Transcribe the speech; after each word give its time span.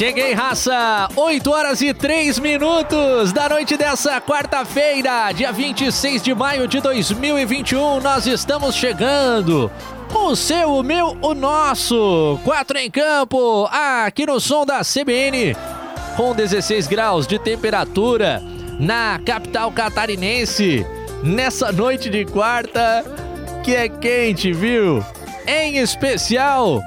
Cheguei, 0.00 0.32
raça! 0.32 1.10
8 1.14 1.50
horas 1.50 1.82
e 1.82 1.92
3 1.92 2.38
minutos 2.38 3.32
da 3.32 3.50
noite 3.50 3.76
dessa 3.76 4.18
quarta-feira, 4.18 5.30
dia 5.32 5.52
26 5.52 6.22
de 6.22 6.34
maio 6.34 6.66
de 6.66 6.80
2021. 6.80 8.00
Nós 8.00 8.26
estamos 8.26 8.74
chegando. 8.74 9.70
O 10.14 10.34
seu, 10.34 10.72
o 10.72 10.82
meu, 10.82 11.18
o 11.20 11.34
nosso. 11.34 12.40
Quatro 12.42 12.78
em 12.78 12.90
campo, 12.90 13.68
aqui 13.70 14.24
no 14.24 14.40
som 14.40 14.64
da 14.64 14.80
CBN, 14.80 15.54
com 16.16 16.34
16 16.34 16.86
graus 16.86 17.26
de 17.26 17.38
temperatura 17.38 18.42
na 18.78 19.20
capital 19.22 19.70
catarinense. 19.70 20.82
Nessa 21.22 21.70
noite 21.70 22.08
de 22.08 22.24
quarta, 22.24 23.04
que 23.62 23.74
é 23.74 23.86
quente, 23.86 24.50
viu? 24.50 25.04
Em 25.46 25.76
especial 25.76 26.80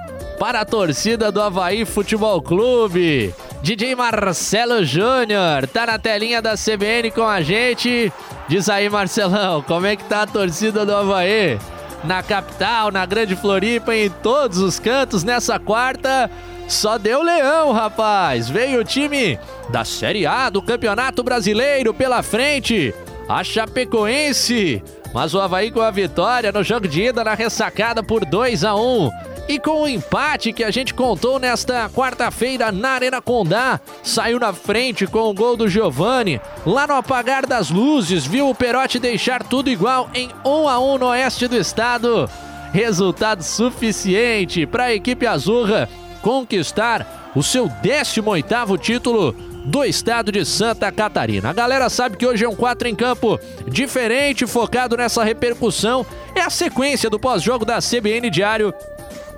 para 0.43 0.59
a 0.59 0.65
torcida 0.65 1.31
do 1.31 1.41
Havaí 1.41 1.85
Futebol 1.85 2.41
Clube. 2.41 3.33
DJ 3.61 3.95
Marcelo 3.95 4.83
Júnior 4.83 5.65
tá 5.71 5.85
na 5.85 5.97
telinha 5.97 6.41
da 6.41 6.55
CBN 6.55 7.11
com 7.11 7.23
a 7.23 7.41
gente. 7.41 8.11
Diz 8.49 8.67
aí, 8.67 8.89
Marcelão, 8.89 9.61
como 9.61 9.85
é 9.85 9.95
que 9.95 10.03
tá 10.03 10.23
a 10.23 10.27
torcida 10.27 10.85
do 10.85 10.93
Havaí? 10.93 11.57
Na 12.03 12.21
capital, 12.21 12.91
na 12.91 13.05
Grande 13.05 13.37
Floripa, 13.37 13.95
em 13.95 14.09
todos 14.09 14.57
os 14.57 14.79
cantos 14.79 15.23
nessa 15.23 15.57
quarta. 15.57 16.29
Só 16.67 16.97
deu 16.97 17.23
leão, 17.23 17.71
rapaz. 17.71 18.49
Veio 18.49 18.81
o 18.81 18.83
time 18.83 19.39
da 19.69 19.85
Série 19.85 20.25
A 20.25 20.49
do 20.49 20.61
Campeonato 20.61 21.23
Brasileiro 21.23 21.93
pela 21.93 22.21
frente. 22.21 22.93
A 23.29 23.45
Chapecoense. 23.45 24.83
Mas 25.13 25.33
o 25.33 25.39
Havaí 25.39 25.71
com 25.71 25.79
a 25.79 25.89
vitória 25.89 26.51
no 26.51 26.63
jogo 26.63 26.85
de 26.85 27.03
ida 27.03 27.23
na 27.23 27.33
ressacada 27.33 28.03
por 28.03 28.25
2 28.25 28.65
a 28.65 28.75
1 28.75 29.32
e 29.47 29.59
com 29.59 29.81
o 29.81 29.87
empate 29.87 30.53
que 30.53 30.63
a 30.63 30.71
gente 30.71 30.93
contou 30.93 31.37
nesta 31.37 31.89
quarta-feira 31.89 32.71
na 32.71 32.91
Arena 32.91 33.21
Condá, 33.21 33.79
saiu 34.01 34.39
na 34.39 34.53
frente 34.53 35.05
com 35.05 35.29
o 35.29 35.33
gol 35.33 35.57
do 35.57 35.67
Giovani. 35.67 36.39
Lá 36.65 36.87
no 36.87 36.93
apagar 36.93 37.45
das 37.45 37.69
luzes, 37.69 38.25
viu 38.25 38.49
o 38.49 38.55
Perotti 38.55 38.99
deixar 38.99 39.43
tudo 39.43 39.69
igual 39.69 40.09
em 40.13 40.29
1 40.45 40.67
a 40.69 40.79
1 40.79 40.97
no 40.97 41.07
oeste 41.07 41.47
do 41.47 41.57
estado. 41.57 42.29
Resultado 42.71 43.43
suficiente 43.43 44.65
para 44.65 44.85
a 44.85 44.93
equipe 44.93 45.27
azurra 45.27 45.89
conquistar 46.21 47.31
o 47.35 47.43
seu 47.43 47.67
18º 47.67 48.79
título 48.79 49.35
do 49.65 49.83
estado 49.83 50.31
de 50.31 50.45
Santa 50.45 50.91
Catarina. 50.91 51.49
A 51.49 51.53
galera 51.53 51.89
sabe 51.89 52.17
que 52.17 52.25
hoje 52.25 52.43
é 52.43 52.49
um 52.49 52.55
4 52.55 52.87
em 52.87 52.95
campo 52.95 53.39
diferente, 53.67 54.45
focado 54.45 54.97
nessa 54.97 55.23
repercussão. 55.23 56.05
É 56.35 56.41
a 56.41 56.49
sequência 56.49 57.09
do 57.09 57.19
pós-jogo 57.19 57.65
da 57.65 57.79
CBN 57.79 58.29
Diário 58.29 58.73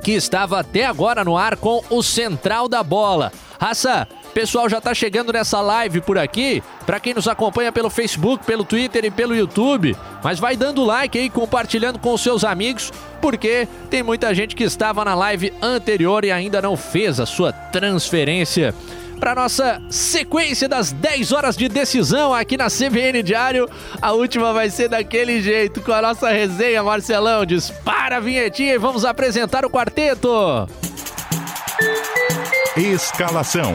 que 0.06 0.12
estava 0.12 0.60
até 0.60 0.86
agora 0.86 1.24
no 1.24 1.36
ar 1.36 1.58
com 1.58 1.84
o 1.90 2.04
Central 2.04 2.70
da 2.70 2.84
Bola. 2.84 3.32
Raça, 3.60 4.08
pessoal 4.36 4.70
já 4.70 4.80
tá 4.80 4.94
chegando 4.94 5.34
nessa 5.34 5.60
live 5.62 6.00
por 6.00 6.16
aqui. 6.16 6.62
Para 6.86 7.00
quem 7.00 7.16
nos 7.16 7.28
acompanha 7.28 7.72
pelo 7.72 7.90
Facebook, 7.90 8.46
pelo 8.46 8.64
Twitter 8.64 9.04
e 9.04 9.10
pelo 9.10 9.36
YouTube, 9.36 9.98
mas 10.24 10.38
vai 10.38 10.56
dando 10.56 10.86
like 10.86 11.18
aí, 11.18 11.28
compartilhando 11.28 11.98
com 11.98 12.14
os 12.14 12.22
seus 12.22 12.44
amigos, 12.44 12.94
porque 13.20 13.68
tem 13.90 14.04
muita 14.04 14.32
gente 14.36 14.56
que 14.56 14.64
estava 14.64 15.04
na 15.04 15.16
live 15.16 15.52
anterior 15.60 16.24
e 16.24 16.32
ainda 16.32 16.62
não 16.62 16.78
fez 16.78 17.20
a 17.20 17.26
sua 17.26 17.52
transferência 17.52 18.76
para 19.16 19.36
nossa 19.36 19.82
sequência 19.90 20.68
das 20.68 20.92
10 20.92 21.32
horas 21.32 21.58
de 21.58 21.68
decisão 21.68 22.34
aqui 22.34 22.58
na 22.58 22.68
CBN 22.68 23.24
Diário. 23.24 23.70
A 24.02 24.12
última 24.12 24.54
vai 24.54 24.70
ser 24.70 24.90
daquele 24.90 25.42
jeito, 25.42 25.82
com 25.82 25.92
a 25.92 26.02
nossa 26.02 26.30
resenha, 26.30 26.84
Marcelão. 26.84 27.46
Dispara 27.46 28.18
a 28.18 28.20
vinhetinha 28.20 28.74
e 28.74 28.78
vamos 28.78 29.06
apresentar 29.06 29.66
o 29.66 29.70
quarteto. 29.70 30.30
Escalação. 32.76 33.74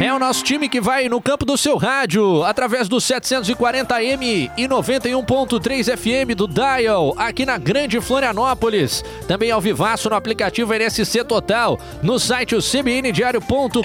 É 0.00 0.12
o 0.12 0.18
nosso 0.18 0.42
time 0.42 0.68
que 0.68 0.80
vai 0.80 1.08
no 1.08 1.20
campo 1.20 1.44
do 1.44 1.56
seu 1.56 1.76
rádio, 1.76 2.42
através 2.42 2.88
do 2.88 2.96
740M 2.96 4.50
e 4.56 4.68
91.3 4.68 5.96
FM 5.96 6.36
do 6.36 6.48
Dial, 6.48 7.14
aqui 7.16 7.46
na 7.46 7.56
Grande 7.56 8.00
Florianópolis. 8.00 9.04
Também 9.28 9.50
ao 9.50 9.60
vivaço 9.60 10.10
no 10.10 10.16
aplicativo 10.16 10.74
NSC 10.74 11.24
Total, 11.24 11.78
no 12.02 12.18
site 12.18 12.56
cbndiario.com.br 12.60 13.78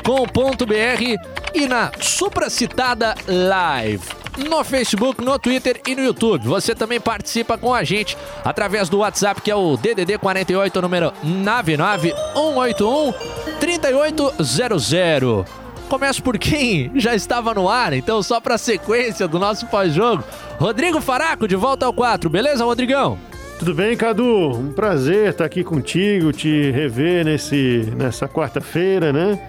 e 1.53 1.67
na 1.67 1.91
supracitada 1.99 3.15
Live 3.27 4.19
no 4.37 4.63
Facebook, 4.63 5.23
no 5.23 5.37
Twitter 5.37 5.81
e 5.85 5.95
no 5.95 6.01
YouTube. 6.01 6.47
Você 6.47 6.73
também 6.73 6.99
participa 6.99 7.57
com 7.57 7.73
a 7.73 7.83
gente 7.83 8.17
através 8.43 8.87
do 8.87 8.99
WhatsApp, 8.99 9.41
que 9.41 9.51
é 9.51 9.55
o 9.55 9.75
DDD 9.75 10.17
48, 10.17 10.81
número 10.81 11.11
99181 11.23 13.13
3800. 13.59 15.68
Começo 15.89 16.21
por 16.21 16.37
quem 16.37 16.91
já 16.93 17.15
estava 17.15 17.51
no 17.51 17.67
ar, 17.67 17.93
então 17.93 18.21
só 18.21 18.39
para 18.39 18.59
sequência 18.59 19.27
do 19.27 19.39
nosso 19.39 19.65
pós-jogo. 19.65 20.23
Rodrigo 20.59 21.01
Faraco, 21.01 21.47
de 21.47 21.55
volta 21.55 21.87
ao 21.87 21.91
4, 21.91 22.29
beleza, 22.29 22.63
Rodrigão? 22.63 23.17
Tudo 23.57 23.73
bem, 23.73 23.97
Cadu? 23.97 24.51
Um 24.51 24.71
prazer 24.71 25.31
estar 25.31 25.45
aqui 25.45 25.63
contigo, 25.63 26.31
te 26.31 26.69
rever 26.69 27.25
nesse, 27.25 27.91
nessa 27.97 28.27
quarta-feira, 28.27 29.11
né? 29.11 29.39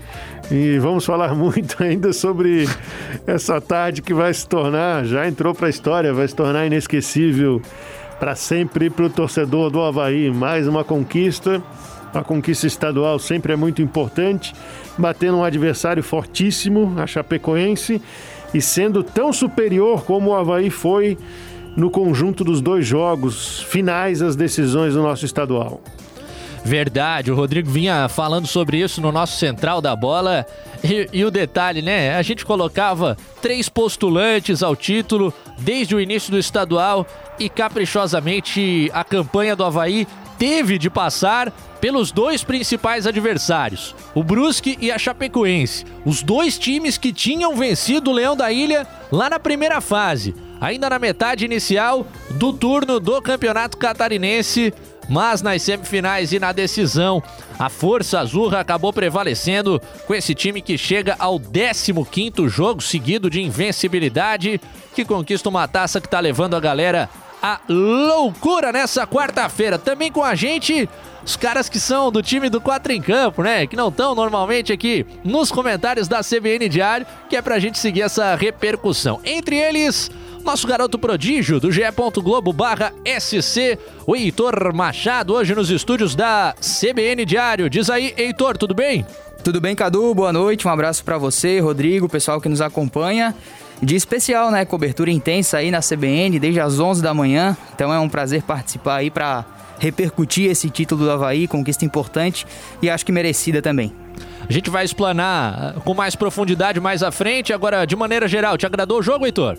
E 0.50 0.78
vamos 0.78 1.04
falar 1.04 1.34
muito 1.36 1.80
ainda 1.82 2.10
sobre 2.10 2.66
essa 3.26 3.60
tarde 3.60 4.00
que 4.00 4.14
vai 4.14 4.32
se 4.32 4.48
tornar, 4.48 5.04
já 5.04 5.28
entrou 5.28 5.54
para 5.54 5.66
a 5.66 5.70
história, 5.70 6.10
vai 6.10 6.26
se 6.26 6.34
tornar 6.34 6.66
inesquecível 6.66 7.60
para 8.18 8.34
sempre 8.34 8.88
para 8.88 9.04
o 9.04 9.10
torcedor 9.10 9.70
do 9.70 9.82
Havaí. 9.82 10.30
Mais 10.30 10.66
uma 10.66 10.84
conquista, 10.84 11.62
a 12.12 12.22
conquista 12.22 12.66
estadual 12.66 13.18
sempre 13.18 13.52
é 13.52 13.56
muito 13.56 13.80
importante 13.80 14.54
batendo 14.98 15.38
um 15.38 15.44
adversário 15.44 16.02
fortíssimo, 16.02 16.94
a 16.98 17.06
Chapecoense, 17.06 18.00
e 18.52 18.60
sendo 18.60 19.02
tão 19.02 19.32
superior 19.32 20.04
como 20.04 20.30
o 20.30 20.34
Havaí 20.34 20.70
foi 20.70 21.16
no 21.76 21.90
conjunto 21.90 22.42
dos 22.42 22.60
dois 22.60 22.86
jogos 22.86 23.60
finais 23.60 24.18
das 24.18 24.34
decisões 24.34 24.94
do 24.94 25.02
nosso 25.02 25.24
estadual. 25.24 25.80
Verdade, 26.62 27.30
o 27.30 27.34
Rodrigo 27.34 27.70
vinha 27.70 28.06
falando 28.08 28.46
sobre 28.46 28.78
isso 28.78 29.00
no 29.00 29.10
nosso 29.10 29.38
central 29.38 29.80
da 29.80 29.96
bola. 29.96 30.44
E, 30.84 31.08
e, 31.12 31.24
o 31.24 31.30
detalhe, 31.30 31.80
né? 31.80 32.14
A 32.14 32.22
gente 32.22 32.44
colocava 32.44 33.16
três 33.40 33.68
postulantes 33.68 34.62
ao 34.62 34.76
título 34.76 35.32
desde 35.58 35.94
o 35.94 36.00
início 36.00 36.30
do 36.30 36.38
estadual 36.38 37.06
e 37.38 37.48
caprichosamente 37.48 38.90
a 38.92 39.02
campanha 39.02 39.56
do 39.56 39.64
Havaí 39.64 40.06
teve 40.40 40.78
de 40.78 40.88
passar 40.88 41.52
pelos 41.82 42.10
dois 42.10 42.42
principais 42.42 43.06
adversários, 43.06 43.94
o 44.14 44.24
Brusque 44.24 44.78
e 44.80 44.90
a 44.90 44.98
Chapecoense. 44.98 45.84
Os 46.02 46.22
dois 46.22 46.58
times 46.58 46.96
que 46.96 47.12
tinham 47.12 47.54
vencido 47.54 48.10
o 48.10 48.14
Leão 48.14 48.34
da 48.34 48.50
Ilha 48.50 48.86
lá 49.12 49.28
na 49.28 49.38
primeira 49.38 49.82
fase, 49.82 50.34
ainda 50.58 50.88
na 50.88 50.98
metade 50.98 51.44
inicial 51.44 52.06
do 52.30 52.54
turno 52.54 52.98
do 52.98 53.20
Campeonato 53.20 53.76
Catarinense. 53.76 54.72
Mas 55.10 55.42
nas 55.42 55.60
semifinais 55.60 56.32
e 56.32 56.38
na 56.38 56.52
decisão, 56.52 57.22
a 57.58 57.68
Força 57.68 58.20
Azurra 58.20 58.60
acabou 58.60 58.92
prevalecendo 58.92 59.82
com 60.06 60.14
esse 60.14 60.34
time 60.34 60.62
que 60.62 60.78
chega 60.78 61.16
ao 61.18 61.38
15º 61.38 62.48
jogo 62.48 62.80
seguido 62.80 63.28
de 63.28 63.42
invencibilidade, 63.42 64.58
que 64.94 65.04
conquista 65.04 65.48
uma 65.48 65.68
taça 65.68 66.00
que 66.00 66.06
está 66.06 66.20
levando 66.20 66.54
a 66.54 66.60
galera 66.60 67.10
a 67.42 67.60
loucura 67.68 68.72
nessa 68.72 69.06
quarta-feira. 69.06 69.78
Também 69.78 70.10
com 70.10 70.22
a 70.22 70.34
gente, 70.34 70.88
os 71.24 71.36
caras 71.36 71.68
que 71.68 71.78
são 71.78 72.10
do 72.10 72.22
time 72.22 72.48
do 72.48 72.60
4 72.60 72.92
em 72.92 73.00
Campo, 73.00 73.42
né? 73.42 73.66
Que 73.66 73.76
não 73.76 73.88
estão 73.88 74.14
normalmente 74.14 74.72
aqui 74.72 75.06
nos 75.24 75.50
comentários 75.50 76.08
da 76.08 76.20
CBN 76.20 76.68
Diário, 76.68 77.06
que 77.28 77.36
é 77.36 77.42
pra 77.42 77.58
gente 77.58 77.78
seguir 77.78 78.02
essa 78.02 78.34
repercussão. 78.34 79.20
Entre 79.24 79.56
eles, 79.56 80.10
nosso 80.44 80.66
garoto 80.66 80.98
prodígio 80.98 81.60
do 81.60 81.70
ge 81.70 81.82
Globo 82.16 82.52
barra 82.52 82.92
SC, 83.04 83.78
o 84.06 84.16
Heitor 84.16 84.74
Machado, 84.74 85.34
hoje 85.34 85.54
nos 85.54 85.70
estúdios 85.70 86.14
da 86.14 86.54
CBN 86.60 87.24
Diário. 87.24 87.70
Diz 87.70 87.90
aí, 87.90 88.14
Heitor, 88.16 88.56
tudo 88.56 88.74
bem? 88.74 89.04
Tudo 89.42 89.60
bem, 89.60 89.74
Cadu? 89.74 90.14
Boa 90.14 90.32
noite, 90.32 90.68
um 90.68 90.70
abraço 90.70 91.02
para 91.02 91.16
você, 91.16 91.60
Rodrigo, 91.60 92.08
pessoal 92.08 92.40
que 92.40 92.48
nos 92.48 92.60
acompanha. 92.60 93.34
De 93.82 93.96
especial, 93.96 94.50
né? 94.50 94.64
Cobertura 94.64 95.10
intensa 95.10 95.58
aí 95.58 95.70
na 95.70 95.80
CBN 95.80 96.38
desde 96.38 96.60
as 96.60 96.78
11 96.78 97.02
da 97.02 97.14
manhã. 97.14 97.56
Então 97.74 97.92
é 97.92 97.98
um 97.98 98.08
prazer 98.08 98.42
participar 98.42 98.96
aí 98.96 99.10
para 99.10 99.44
repercutir 99.78 100.50
esse 100.50 100.68
título 100.68 101.04
do 101.04 101.10
Havaí, 101.10 101.48
conquista 101.48 101.84
importante 101.84 102.46
e 102.82 102.90
acho 102.90 103.04
que 103.06 103.10
merecida 103.10 103.62
também. 103.62 103.92
A 104.46 104.52
gente 104.52 104.68
vai 104.68 104.84
explanar 104.84 105.74
com 105.84 105.94
mais 105.94 106.14
profundidade 106.14 106.78
mais 106.78 107.02
à 107.02 107.10
frente. 107.10 107.52
Agora, 107.52 107.86
de 107.86 107.96
maneira 107.96 108.28
geral, 108.28 108.58
te 108.58 108.66
agradou 108.66 108.98
o 108.98 109.02
jogo, 109.02 109.24
Heitor? 109.24 109.56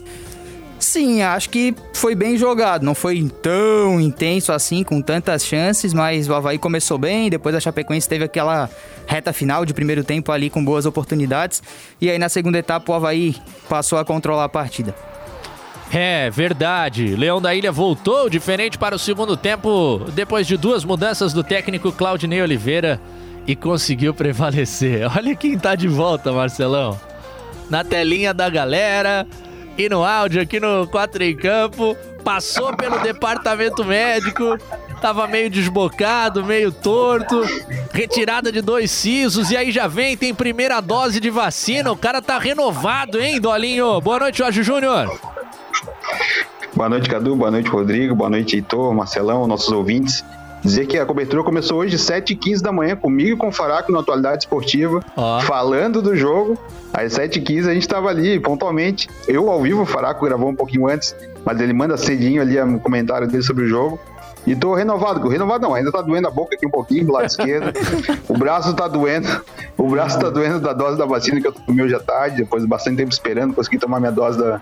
Sim, 0.82 1.22
acho 1.22 1.52
que 1.52 1.76
foi 1.94 2.16
bem 2.16 2.36
jogado. 2.36 2.84
Não 2.84 2.96
foi 2.96 3.30
tão 3.42 4.02
intenso 4.02 4.52
assim, 4.52 4.84
com 4.84 5.00
tantas 5.00 5.46
chances, 5.46 5.94
mas 5.94 6.28
o 6.28 6.34
Havaí 6.34 6.58
começou 6.58 6.98
bem. 6.98 7.30
Depois 7.30 7.54
a 7.54 7.60
Chapecoense 7.60 8.10
teve 8.10 8.26
aquela 8.26 8.68
reta 9.06 9.32
final 9.32 9.64
de 9.64 9.76
primeiro 9.76 10.04
tempo 10.04 10.32
ali 10.32 10.50
com 10.50 10.66
boas 10.66 10.88
oportunidades. 10.88 11.62
E 12.02 12.10
aí 12.10 12.18
na 12.18 12.30
segunda 12.30 12.58
etapa 12.58 12.92
o 12.92 12.96
Havaí 12.96 13.36
passou 13.70 14.00
a 14.00 14.04
controlar 14.04 14.46
a 14.46 14.50
partida. 14.50 14.96
É, 15.94 16.32
verdade. 16.32 17.16
Leão 17.16 17.40
da 17.40 17.54
Ilha 17.54 17.72
voltou 17.72 18.28
diferente 18.28 18.76
para 18.76 18.96
o 18.96 19.00
segundo 19.00 19.38
tempo, 19.38 20.00
depois 20.14 20.48
de 20.48 20.58
duas 20.58 20.84
mudanças 20.84 21.32
do 21.32 21.44
técnico 21.44 21.92
Claudinei 21.92 22.42
Oliveira 22.42 23.00
e 23.46 23.56
conseguiu 23.56 24.16
prevalecer. 24.16 25.06
Olha 25.16 25.36
quem 25.36 25.60
tá 25.60 25.76
de 25.76 25.88
volta, 25.88 26.32
Marcelão. 26.32 27.00
Na 27.70 27.84
telinha 27.84 28.34
da 28.34 28.50
galera 28.50 29.28
e 29.86 29.90
no 29.90 30.04
áudio 30.04 30.42
aqui 30.42 30.60
no 30.60 30.88
4 30.88 31.24
em 31.24 31.36
Campo, 31.36 31.96
passou 32.24 32.76
pelo 32.76 33.00
departamento 33.00 33.84
médico, 33.84 34.58
tava 35.02 35.28
meio 35.28 35.50
desbocado, 35.50 36.46
meio 36.46 36.72
torto, 36.72 37.42
retirada 37.92 38.52
de 38.52 38.62
dois 38.62 38.92
sisos 38.92 39.50
e 39.50 39.58
aí 39.58 39.72
já 39.72 39.88
vem, 39.88 40.16
tem 40.16 40.34
primeira 40.36 40.80
dose 40.82 41.20
de 41.20 41.30
vacina, 41.32 41.92
o 41.92 41.98
cara 41.98 42.22
tá 42.22 42.38
renovado, 42.38 43.20
hein, 43.20 43.42
Dolinho? 43.42 44.00
Boa 44.02 44.20
noite, 44.20 44.38
Jorge 44.38 44.62
Júnior. 44.62 45.10
Boa 46.74 46.88
noite, 46.88 47.10
Cadu. 47.10 47.36
Boa 47.36 47.52
noite, 47.52 47.70
Rodrigo. 47.70 48.16
Boa 48.16 48.30
noite, 48.30 48.56
Heitor, 48.56 48.94
Marcelão, 48.94 49.46
nossos 49.46 49.72
ouvintes. 49.72 50.24
Dizer 50.62 50.86
que 50.86 50.98
a 50.98 51.06
cobertura 51.06 51.44
começou 51.44 51.80
hoje 51.80 51.96
às 51.96 52.02
7h15 52.02 52.62
da 52.62 52.72
manhã, 52.72 52.96
comigo 52.96 53.32
e 53.32 53.36
com 53.36 53.48
o 53.48 53.52
Faraco 53.52 53.92
na 53.92 54.00
Atualidade 54.00 54.44
Esportiva, 54.44 55.04
oh. 55.16 55.42
falando 55.42 56.02
do 56.02 56.16
jogo. 56.16 56.58
Às 56.94 57.14
7h15 57.14 57.68
a 57.68 57.74
gente 57.74 57.84
estava 57.84 58.10
ali, 58.10 58.40
pontualmente. 58.40 59.10
Eu 59.28 59.50
ao 59.50 59.62
vivo, 59.62 59.82
o 59.82 59.86
Faraco 59.86 60.26
gravou 60.26 60.50
um 60.50 60.56
pouquinho 60.56 60.88
antes, 60.88 61.16
mas 61.44 61.60
ele 61.60 61.74
manda 61.74 61.98
cedinho 61.98 62.42
ali 62.42 62.62
um 62.62 62.78
comentário 62.78 63.28
dele 63.28 63.44
sobre 63.44 63.66
o 63.66 63.68
jogo. 63.68 64.00
E 64.46 64.56
tô 64.56 64.74
renovado, 64.74 65.28
renovado 65.28 65.68
não, 65.68 65.76
ainda 65.76 65.92
tá 65.92 66.02
doendo 66.02 66.28
a 66.28 66.32
boca 66.32 66.56
aqui 66.56 66.66
um 66.66 66.72
pouquinho 66.72 67.06
do 67.06 67.12
lado 67.12 67.26
esquerdo. 67.26 67.72
O 68.28 68.38
braço 68.38 68.74
tá 68.74 68.88
doendo, 68.88 69.28
o 69.78 69.90
braço 69.90 70.20
tá 70.20 70.30
doendo 70.30 70.60
da 70.60 70.74
dose 70.74 70.98
da 70.98 71.06
vacina 71.06 71.40
que 71.40 71.48
eu 71.48 71.52
tomei 71.52 71.86
hoje 71.86 71.96
à 71.96 72.00
tarde, 72.00 72.38
depois 72.38 72.64
de 72.64 72.70
bastante 72.70 72.98
tempo 72.98 73.12
esperando, 73.12 73.54
consegui 73.54 73.78
tomar 73.78 74.00
minha 74.00 74.12
dose 74.12 74.40
da, 74.40 74.62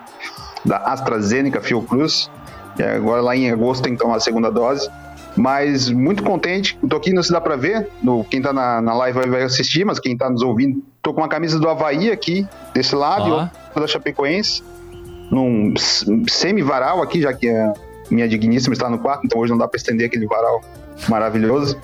da 0.66 0.78
AstraZeneca 0.78 1.62
Fiocruz. 1.62 2.30
E 2.78 2.84
agora 2.84 3.22
lá 3.22 3.36
em 3.36 3.52
agosto 3.52 3.84
tem 3.84 3.94
que 3.94 4.00
tomar 4.00 4.16
a 4.16 4.20
segunda 4.20 4.50
dose. 4.50 4.90
Mas 5.36 5.90
muito 5.90 6.24
contente. 6.24 6.78
Tô 6.90 6.98
aqui, 6.98 7.14
não 7.14 7.24
se 7.24 7.32
dá 7.32 7.40
para 7.40 7.56
ver. 7.56 7.88
No, 8.02 8.24
quem 8.24 8.42
tá 8.42 8.52
na, 8.52 8.82
na 8.82 8.94
live 8.94 9.30
vai 9.30 9.44
assistir, 9.44 9.86
mas 9.86 10.00
quem 10.00 10.18
tá 10.18 10.30
nos 10.30 10.42
ouvindo, 10.42 10.84
tô 11.02 11.14
com 11.14 11.22
uma 11.22 11.28
camisa 11.28 11.60
do 11.60 11.70
Havaí 11.70 12.12
aqui, 12.12 12.48
desse 12.74 12.96
lado, 12.96 13.28
e 13.28 13.32
outra 13.32 13.82
da 13.82 13.88
Chapecoense. 13.88 14.64
Num 15.32 15.74
semi-varal 16.28 17.02
aqui, 17.02 17.22
já 17.22 17.34
que 17.34 17.48
a 17.50 17.74
minha 18.10 18.28
digníssima 18.28 18.74
está 18.74 18.90
no 18.90 18.98
quarto, 18.98 19.26
então 19.26 19.40
hoje 19.40 19.52
não 19.52 19.58
dá 19.58 19.68
para 19.68 19.78
estender 19.78 20.08
aquele 20.08 20.26
varal 20.26 20.62
maravilhoso. 21.08 21.78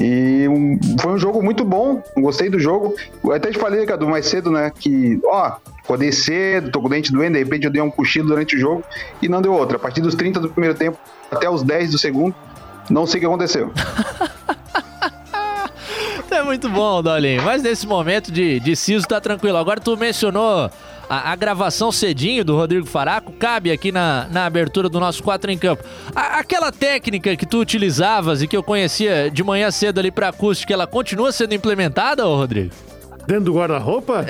E 0.00 0.48
um, 0.48 0.78
foi 0.98 1.12
um 1.12 1.18
jogo 1.18 1.42
muito 1.42 1.64
bom, 1.64 2.02
gostei 2.16 2.48
do 2.48 2.58
jogo. 2.58 2.94
Eu 3.22 3.32
até 3.32 3.50
te 3.50 3.58
falei, 3.58 3.84
Cadu, 3.84 4.08
mais 4.08 4.26
cedo, 4.26 4.50
né? 4.50 4.70
Que, 4.74 5.20
ó, 5.24 5.56
acordei 5.82 6.10
cedo, 6.10 6.70
tô 6.70 6.80
com 6.80 6.86
o 6.86 6.90
dente 6.90 7.12
doendo, 7.12 7.34
de 7.34 7.44
repente 7.44 7.64
eu 7.66 7.70
dei 7.70 7.82
um 7.82 7.90
cochilo 7.90 8.28
durante 8.28 8.56
o 8.56 8.58
jogo 8.58 8.82
e 9.20 9.28
não 9.28 9.42
deu 9.42 9.52
outra. 9.52 9.76
A 9.76 9.80
partir 9.80 10.00
dos 10.00 10.14
30 10.14 10.40
do 10.40 10.48
primeiro 10.48 10.74
tempo 10.74 10.98
até 11.30 11.50
os 11.50 11.62
10 11.62 11.90
do 11.90 11.98
segundo, 11.98 12.34
não 12.90 13.06
sei 13.06 13.18
o 13.18 13.20
que 13.20 13.26
aconteceu. 13.26 13.72
é 16.30 16.42
muito 16.42 16.68
bom, 16.68 17.02
Dolinho. 17.02 17.42
Mas 17.42 17.62
nesse 17.62 17.86
momento 17.86 18.32
de, 18.32 18.60
de 18.60 18.74
siso 18.74 19.06
tá 19.06 19.20
tranquilo. 19.20 19.56
Agora 19.56 19.80
tu 19.80 19.96
mencionou 19.96 20.70
a, 21.08 21.32
a, 21.32 21.36
gravação 21.36 21.90
cedinho 21.90 22.44
do 22.44 22.56
Rodrigo 22.56 22.86
Faraco 22.86 23.32
cabe 23.32 23.70
aqui 23.70 23.90
na, 23.90 24.26
na 24.30 24.46
abertura 24.46 24.88
do 24.88 25.00
nosso 25.00 25.22
4 25.22 25.50
em 25.50 25.58
Campo. 25.58 25.84
A, 26.14 26.38
aquela 26.38 26.72
técnica 26.72 27.36
que 27.36 27.46
tu 27.46 27.58
utilizavas 27.58 28.42
e 28.42 28.46
que 28.46 28.56
eu 28.56 28.62
conhecia 28.62 29.30
de 29.30 29.42
manhã 29.42 29.70
cedo 29.70 29.98
ali 29.98 30.10
pra 30.10 30.28
acústica, 30.28 30.72
ela 30.72 30.86
continua 30.86 31.32
sendo 31.32 31.54
implementada, 31.54 32.26
ô 32.26 32.36
Rodrigo? 32.36 32.74
Dentro 33.26 33.44
do 33.44 33.54
guarda-roupa? 33.54 34.26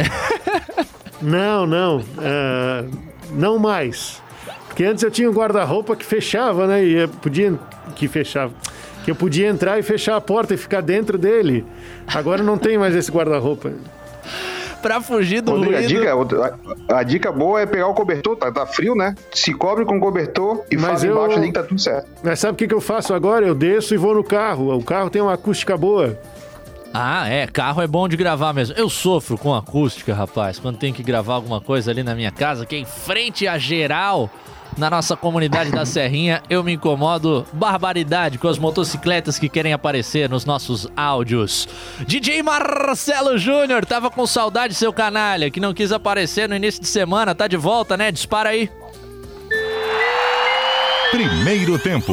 não, 1.20 1.66
não. 1.66 1.98
Uh, 1.98 2.90
não 3.32 3.58
mais. 3.58 4.20
Porque 4.80 4.90
antes 4.90 5.04
eu 5.04 5.10
tinha 5.10 5.28
um 5.28 5.34
guarda-roupa 5.34 5.94
que 5.94 6.06
fechava, 6.06 6.66
né? 6.66 6.82
E 6.82 7.06
podia. 7.06 7.52
Que 7.94 8.08
fechava 8.08 8.50
que 9.04 9.10
eu 9.10 9.14
podia 9.14 9.46
entrar 9.46 9.78
e 9.78 9.82
fechar 9.82 10.16
a 10.16 10.22
porta 10.22 10.54
e 10.54 10.56
ficar 10.56 10.80
dentro 10.80 11.18
dele. 11.18 11.66
Agora 12.06 12.42
não 12.42 12.56
tem 12.56 12.78
mais 12.78 12.96
esse 12.96 13.12
guarda-roupa 13.12 13.72
pra 14.80 15.02
fugir 15.02 15.42
do 15.42 15.50
Rodrigo, 15.50 15.76
ruído. 15.76 15.84
A 15.84 16.24
dica, 16.24 16.54
a, 16.94 16.98
a, 16.98 17.02
dica 17.02 17.30
boa 17.30 17.60
é 17.60 17.66
pegar 17.66 17.88
o 17.88 17.94
cobertor, 17.94 18.36
tá, 18.36 18.50
tá 18.50 18.64
frio, 18.64 18.94
né? 18.94 19.14
Se 19.34 19.52
cobre 19.52 19.84
com 19.84 19.98
o 19.98 20.00
cobertor 20.00 20.64
e 20.70 20.76
Mas 20.76 20.86
faz 20.86 21.04
eu... 21.04 21.12
embaixo 21.12 21.36
ali 21.36 21.46
que 21.48 21.52
tá 21.52 21.62
tudo 21.62 21.78
certo. 21.78 22.08
Mas 22.22 22.40
sabe 22.40 22.54
o 22.54 22.56
que, 22.56 22.66
que 22.66 22.74
eu 22.74 22.80
faço 22.80 23.12
agora? 23.12 23.46
Eu 23.46 23.54
desço 23.54 23.92
e 23.92 23.98
vou 23.98 24.14
no 24.14 24.24
carro. 24.24 24.74
O 24.74 24.82
carro 24.82 25.10
tem 25.10 25.20
uma 25.20 25.34
acústica 25.34 25.76
boa. 25.76 26.18
Ah, 26.94 27.28
é, 27.28 27.46
carro 27.46 27.82
é 27.82 27.86
bom 27.86 28.08
de 28.08 28.16
gravar 28.16 28.54
mesmo. 28.54 28.74
Eu 28.78 28.88
sofro 28.88 29.36
com 29.36 29.54
acústica, 29.54 30.14
rapaz, 30.14 30.58
quando 30.58 30.78
tem 30.78 30.90
que 30.90 31.02
gravar 31.02 31.34
alguma 31.34 31.60
coisa 31.60 31.90
ali 31.90 32.02
na 32.02 32.14
minha 32.14 32.30
casa, 32.30 32.64
que 32.64 32.76
é 32.76 32.78
em 32.78 32.86
frente 32.86 33.46
à 33.46 33.58
geral 33.58 34.30
na 34.76 34.90
nossa 34.90 35.16
comunidade 35.16 35.70
da 35.70 35.84
Serrinha, 35.84 36.42
eu 36.48 36.62
me 36.62 36.72
incomodo 36.72 37.46
barbaridade 37.52 38.38
com 38.38 38.48
as 38.48 38.58
motocicletas 38.58 39.38
que 39.38 39.48
querem 39.48 39.72
aparecer 39.72 40.28
nos 40.28 40.44
nossos 40.44 40.88
áudios. 40.96 41.68
DJ 42.06 42.42
Marcelo 42.42 43.38
Júnior, 43.38 43.84
tava 43.84 44.10
com 44.10 44.26
saudade 44.26 44.74
seu 44.74 44.92
canalha, 44.92 45.50
que 45.50 45.60
não 45.60 45.74
quis 45.74 45.92
aparecer 45.92 46.48
no 46.48 46.56
início 46.56 46.80
de 46.80 46.88
semana, 46.88 47.34
tá 47.34 47.46
de 47.46 47.56
volta, 47.56 47.96
né? 47.96 48.10
Dispara 48.10 48.50
aí. 48.50 48.70
Primeiro 51.10 51.78
tempo. 51.78 52.12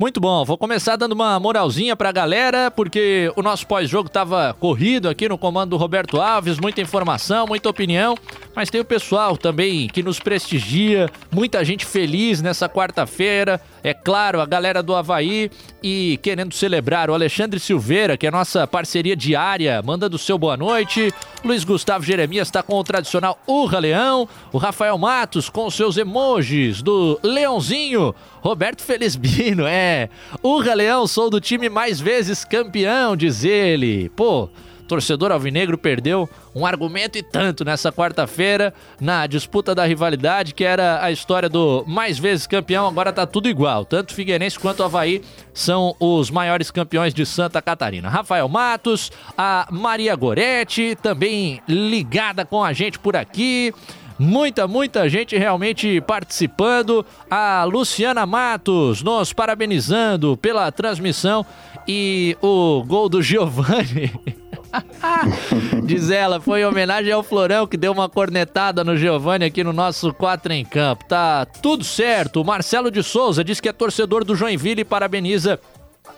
Muito 0.00 0.20
bom, 0.20 0.44
vou 0.44 0.56
começar 0.56 0.94
dando 0.94 1.10
uma 1.10 1.40
moralzinha 1.40 1.96
pra 1.96 2.12
galera, 2.12 2.70
porque 2.70 3.32
o 3.34 3.42
nosso 3.42 3.66
pós-jogo 3.66 4.08
tava 4.08 4.54
corrido 4.60 5.08
aqui 5.08 5.28
no 5.28 5.36
comando 5.36 5.70
do 5.70 5.76
Roberto 5.76 6.20
Alves, 6.20 6.60
muita 6.60 6.80
informação, 6.80 7.48
muita 7.48 7.68
opinião, 7.68 8.16
mas 8.54 8.70
tem 8.70 8.80
o 8.80 8.84
pessoal 8.84 9.36
também 9.36 9.88
que 9.88 10.00
nos 10.00 10.20
prestigia, 10.20 11.10
muita 11.32 11.64
gente 11.64 11.84
feliz 11.84 12.40
nessa 12.40 12.68
quarta-feira, 12.68 13.60
é 13.88 13.94
claro, 13.94 14.40
a 14.40 14.46
galera 14.46 14.82
do 14.82 14.94
Havaí 14.94 15.50
e 15.82 16.18
querendo 16.22 16.54
celebrar 16.54 17.08
o 17.10 17.14
Alexandre 17.14 17.58
Silveira, 17.58 18.16
que 18.16 18.26
é 18.26 18.30
nossa 18.30 18.66
parceria 18.66 19.16
diária, 19.16 19.80
manda 19.82 20.08
do 20.08 20.18
seu 20.18 20.38
boa 20.38 20.56
noite. 20.56 21.12
Luiz 21.44 21.64
Gustavo 21.64 22.04
Jeremias 22.04 22.48
está 22.48 22.62
com 22.62 22.74
o 22.74 22.84
tradicional 22.84 23.38
Urra 23.46 23.78
Leão, 23.78 24.28
o 24.52 24.58
Rafael 24.58 24.98
Matos 24.98 25.48
com 25.48 25.70
seus 25.70 25.96
emojis 25.96 26.82
do 26.82 27.18
Leãozinho, 27.22 28.14
Roberto 28.40 28.82
Felizbino, 28.82 29.64
é. 29.68 30.08
Urra 30.42 30.74
Leão, 30.74 31.06
sou 31.06 31.30
do 31.30 31.40
time 31.40 31.68
mais 31.68 32.00
vezes 32.00 32.44
campeão, 32.44 33.16
diz 33.16 33.44
ele. 33.44 34.10
Pô, 34.10 34.48
torcedor 34.88 35.30
alvinegro 35.30 35.78
perdeu 35.78 36.28
um 36.54 36.66
argumento 36.66 37.16
e 37.18 37.22
tanto 37.22 37.64
nessa 37.64 37.92
quarta-feira 37.92 38.74
na 39.00 39.26
disputa 39.26 39.74
da 39.74 39.84
rivalidade, 39.84 40.54
que 40.54 40.64
era 40.64 41.04
a 41.04 41.12
história 41.12 41.48
do 41.48 41.84
mais 41.86 42.18
vezes 42.18 42.46
campeão, 42.46 42.88
agora 42.88 43.12
tá 43.12 43.26
tudo 43.26 43.48
igual. 43.48 43.84
Tanto 43.84 44.14
Figueirense 44.14 44.58
quanto 44.58 44.82
Havaí 44.82 45.22
são 45.52 45.94
os 46.00 46.30
maiores 46.30 46.70
campeões 46.70 47.12
de 47.12 47.24
Santa 47.26 47.60
Catarina. 47.60 48.08
Rafael 48.08 48.48
Matos, 48.48 49.12
a 49.36 49.68
Maria 49.70 50.16
Goretti, 50.16 50.96
também 51.00 51.60
ligada 51.68 52.44
com 52.44 52.64
a 52.64 52.72
gente 52.72 52.98
por 52.98 53.14
aqui. 53.14 53.72
Muita, 54.18 54.66
muita 54.66 55.08
gente 55.08 55.36
realmente 55.38 56.00
participando. 56.00 57.06
A 57.30 57.62
Luciana 57.64 58.26
Matos 58.26 59.02
nos 59.02 59.32
parabenizando 59.32 60.36
pela 60.36 60.72
transmissão 60.72 61.46
e 61.86 62.36
o 62.42 62.82
gol 62.84 63.08
do 63.08 63.22
Giovanni. 63.22 64.12
Diz 65.84 66.10
ela, 66.10 66.40
foi 66.40 66.60
em 66.60 66.64
homenagem 66.64 67.12
ao 67.12 67.22
Florão 67.22 67.66
que 67.66 67.76
deu 67.76 67.92
uma 67.92 68.08
cornetada 68.08 68.84
no 68.84 68.96
Giovanni 68.96 69.44
aqui 69.44 69.64
no 69.64 69.72
nosso 69.72 70.12
4 70.12 70.52
em 70.52 70.64
campo. 70.64 71.04
Tá 71.04 71.46
tudo 71.46 71.84
certo. 71.84 72.40
O 72.40 72.44
Marcelo 72.44 72.90
de 72.90 73.02
Souza 73.02 73.42
diz 73.42 73.60
que 73.60 73.68
é 73.68 73.72
torcedor 73.72 74.24
do 74.24 74.34
Joinville 74.34 74.82
e 74.82 74.84
parabeniza 74.84 75.58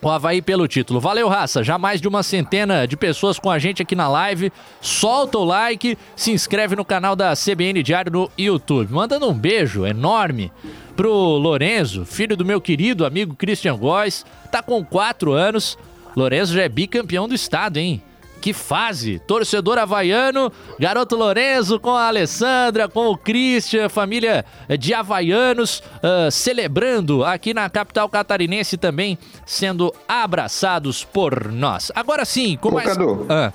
o 0.03 0.09
Havaí 0.09 0.41
pelo 0.41 0.67
título. 0.67 1.01
Valeu, 1.01 1.29
raça. 1.29 1.63
Já 1.63 1.77
mais 1.79 2.01
de 2.01 2.09
uma 2.09 2.23
centena 2.23 2.87
de 2.87 2.97
pessoas 2.97 3.39
com 3.39 3.51
a 3.51 3.59
gente 3.59 3.83
aqui 3.83 3.95
na 3.95 4.09
live. 4.09 4.53
Solta 4.81 5.39
o 5.39 5.45
like, 5.45 5.97
se 6.17 6.33
inscreve 6.33 6.75
no 6.75 6.85
canal 6.85 7.15
da 7.15 7.35
CBN 7.35 7.83
Diário 7.83 8.13
no 8.13 8.31
YouTube. 8.39 8.93
Mandando 8.93 9.29
um 9.29 9.35
beijo 9.35 9.87
enorme 9.87 10.51
pro 10.97 11.13
Lorenzo, 11.13 12.05
filho 12.05 12.37
do 12.37 12.45
meu 12.45 12.61
querido 12.61 13.05
amigo 13.05 13.35
Christian 13.35 13.77
Góes. 13.77 14.25
Tá 14.51 14.63
com 14.63 14.85
4 14.85 15.33
anos. 15.33 15.79
Lorenzo 16.17 16.55
já 16.55 16.63
é 16.63 16.69
bicampeão 16.69 17.29
do 17.29 17.35
estado, 17.35 17.77
hein? 17.77 18.03
Que 18.41 18.55
fase! 18.55 19.19
Torcedor 19.19 19.79
havaiano, 19.79 20.51
garoto 20.79 21.15
Lorenzo 21.15 21.79
com 21.79 21.91
a 21.91 22.09
Alessandra, 22.09 22.89
com 22.89 23.09
o 23.09 23.17
Christian, 23.17 23.89
família 23.89 24.45
de 24.79 24.95
havaianos, 24.95 25.83
uh, 25.97 26.31
celebrando 26.31 27.23
aqui 27.23 27.53
na 27.53 27.69
capital 27.69 28.09
catarinense 28.09 28.79
também, 28.79 29.19
sendo 29.45 29.93
abraçados 30.09 31.05
por 31.05 31.53
nós. 31.53 31.93
Agora 31.95 32.25
sim, 32.25 32.57
com 32.61 32.71
Ô, 32.71 32.73
mais. 32.73 32.89
Cadu. 32.89 33.27
Ah. 33.29 33.53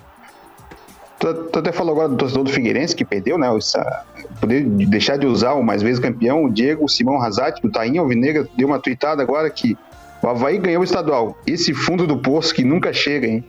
Tu, 1.19 1.33
tu, 1.33 1.59
até 1.59 1.71
falou 1.71 1.93
agora 1.93 2.09
do 2.09 2.17
torcedor 2.17 2.43
do 2.43 2.51
Figueirense 2.51 2.95
que 2.95 3.05
perdeu, 3.05 3.37
né? 3.37 3.55
Essa, 3.57 4.05
poder 4.39 4.63
deixar 4.63 5.17
de 5.17 5.25
usar 5.25 5.53
o 5.53 5.63
mais 5.63 5.81
vezes 5.81 5.99
campeão, 5.99 6.43
o 6.43 6.49
Diego 6.51 6.87
Simão 6.89 7.17
Razati, 7.17 7.61
do 7.61 7.71
Tainha 7.71 8.01
Alvinegra, 8.01 8.47
deu 8.55 8.67
uma 8.67 8.79
tweetada 8.79 9.23
agora 9.23 9.49
que 9.49 9.77
o 10.21 10.27
Havaí 10.27 10.57
ganhou 10.57 10.81
o 10.81 10.83
estadual. 10.83 11.37
Esse 11.47 11.73
fundo 11.73 12.05
do 12.05 12.17
poço 12.17 12.53
que 12.53 12.63
nunca 12.63 12.91
chega, 12.91 13.27
hein? 13.27 13.43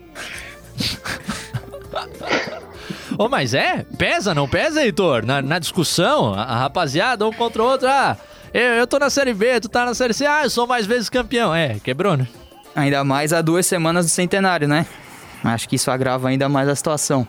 Ô, 3.19 3.25
oh, 3.25 3.29
mas 3.29 3.55
é? 3.55 3.85
Pesa, 3.97 4.35
não 4.35 4.47
pesa, 4.47 4.83
Heitor? 4.85 5.25
Na, 5.25 5.41
na 5.41 5.59
discussão, 5.59 6.35
a, 6.35 6.43
a, 6.43 6.59
rapaziada, 6.59 7.27
um 7.27 7.33
contra 7.33 7.63
o 7.63 7.67
outro, 7.67 7.89
ah, 7.89 8.15
eu, 8.53 8.61
eu 8.61 8.87
tô 8.87 8.99
na 8.99 9.09
Série 9.09 9.33
B, 9.33 9.59
tu 9.59 9.71
tá 9.71 9.87
na 9.87 9.95
Série 9.95 10.13
C, 10.13 10.27
ah, 10.27 10.45
eu 10.45 10.51
sou 10.51 10.67
mais 10.67 10.85
vezes 10.85 11.09
campeão. 11.09 11.55
É, 11.55 11.79
quebrou, 11.83 12.17
né? 12.17 12.29
Ainda 12.75 13.03
mais 13.05 13.33
há 13.33 13.41
duas 13.41 13.65
semanas 13.65 14.05
do 14.05 14.11
centenário, 14.11 14.69
né? 14.69 14.85
Acho 15.43 15.67
que 15.69 15.77
isso 15.77 15.91
agrava 15.91 16.29
ainda 16.29 16.49
mais 16.49 16.69
a 16.69 16.75
situação. 16.75 17.27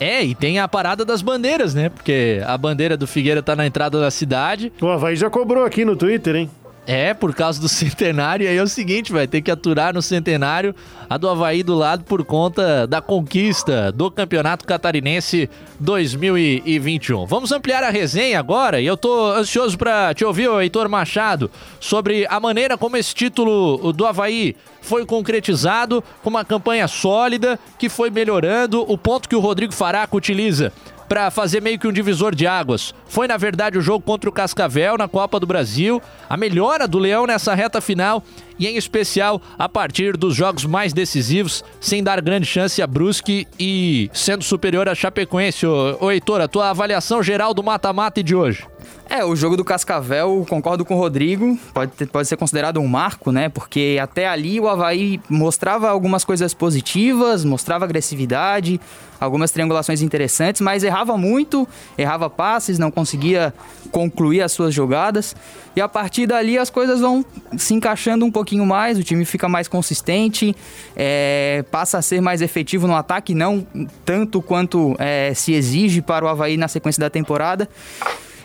É, 0.00 0.24
e 0.24 0.34
tem 0.34 0.58
a 0.58 0.66
parada 0.66 1.04
das 1.04 1.20
bandeiras, 1.20 1.74
né? 1.74 1.90
Porque 1.90 2.42
a 2.46 2.56
bandeira 2.56 2.96
do 2.96 3.06
Figueira 3.06 3.42
tá 3.42 3.54
na 3.54 3.66
entrada 3.66 4.00
da 4.00 4.10
cidade. 4.10 4.72
O 4.80 4.88
Havaí 4.88 5.14
já 5.14 5.28
cobrou 5.28 5.64
aqui 5.64 5.84
no 5.84 5.94
Twitter, 5.94 6.36
hein? 6.36 6.50
É, 6.86 7.14
por 7.14 7.34
causa 7.34 7.60
do 7.60 7.68
centenário. 7.70 8.44
E 8.44 8.48
aí 8.48 8.56
é 8.56 8.62
o 8.62 8.68
seguinte, 8.68 9.12
vai 9.12 9.26
ter 9.26 9.40
que 9.40 9.50
aturar 9.50 9.94
no 9.94 10.02
centenário 10.02 10.74
a 11.08 11.16
do 11.16 11.28
Havaí 11.28 11.62
do 11.62 11.74
lado 11.74 12.04
por 12.04 12.24
conta 12.24 12.86
da 12.86 13.00
conquista 13.00 13.92
do 13.92 14.10
Campeonato 14.10 14.66
Catarinense 14.66 15.48
2021. 15.78 17.26
Vamos 17.26 17.52
ampliar 17.52 17.84
a 17.84 17.90
resenha 17.90 18.38
agora 18.38 18.80
e 18.80 18.86
eu 18.86 18.96
tô 18.96 19.32
ansioso 19.32 19.76
para 19.78 20.14
te 20.14 20.24
ouvir, 20.24 20.48
Heitor 20.60 20.88
Machado, 20.88 21.50
sobre 21.78 22.26
a 22.28 22.40
maneira 22.40 22.76
como 22.76 22.96
esse 22.96 23.14
título 23.14 23.92
do 23.92 24.06
Havaí 24.06 24.56
foi 24.80 25.06
concretizado 25.06 26.02
com 26.22 26.30
uma 26.30 26.44
campanha 26.44 26.88
sólida 26.88 27.58
que 27.78 27.88
foi 27.88 28.10
melhorando. 28.10 28.84
O 28.90 28.98
ponto 28.98 29.28
que 29.28 29.36
o 29.36 29.40
Rodrigo 29.40 29.72
Faraco 29.72 30.16
utiliza 30.16 30.72
para 31.08 31.30
fazer 31.30 31.60
meio 31.60 31.78
que 31.78 31.86
um 31.86 31.92
divisor 31.92 32.34
de 32.34 32.46
águas. 32.46 32.94
Foi, 33.06 33.26
na 33.26 33.36
verdade, 33.36 33.78
o 33.78 33.82
jogo 33.82 34.04
contra 34.04 34.28
o 34.28 34.32
Cascavel 34.32 34.96
na 34.96 35.08
Copa 35.08 35.38
do 35.38 35.46
Brasil, 35.46 36.00
a 36.28 36.36
melhora 36.36 36.88
do 36.88 36.98
Leão 36.98 37.26
nessa 37.26 37.54
reta 37.54 37.80
final 37.80 38.22
e, 38.58 38.66
em 38.66 38.76
especial, 38.76 39.40
a 39.58 39.68
partir 39.68 40.16
dos 40.16 40.34
jogos 40.34 40.64
mais 40.64 40.92
decisivos, 40.92 41.64
sem 41.80 42.02
dar 42.02 42.20
grande 42.20 42.46
chance 42.46 42.80
a 42.80 42.86
Brusque 42.86 43.46
e 43.58 44.10
sendo 44.12 44.44
superior 44.44 44.88
a 44.88 44.94
Chapecoense. 44.94 45.66
Ô, 45.66 45.98
ô 46.00 46.10
Heitor, 46.10 46.40
a 46.40 46.48
tua 46.48 46.70
avaliação 46.70 47.22
geral 47.22 47.52
do 47.52 47.62
mata-mata 47.62 48.22
de 48.22 48.34
hoje? 48.34 48.71
É, 49.08 49.24
o 49.24 49.36
jogo 49.36 49.56
do 49.56 49.64
Cascavel, 49.64 50.46
concordo 50.48 50.84
com 50.84 50.94
o 50.94 50.98
Rodrigo, 50.98 51.58
pode, 51.74 51.92
ter, 51.92 52.06
pode 52.06 52.26
ser 52.28 52.36
considerado 52.36 52.80
um 52.80 52.86
marco, 52.86 53.30
né? 53.30 53.48
Porque 53.48 53.98
até 54.00 54.26
ali 54.26 54.58
o 54.58 54.68
Havaí 54.68 55.20
mostrava 55.28 55.90
algumas 55.90 56.24
coisas 56.24 56.54
positivas, 56.54 57.44
mostrava 57.44 57.84
agressividade, 57.84 58.80
algumas 59.20 59.50
triangulações 59.50 60.02
interessantes, 60.02 60.60
mas 60.60 60.82
errava 60.82 61.16
muito, 61.16 61.68
errava 61.96 62.28
passes, 62.30 62.78
não 62.78 62.90
conseguia 62.90 63.52
concluir 63.90 64.42
as 64.42 64.52
suas 64.52 64.74
jogadas. 64.74 65.36
E 65.76 65.80
a 65.80 65.88
partir 65.88 66.26
dali 66.26 66.58
as 66.58 66.70
coisas 66.70 67.00
vão 67.00 67.24
se 67.56 67.74
encaixando 67.74 68.24
um 68.24 68.30
pouquinho 68.30 68.66
mais, 68.66 68.98
o 68.98 69.02
time 69.02 69.24
fica 69.24 69.48
mais 69.48 69.68
consistente, 69.68 70.56
é, 70.96 71.64
passa 71.70 71.98
a 71.98 72.02
ser 72.02 72.20
mais 72.20 72.42
efetivo 72.42 72.86
no 72.86 72.96
ataque, 72.96 73.34
não 73.34 73.66
tanto 74.04 74.42
quanto 74.42 74.96
é, 74.98 75.32
se 75.34 75.52
exige 75.52 76.02
para 76.02 76.24
o 76.24 76.28
Havaí 76.28 76.56
na 76.56 76.68
sequência 76.68 77.00
da 77.00 77.10
temporada. 77.10 77.68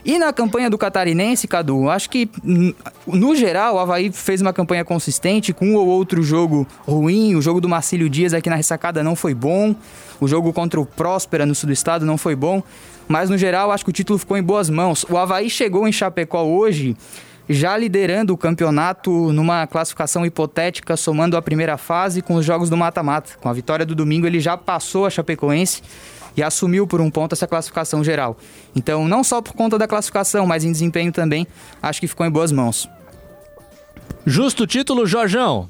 E 0.07 0.17
na 0.17 0.31
campanha 0.31 0.69
do 0.69 0.77
Catarinense, 0.77 1.49
Cadu, 1.49 1.89
acho 1.89 2.09
que 2.09 2.29
no 3.05 3.35
geral 3.35 3.75
o 3.75 3.79
Havaí 3.79 4.09
fez 4.09 4.41
uma 4.41 4.53
campanha 4.53 4.85
consistente, 4.85 5.51
com 5.51 5.67
um 5.67 5.75
ou 5.75 5.85
outro 5.85 6.23
jogo 6.23 6.65
ruim. 6.87 7.35
O 7.35 7.41
jogo 7.41 7.59
do 7.59 7.67
Marcílio 7.67 8.09
Dias 8.09 8.33
aqui 8.33 8.49
na 8.49 8.55
ressacada 8.55 9.03
não 9.03 9.17
foi 9.17 9.33
bom. 9.33 9.75
O 10.21 10.25
jogo 10.25 10.53
contra 10.53 10.79
o 10.79 10.85
Próspera 10.85 11.45
no 11.45 11.53
sul 11.53 11.67
do 11.67 11.73
estado 11.73 12.05
não 12.05 12.17
foi 12.17 12.37
bom. 12.37 12.63
Mas 13.05 13.29
no 13.29 13.37
geral, 13.37 13.69
acho 13.69 13.83
que 13.83 13.89
o 13.89 13.93
título 13.93 14.17
ficou 14.17 14.37
em 14.37 14.41
boas 14.41 14.69
mãos. 14.69 15.05
O 15.09 15.17
Havaí 15.17 15.49
chegou 15.49 15.85
em 15.85 15.91
Chapecó 15.91 16.41
hoje 16.41 16.95
já 17.49 17.77
liderando 17.77 18.33
o 18.33 18.37
campeonato 18.37 19.11
numa 19.31 19.65
classificação 19.67 20.25
hipotética, 20.25 20.97
somando 20.97 21.37
a 21.37 21.41
primeira 21.41 21.77
fase 21.77 22.21
com 22.21 22.35
os 22.35 22.45
jogos 22.45 22.69
do 22.69 22.75
mata-mata. 22.75 23.31
Com 23.39 23.47
a 23.49 23.53
vitória 23.53 23.85
do 23.85 23.95
domingo, 23.95 24.27
ele 24.27 24.39
já 24.39 24.57
passou 24.57 25.05
a 25.05 25.09
Chapecoense 25.09 25.81
e 26.37 26.43
assumiu 26.43 26.85
por 26.85 27.01
um 27.01 27.09
ponto 27.09 27.33
essa 27.33 27.47
classificação 27.47 28.03
geral. 28.03 28.37
Então, 28.75 29.07
não 29.07 29.23
só 29.23 29.41
por 29.41 29.53
conta 29.53 29.77
da 29.77 29.87
classificação, 29.87 30.45
mas 30.45 30.63
em 30.63 30.71
desempenho 30.71 31.11
também, 31.11 31.47
acho 31.81 31.99
que 31.99 32.07
ficou 32.07 32.25
em 32.25 32.31
boas 32.31 32.51
mãos. 32.51 32.87
Justo 34.25 34.67
título, 34.67 35.07
Jorjão. 35.07 35.67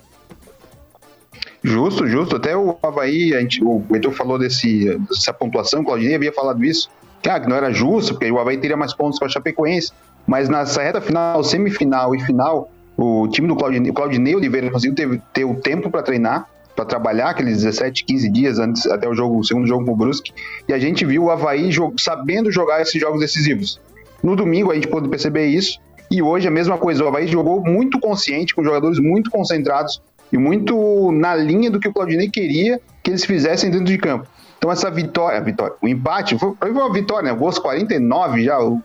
Justo, 1.64 2.08
justo. 2.08 2.36
Até 2.36 2.56
o 2.56 2.78
Havaí, 2.84 3.34
a 3.34 3.40
gente, 3.40 3.64
o 3.64 3.84
Heitor 3.94 4.12
falou 4.12 4.38
desse, 4.38 4.98
dessa 5.10 5.34
pontuação, 5.34 5.82
o 5.82 5.86
Claudinei 5.86 6.16
havia 6.16 6.34
falado 6.34 6.64
isso, 6.64 6.90
que, 7.22 7.30
ah, 7.30 7.40
que 7.40 7.48
não 7.48 7.56
era 7.56 7.72
justo, 7.72 8.14
porque 8.14 8.30
o 8.30 8.40
Havaí 8.40 8.58
teria 8.58 8.78
mais 8.78 8.94
pontos 8.94 9.18
para 9.18 9.28
a 9.28 9.32
Chapecoense. 9.32 9.92
Mas 10.26 10.50
nessa 10.50 10.82
reta 10.82 11.00
final, 11.00 11.42
semifinal 11.44 12.14
e 12.14 12.20
final, 12.20 12.70
o 12.98 13.28
time 13.30 13.48
do 13.48 13.56
Claudinei, 13.56 13.92
o 13.92 13.94
Claudinei 13.94 14.36
Oliveira 14.36 14.70
conseguiu 14.70 14.96
ter, 14.96 15.22
ter 15.32 15.46
o 15.46 15.56
tempo 15.56 15.90
para 15.90 16.04
treinar, 16.04 16.50
para 16.78 16.86
trabalhar 16.86 17.32
aqueles 17.32 17.64
17, 17.64 18.06
15 18.06 18.30
dias 18.30 18.60
antes 18.60 18.86
até 18.86 19.10
o 19.10 19.16
jogo, 19.16 19.40
o 19.40 19.44
segundo 19.44 19.66
jogo 19.66 19.84
com 19.84 19.94
o 19.94 19.96
Brusque, 19.96 20.32
e 20.70 20.74
a 20.74 20.78
gente 20.78 21.04
viu 21.04 21.24
o 21.24 21.32
Havaí 21.32 21.72
jogo, 21.72 22.00
sabendo 22.00 22.52
jogar 22.52 22.84
esses 22.84 23.02
jogos 23.02 23.20
decisivos. 23.20 23.82
No 24.22 24.36
domingo 24.36 24.72
a 24.72 24.76
gente 24.76 24.88
pôde 24.88 25.10
perceber 25.10 25.48
isso, 25.48 25.80
e 26.12 26.22
hoje 26.22 26.48
a 26.48 26.52
mesma 26.52 26.78
coisa, 26.78 27.04
o 27.04 27.08
Havaí 27.08 27.26
jogou 27.26 27.64
muito 27.64 28.00
consciente, 28.00 28.54
com 28.54 28.64
jogadores 28.64 29.00
muito 29.00 29.32
concentrados 29.32 30.00
e 30.32 30.38
muito 30.38 31.12
na 31.14 31.36
linha 31.36 31.72
do 31.72 31.80
que 31.80 31.88
o 31.88 31.94
Claudinei 31.94 32.30
queria 32.30 32.80
que 33.02 33.10
eles 33.10 33.26
fizessem 33.26 33.72
dentro 33.72 33.88
de 33.88 33.98
campo. 33.98 34.28
Então 34.60 34.72
essa 34.72 34.92
vitória, 34.92 35.42
vitória 35.42 35.74
o 35.82 35.88
empate, 35.88 36.38
foi, 36.38 36.54
foi 36.60 36.72
uma 36.72 36.94
vitória, 36.94 37.32
né? 37.32 37.34
O 37.34 37.38
gols 37.38 37.58
49 37.58 38.44
já, 38.44 38.60
o 38.60 38.80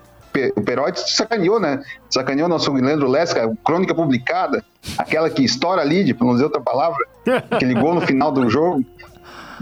o 0.56 0.62
Perotti 0.62 1.12
sacaneou, 1.12 1.61
né? 1.61 1.82
Sacaneou 2.08 2.49
nosso 2.49 2.72
Leandro 2.72 3.06
Lesca, 3.06 3.52
crônica 3.62 3.94
publicada, 3.94 4.64
aquela 4.96 5.28
que 5.28 5.44
estoura 5.44 5.82
ali, 5.82 6.14
para 6.14 6.26
não 6.26 6.32
dizer 6.32 6.44
outra 6.44 6.61
palavra, 6.61 7.06
aquele 7.50 7.75
gol 7.75 7.95
no 7.95 8.00
final 8.00 8.33
do 8.33 8.49
jogo. 8.49 8.85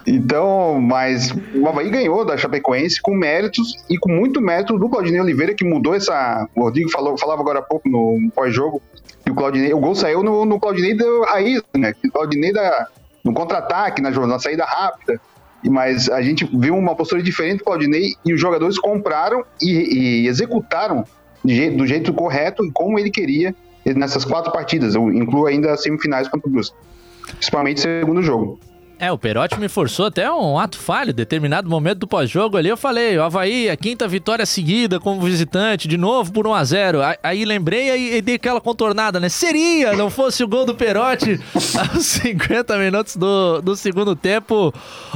Então, 0.07 0.81
mas 0.81 1.33
o 1.55 1.69
Havaí 1.69 1.91
ganhou 1.91 2.25
da 2.25 2.37
Chapecoense 2.37 3.01
com 3.01 3.15
méritos 3.15 3.77
e 3.89 3.99
com 3.99 4.11
muito 4.11 4.41
mérito 4.41 4.79
do 4.79 4.89
Claudinei 4.89 5.21
Oliveira, 5.21 5.55
que 5.55 5.65
mudou 5.65 5.95
essa. 5.95 6.49
O 6.55 6.63
Rodrigo 6.63 6.91
falou, 6.91 7.19
falava 7.19 7.41
agora 7.43 7.59
há 7.59 7.63
pouco 7.63 7.89
no, 7.89 8.31
pós-jogo, 8.35 8.81
que 9.25 9.31
o 9.31 9.35
Claudinei, 9.35 9.73
o 9.75 9.81
gol 9.81 9.95
saiu 9.95 10.23
no, 10.23 10.45
no 10.45 10.59
Claudinei 10.59 10.97
da 10.97 11.05
raiz, 11.27 11.63
né? 11.77 11.95
Claudinei 12.13 12.53
da, 12.53 12.89
no 13.23 13.33
contra-ataque, 13.33 14.01
na, 14.01 14.11
na 14.11 14.39
saída 14.39 14.65
rápida. 14.65 15.21
Mas 15.69 16.09
a 16.09 16.23
gente 16.23 16.49
viu 16.57 16.75
uma 16.75 16.95
postura 16.95 17.23
diferente 17.23 17.59
do 17.59 17.65
Claudinei 17.65 18.15
e 18.25 18.33
os 18.33 18.41
jogadores 18.41 18.79
compraram 18.79 19.45
e, 19.61 20.23
e 20.23 20.27
executaram 20.27 21.05
do 21.77 21.87
jeito 21.87 22.13
correto 22.15 22.65
e 22.65 22.71
como 22.73 22.99
ele 22.99 23.11
queria 23.11 23.55
nessas 23.85 24.25
quatro 24.25 24.51
partidas. 24.53 24.95
Eu 24.95 25.13
incluo 25.13 25.47
ainda 25.47 25.73
as 25.73 25.83
semifinais 25.83 26.29
contra 26.29 26.49
o 26.49 26.51
Brusque. 26.51 26.77
Principalmente 27.33 27.79
o 27.79 27.83
segundo 27.83 28.23
jogo. 28.23 28.59
É, 29.01 29.11
o 29.11 29.17
Perotti 29.17 29.59
me 29.59 29.67
forçou 29.67 30.05
até 30.05 30.31
um 30.31 30.59
ato 30.59 30.79
falho, 30.79 31.15
determinado 31.15 31.71
momento 31.71 32.01
do 32.01 32.07
pós-jogo 32.07 32.59
ali. 32.59 32.69
Eu 32.69 32.77
falei, 32.77 33.17
o 33.17 33.23
Havaí, 33.23 33.71
a 33.71 33.75
quinta 33.75 34.07
vitória 34.07 34.45
seguida 34.45 35.01
como 35.01 35.23
visitante, 35.23 35.89
de 35.89 35.97
novo 35.97 36.31
por 36.31 36.45
1x0. 36.45 37.17
Aí 37.23 37.47
lembrei 37.47 38.17
e 38.19 38.21
dei 38.21 38.35
aquela 38.35 38.61
contornada, 38.61 39.19
né? 39.19 39.31
Seria, 39.31 39.95
não 39.95 40.11
fosse 40.11 40.45
o 40.45 40.49
gol 40.49 40.67
do 40.67 40.75
Perotti 40.75 41.41
aos 41.95 42.05
50 42.05 42.77
minutos 42.77 43.17
do, 43.17 43.63
do 43.63 43.75
segundo 43.75 44.15
tempo. 44.15 44.71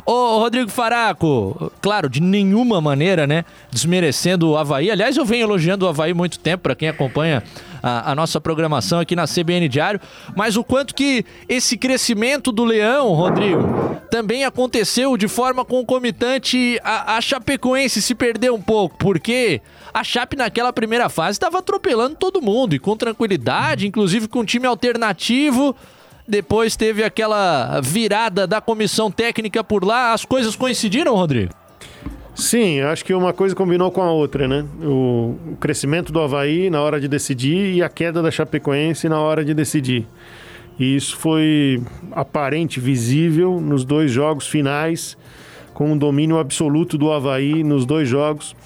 Ô, 0.07 0.39
Rodrigo 0.39 0.71
Faraco, 0.71 1.71
claro, 1.83 2.09
de 2.09 2.23
nenhuma 2.23 2.81
maneira, 2.81 3.27
né? 3.27 3.45
Desmerecendo 3.71 4.49
o 4.49 4.57
Havaí. 4.57 4.91
Aliás, 4.91 5.15
eu 5.19 5.27
venho 5.27 5.45
elogiando 5.45 5.85
o 5.85 5.89
Havaí 5.91 6.15
muito 6.15 6.39
tempo, 6.39 6.63
para 6.63 6.75
quem 6.75 6.89
acompanha 6.89 7.43
a, 7.85 8.13
a, 8.13 8.15
nossa 8.15 8.41
programação 8.41 8.99
aqui 8.99 9.15
na 9.15 9.27
CBN 9.27 9.69
Diário, 9.69 10.01
mas 10.35 10.57
o 10.57 10.65
quanto 10.65 10.95
que 10.95 11.23
esse 11.47 11.77
crescimento 11.77 12.51
do 12.51 12.65
Leão, 12.65 13.13
Rodrigo, 13.13 14.01
também 14.11 14.43
aconteceu 14.43 15.15
de 15.19 15.29
forma 15.29 15.67
concomitante 15.67 16.81
a, 16.83 17.17
a 17.17 17.21
Chapecoense 17.21 18.01
se 18.01 18.15
perder 18.15 18.51
um 18.51 18.63
pouco, 18.63 18.97
porque 18.97 19.61
a 19.93 20.03
Chape 20.03 20.35
naquela 20.35 20.73
primeira 20.73 21.11
fase 21.11 21.33
estava 21.33 21.59
atropelando 21.59 22.17
todo 22.17 22.41
mundo 22.41 22.75
e 22.75 22.79
com 22.79 22.97
tranquilidade, 22.97 23.87
inclusive 23.87 24.29
com 24.29 24.41
um 24.41 24.45
time 24.45 24.67
alternativo. 24.67 25.77
Depois 26.27 26.75
teve 26.75 27.05
aquela 27.05 27.83
virada 27.83 28.47
da 28.47 28.63
comissão 28.63 29.11
técnica 29.11 29.63
por 29.63 29.85
lá. 29.85 30.15
As 30.15 30.25
coisas 30.25 30.57
coincidiram, 30.57 31.15
Rodrigo? 31.15 31.53
Sim, 32.35 32.81
acho 32.81 33.05
que 33.05 33.15
uma 33.15 33.33
coisa 33.33 33.55
combinou 33.55 33.93
com 33.93 34.03
a 34.03 34.11
outra, 34.11 34.49
né? 34.49 34.65
O, 34.83 35.37
o 35.53 35.57
crescimento 35.61 36.13
do 36.13 36.21
Havaí 36.21 36.69
na 36.69 36.81
hora 36.81 37.01
de 37.01 37.07
decidir 37.07 37.75
e 37.75 37.83
a 37.83 37.89
queda 37.89 38.21
da 38.21 38.31
Chapecoense 38.31 39.09
na 39.09 39.21
hora 39.21 39.45
de 39.45 39.55
decidir. 39.55 40.07
E 40.79 40.97
isso 40.97 41.17
foi 41.17 41.81
aparente, 42.11 42.81
visível 42.81 43.61
nos 43.61 43.85
dois 43.85 44.11
jogos 44.11 44.49
finais, 44.49 45.17
com 45.73 45.93
um 45.93 45.97
domínio 45.97 46.39
absoluto 46.39 46.99
do 46.99 47.13
Havaí 47.13 47.63
nos 47.63 47.87
dois 47.87 48.09
jogos. 48.09 48.57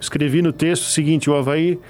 Escrevi 0.00 0.40
no 0.40 0.52
texto 0.52 0.84
o 0.84 0.90
seguinte: 0.90 1.28
o 1.28 1.34
Havaí, 1.34 1.80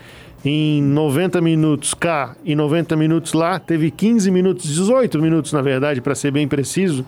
em 0.42 0.82
90 0.82 1.42
minutos 1.42 1.92
cá 1.92 2.34
e 2.44 2.54
90 2.54 2.96
minutos 2.96 3.34
lá, 3.34 3.58
teve 3.58 3.90
15 3.90 4.30
minutos, 4.30 4.64
18 4.64 5.20
minutos 5.20 5.52
na 5.52 5.60
verdade, 5.60 6.00
para 6.00 6.14
ser 6.14 6.30
bem 6.30 6.48
preciso, 6.48 7.04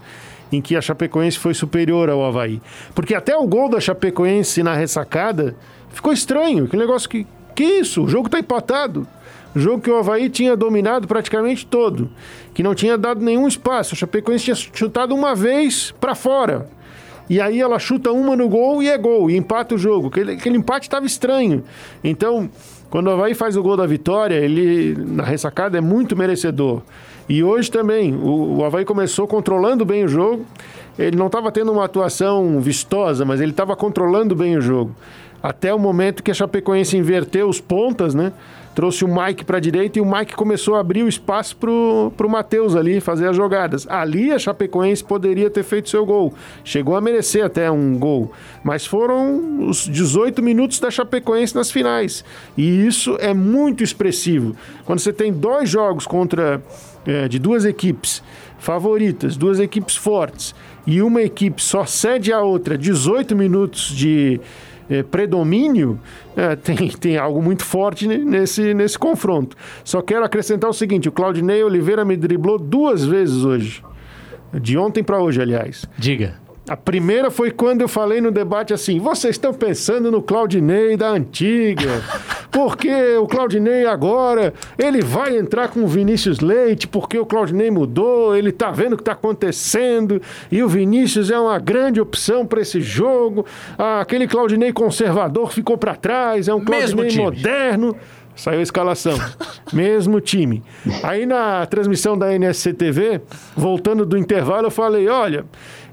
em 0.53 0.61
que 0.61 0.77
a 0.77 0.81
Chapecoense 0.81 1.39
foi 1.39 1.55
superior 1.55 2.09
ao 2.09 2.25
Havaí. 2.25 2.61
Porque 2.95 3.15
até 3.15 3.37
o 3.37 3.47
gol 3.47 3.69
da 3.69 3.81
Chapecoense 3.81 4.63
na 4.63 4.75
ressacada 4.75 5.57
ficou 5.91 6.13
estranho. 6.13 6.67
Que 6.69 6.77
negócio 6.77 7.09
que. 7.09 7.27
Que 7.55 7.65
isso? 7.65 8.05
O 8.05 8.09
jogo 8.09 8.27
está 8.27 8.39
empatado. 8.39 9.07
Jogo 9.55 9.83
que 9.83 9.91
o 9.91 9.99
Havaí 9.99 10.29
tinha 10.29 10.57
dominado 10.57 11.09
praticamente 11.09 11.67
todo, 11.67 12.11
que 12.55 12.63
não 12.63 12.75
tinha 12.75 12.97
dado 12.97 13.25
nenhum 13.25 13.49
espaço. 13.49 13.95
A 13.95 13.97
Chapecoense 13.97 14.45
tinha 14.45 14.55
chutado 14.55 15.15
uma 15.15 15.35
vez 15.35 15.93
para 16.01 16.15
fora. 16.15 16.69
E 17.29 17.41
aí 17.41 17.61
ela 17.61 17.79
chuta 17.79 18.11
uma 18.13 18.37
no 18.37 18.49
gol 18.49 18.83
e 18.83 18.89
é 18.89 18.97
gol, 18.97 19.31
e 19.31 19.37
empata 19.37 19.75
o 19.75 19.79
jogo. 19.79 20.09
Aquele, 20.09 20.33
aquele 20.33 20.57
empate 20.57 20.87
estava 20.87 21.05
estranho. 21.05 21.63
Então, 22.03 22.49
quando 22.89 23.09
o 23.09 23.11
Havaí 23.11 23.35
faz 23.35 23.57
o 23.57 23.63
gol 23.63 23.77
da 23.77 23.87
vitória, 23.87 24.37
ele 24.37 24.95
na 24.97 25.25
ressacada 25.25 25.77
é 25.77 25.81
muito 25.81 26.17
merecedor. 26.17 26.83
E 27.29 27.43
hoje 27.45 27.71
também, 27.71 28.15
o, 28.15 28.59
o 28.59 28.65
Havaí 28.65 28.85
começou 28.85 29.27
controlando 29.27 29.85
bem 29.85 30.05
o 30.05 30.09
jogo. 30.09 30.47
Ele 30.99 31.17
não 31.17 31.27
estava 31.27 31.53
tendo 31.53 31.71
uma 31.71 31.85
atuação 31.85 32.61
vistosa, 32.61 33.25
mas 33.25 33.41
ele 33.41 33.53
estava 33.53 33.77
controlando 33.77 34.35
bem 34.35 34.57
o 34.57 34.61
jogo. 34.61 34.95
Até 35.43 35.73
o 35.73 35.79
momento 35.79 36.23
que 36.23 36.31
a 36.31 36.35
Chapecoense 36.35 36.97
inverteu 36.97 37.49
os 37.49 37.61
pontas, 37.61 38.15
né? 38.15 38.33
trouxe 38.79 39.05
o 39.05 39.09
Mike 39.09 39.45
para 39.45 39.57
a 39.57 39.61
direita 39.61 39.99
e 39.99 40.01
o 40.01 40.07
Mike 40.07 40.37
começou 40.37 40.77
a 40.77 40.81
abrir 40.81 41.03
o 41.03 41.09
espaço 41.09 41.57
para 41.57 41.69
o 41.69 42.31
Matheus 42.31 42.77
ali 42.77 43.01
fazer 43.01 43.27
as 43.27 43.35
jogadas. 43.35 43.85
Ali 43.89 44.31
a 44.31 44.39
Chapecoense 44.39 45.03
poderia 45.03 45.51
ter 45.51 45.65
feito 45.65 45.89
seu 45.89 46.07
gol. 46.07 46.33
Chegou 46.63 46.95
a 46.95 47.01
merecer 47.01 47.45
até 47.45 47.69
um 47.69 47.99
gol. 47.99 48.31
Mas 48.63 48.87
foram 48.87 49.67
os 49.69 49.89
18 49.89 50.41
minutos 50.41 50.79
da 50.79 50.93
Chapecoense 50.93 51.57
nas 51.57 51.73
finais. 51.73 52.25
E 52.57 52.87
isso 52.87 53.17
é 53.19 53.35
muito 53.35 53.83
expressivo. 53.83 54.55
Quando 54.85 55.01
você 55.01 55.13
tem 55.13 55.33
dois 55.33 55.69
jogos 55.69 56.07
contra 56.07 56.63
é, 57.09 57.27
de 57.27 57.39
duas 57.39 57.65
equipes 57.65 58.23
favoritas, 58.59 59.37
duas 59.37 59.59
equipes 59.59 59.97
fortes, 59.97 60.55
e 60.87 61.01
uma 61.01 61.23
equipe 61.23 61.63
só 61.63 61.87
cede 61.87 62.33
a 62.33 62.43
outra 62.43 62.77
18 62.77 63.35
minutos 63.35 63.89
de 63.89 64.39
é, 64.91 65.03
predomínio, 65.03 65.99
é, 66.37 66.55
tem, 66.57 66.77
tem 66.91 67.17
algo 67.17 67.43
muito 67.43 67.65
forte 67.65 68.07
nesse, 68.07 68.75
nesse 68.75 68.99
confronto. 68.99 69.57
Só 69.83 70.03
quero 70.03 70.25
acrescentar 70.25 70.69
o 70.69 70.75
seguinte: 70.75 71.09
o 71.09 71.13
Claudinei 71.13 71.63
Oliveira 71.63 72.05
me 72.05 72.17
driblou 72.17 72.59
duas 72.59 73.05
vezes 73.05 73.45
hoje. 73.45 73.83
De 74.53 74.79
ontem 74.79 75.03
para 75.03 75.21
hoje, 75.21 75.43
aliás. 75.43 75.85
Diga. 75.99 76.48
A 76.69 76.77
primeira 76.77 77.31
foi 77.31 77.51
quando 77.51 77.81
eu 77.81 77.89
falei 77.89 78.21
no 78.21 78.31
debate 78.31 78.75
assim: 78.75 78.99
vocês 78.99 79.37
estão 79.37 79.55
pensando 79.55 80.11
no 80.11 80.23
Claudinei 80.23 80.97
da 80.97 81.09
antiga. 81.09 82.03
Porque 82.51 83.17
o 83.17 83.27
Claudinei 83.27 83.87
agora, 83.87 84.53
ele 84.79 85.01
vai 85.01 85.37
entrar 85.37 85.69
com 85.69 85.81
o 85.81 85.87
Vinícius 85.87 86.41
Leite, 86.41 86.87
porque 86.87 87.19
o 87.19 87.25
Claudinei 87.25 87.71
mudou, 87.71 88.37
ele 88.37 88.51
tá 88.53 88.71
vendo 88.71 88.95
o 88.95 88.97
que 88.97 89.03
está 89.03 89.13
acontecendo, 89.13 90.21
e 90.51 90.63
o 90.63 90.69
Vinícius 90.69 91.31
é 91.31 91.39
uma 91.39 91.59
grande 91.59 92.01
opção 92.01 92.45
para 92.47 92.61
esse 92.61 92.81
jogo. 92.81 93.47
Ah, 93.79 94.01
aquele 94.01 94.27
Claudinei 94.27 94.73
conservador 94.73 95.53
ficou 95.53 95.79
para 95.79 95.95
trás, 95.95 96.49
é 96.49 96.55
um 96.55 96.65
Claudinei 96.65 97.17
moderno. 97.17 97.97
Saiu 98.39 98.61
a 98.61 98.63
escalação. 98.63 99.19
Mesmo 99.73 100.21
time. 100.21 100.63
Aí 101.03 101.27
na 101.27 101.67
transmissão 101.67 102.17
da 102.17 102.33
NSCTV, 102.33 103.21
voltando 103.57 104.07
do 104.07 104.17
intervalo, 104.17 104.69
eu 104.69 104.71
falei: 104.71 105.09
olha, 105.09 105.45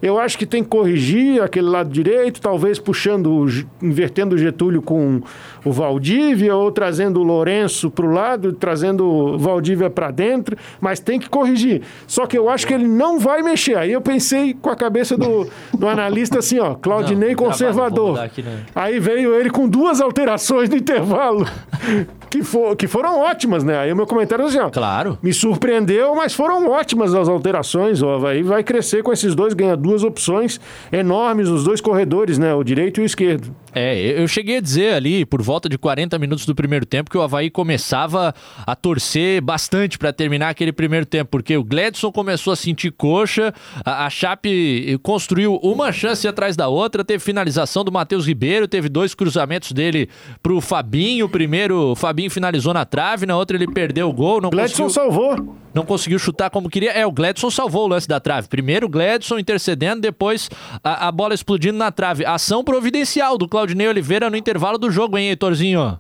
eu 0.02 0.20
acho 0.20 0.38
que 0.38 0.46
tem 0.46 0.64
que 0.64 0.70
corrigir 0.70 1.42
aquele 1.42 1.68
lado 1.68 1.90
direito, 1.90 2.42
talvez 2.42 2.80
puxando, 2.80 3.46
invertendo 3.82 4.36
o 4.36 4.38
Getúlio 4.38 4.82
com 4.82 5.22
o 5.66 5.72
Valdívia, 5.72 6.56
ou 6.56 6.72
trazendo 6.72 7.20
o 7.20 7.24
Lourenço 7.24 7.90
para 7.90 8.06
o 8.06 8.12
lado, 8.12 8.54
trazendo 8.54 9.04
o 9.04 9.38
Valdívia 9.38 9.90
para 9.90 10.12
dentro, 10.12 10.56
mas 10.80 11.00
tem 11.00 11.20
que 11.20 11.28
corrigir. 11.28 11.82
Só 12.08 12.28
que 12.28 12.38
eu 12.38 12.48
acho 12.48 12.68
que 12.68 12.74
ele 12.74 12.88
não 12.88 13.20
vai 13.20 13.42
mexer. 13.42 13.76
Aí 13.76 13.92
eu 13.92 14.00
pensei 14.00 14.54
com 14.54 14.70
a 14.70 14.76
cabeça 14.76 15.18
do, 15.18 15.50
do 15.78 15.88
analista 15.88 16.40
assim, 16.40 16.60
ó, 16.60 16.76
Claudinei 16.76 17.30
não, 17.30 17.36
conservador. 17.36 18.20
Aqui, 18.20 18.44
né? 18.44 18.60
Aí 18.76 19.00
veio 19.00 19.34
ele 19.34 19.50
com 19.50 19.68
duas 19.68 20.00
alterações 20.00 20.70
no 20.70 20.78
intervalo, 20.78 21.46
que, 22.30 22.44
for, 22.44 22.76
que 22.76 22.88
foram 22.88 23.20
ótimas, 23.20 23.64
né? 23.64 23.78
Aí 23.80 23.92
o 23.92 23.96
meu 23.96 24.06
comentário 24.06 24.44
é 24.44 24.48
assim, 24.48 24.60
ó. 24.60 24.70
Claro. 24.70 25.18
Me 25.22 25.34
surpreendeu, 25.34 26.14
mas 26.16 26.34
foram 26.34 26.70
ótimas 26.70 27.14
as 27.16 27.28
alterações, 27.28 28.04
ó. 28.04 28.28
Aí 28.28 28.44
vai 28.44 28.64
crescer 28.64 29.02
com 29.02 29.12
esses 29.12 29.34
dois, 29.34 29.54
ganha 29.54 29.76
duas 29.76 30.04
opções 30.04 30.60
enormes 30.92 31.50
nos 31.50 31.64
dois 31.64 31.82
corredores, 31.82 32.38
né? 32.38 32.54
O 32.54 32.64
direito 32.64 33.00
e 33.00 33.04
o 33.04 33.06
esquerdo. 33.06 33.56
É, 33.74 34.22
eu 34.22 34.28
cheguei 34.28 34.58
a 34.58 34.62
dizer 34.62 34.94
ali, 34.94 35.26
por 35.26 35.42
volta 35.42 35.55
de 35.70 35.78
40 35.78 36.18
minutos 36.20 36.46
do 36.46 36.54
primeiro 36.54 36.86
tempo, 36.86 37.10
que 37.10 37.18
o 37.18 37.22
Havaí 37.22 37.50
começava 37.50 38.34
a 38.66 38.76
torcer 38.76 39.42
bastante 39.42 39.98
para 39.98 40.12
terminar 40.12 40.50
aquele 40.50 40.72
primeiro 40.72 41.06
tempo, 41.06 41.32
porque 41.32 41.56
o 41.58 41.64
Gladson 41.64 42.12
começou 42.12 42.54
a 42.54 42.56
sentir 42.56 42.92
coxa, 42.92 43.54
a, 43.84 44.06
a 44.06 44.10
Chape 44.10 45.00
construiu 45.02 45.56
uma 45.64 45.92
chance 45.92 46.28
atrás 46.28 46.56
da 46.56 46.68
outra, 46.68 47.04
teve 47.04 47.24
finalização 47.24 47.84
do 47.84 47.92
Matheus 47.92 48.28
Ribeiro, 48.28 48.68
teve 48.68 48.90
dois 48.90 49.16
cruzamentos 49.16 49.72
dele 49.72 50.10
pro 50.44 50.60
Fabinho, 50.62 51.26
o 51.26 51.30
primeiro 51.30 51.92
o 51.92 51.96
Fabinho 51.96 52.30
finalizou 52.30 52.74
na 52.74 52.86
trave, 52.86 53.26
na 53.26 53.38
outra 53.38 53.56
ele 53.56 53.68
perdeu 53.68 54.10
o 54.10 54.14
gol. 54.14 54.42
Não 54.42 54.50
Gladson 54.50 54.84
conseguiu, 54.84 54.90
salvou. 54.90 55.65
Não 55.76 55.86
conseguiu 55.86 56.18
chutar 56.18 56.50
como 56.50 56.70
queria. 56.70 56.92
É, 56.92 57.06
o 57.06 57.12
Gladson 57.12 57.52
salvou 57.52 57.84
o 57.84 57.88
lance 57.88 58.08
da 58.08 58.18
trave. 58.18 58.48
Primeiro 58.48 58.86
o 58.86 58.90
Gladson 58.90 59.38
intercedendo, 59.38 60.00
depois 60.00 60.50
a, 60.82 61.10
a 61.10 61.12
bola 61.12 61.34
explodindo 61.34 61.78
na 61.78 61.92
trave. 61.92 62.26
Ação 62.26 62.64
providencial 62.64 63.38
do 63.38 63.46
Claudinei 63.46 63.86
Oliveira 63.86 64.30
no 64.30 64.38
intervalo 64.38 64.78
do 64.78 64.90
jogo, 64.90 65.18
hein, 65.18 65.32
Heitorzinho? 65.32 65.98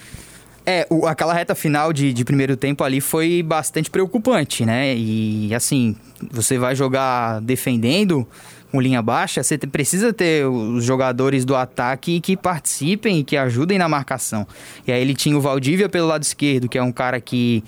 É, 0.65 0.87
o, 0.89 1.05
aquela 1.05 1.33
reta 1.33 1.53
final 1.53 1.91
de, 1.91 2.13
de 2.13 2.23
primeiro 2.23 2.55
tempo 2.55 2.85
ali 2.85 3.01
foi 3.01 3.43
bastante 3.43 3.89
preocupante, 3.89 4.65
né? 4.65 4.95
E 4.95 5.53
assim, 5.53 5.93
você 6.31 6.57
vai 6.57 6.73
jogar 6.73 7.41
defendendo 7.41 8.25
com 8.71 8.79
linha 8.79 9.01
baixa, 9.01 9.43
você 9.43 9.57
precisa 9.57 10.13
ter 10.13 10.45
os 10.47 10.85
jogadores 10.85 11.43
do 11.43 11.53
ataque 11.53 12.21
que 12.21 12.37
participem 12.37 13.19
e 13.19 13.23
que 13.25 13.35
ajudem 13.35 13.77
na 13.77 13.89
marcação. 13.89 14.47
E 14.87 14.91
aí 14.91 15.01
ele 15.01 15.13
tinha 15.13 15.37
o 15.37 15.41
Valdívia 15.41 15.89
pelo 15.89 16.07
lado 16.07 16.23
esquerdo, 16.23 16.69
que 16.69 16.77
é 16.77 16.81
um 16.81 16.93
cara 16.93 17.19
que 17.19 17.61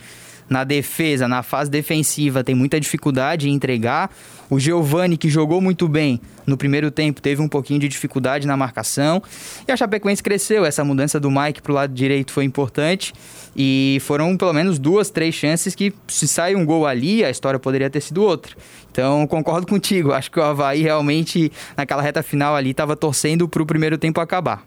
na 0.49 0.63
defesa, 0.63 1.27
na 1.27 1.43
fase 1.43 1.69
defensiva, 1.69 2.43
tem 2.43 2.55
muita 2.55 2.79
dificuldade 2.79 3.49
em 3.49 3.53
entregar. 3.53 4.09
O 4.49 4.59
Giovani, 4.59 5.17
que 5.17 5.29
jogou 5.29 5.59
muito 5.59 5.87
bem 5.89 6.21
no 6.45 6.55
primeiro 6.55 6.89
tempo, 6.89 7.21
teve 7.21 7.41
um 7.41 7.49
pouquinho 7.49 7.79
de 7.79 7.87
dificuldade 7.89 8.47
na 8.47 8.55
marcação. 8.55 9.21
E 9.67 9.71
a 9.71 9.75
Chapecoense 9.75 10.23
cresceu. 10.23 10.65
Essa 10.65 10.85
mudança 10.85 11.19
do 11.19 11.29
Mike 11.29 11.61
para 11.61 11.71
o 11.71 11.75
lado 11.75 11.93
direito 11.93 12.31
foi 12.31 12.45
importante. 12.45 13.13
E 13.55 13.97
foram 14.01 14.37
pelo 14.37 14.53
menos 14.53 14.79
duas, 14.79 15.09
três 15.09 15.35
chances 15.35 15.75
que, 15.75 15.93
se 16.07 16.27
sai 16.27 16.55
um 16.55 16.65
gol 16.65 16.85
ali, 16.85 17.25
a 17.25 17.29
história 17.29 17.59
poderia 17.59 17.89
ter 17.89 17.99
sido 17.99 18.23
outra. 18.23 18.55
Então, 18.89 19.27
concordo 19.27 19.67
contigo. 19.67 20.13
Acho 20.13 20.31
que 20.31 20.39
o 20.39 20.43
Havaí 20.43 20.81
realmente, 20.81 21.51
naquela 21.75 22.01
reta 22.01 22.23
final 22.23 22.55
ali, 22.55 22.71
estava 22.71 22.95
torcendo 22.95 23.49
para 23.49 23.61
o 23.61 23.65
primeiro 23.65 23.97
tempo 23.97 24.21
acabar. 24.21 24.63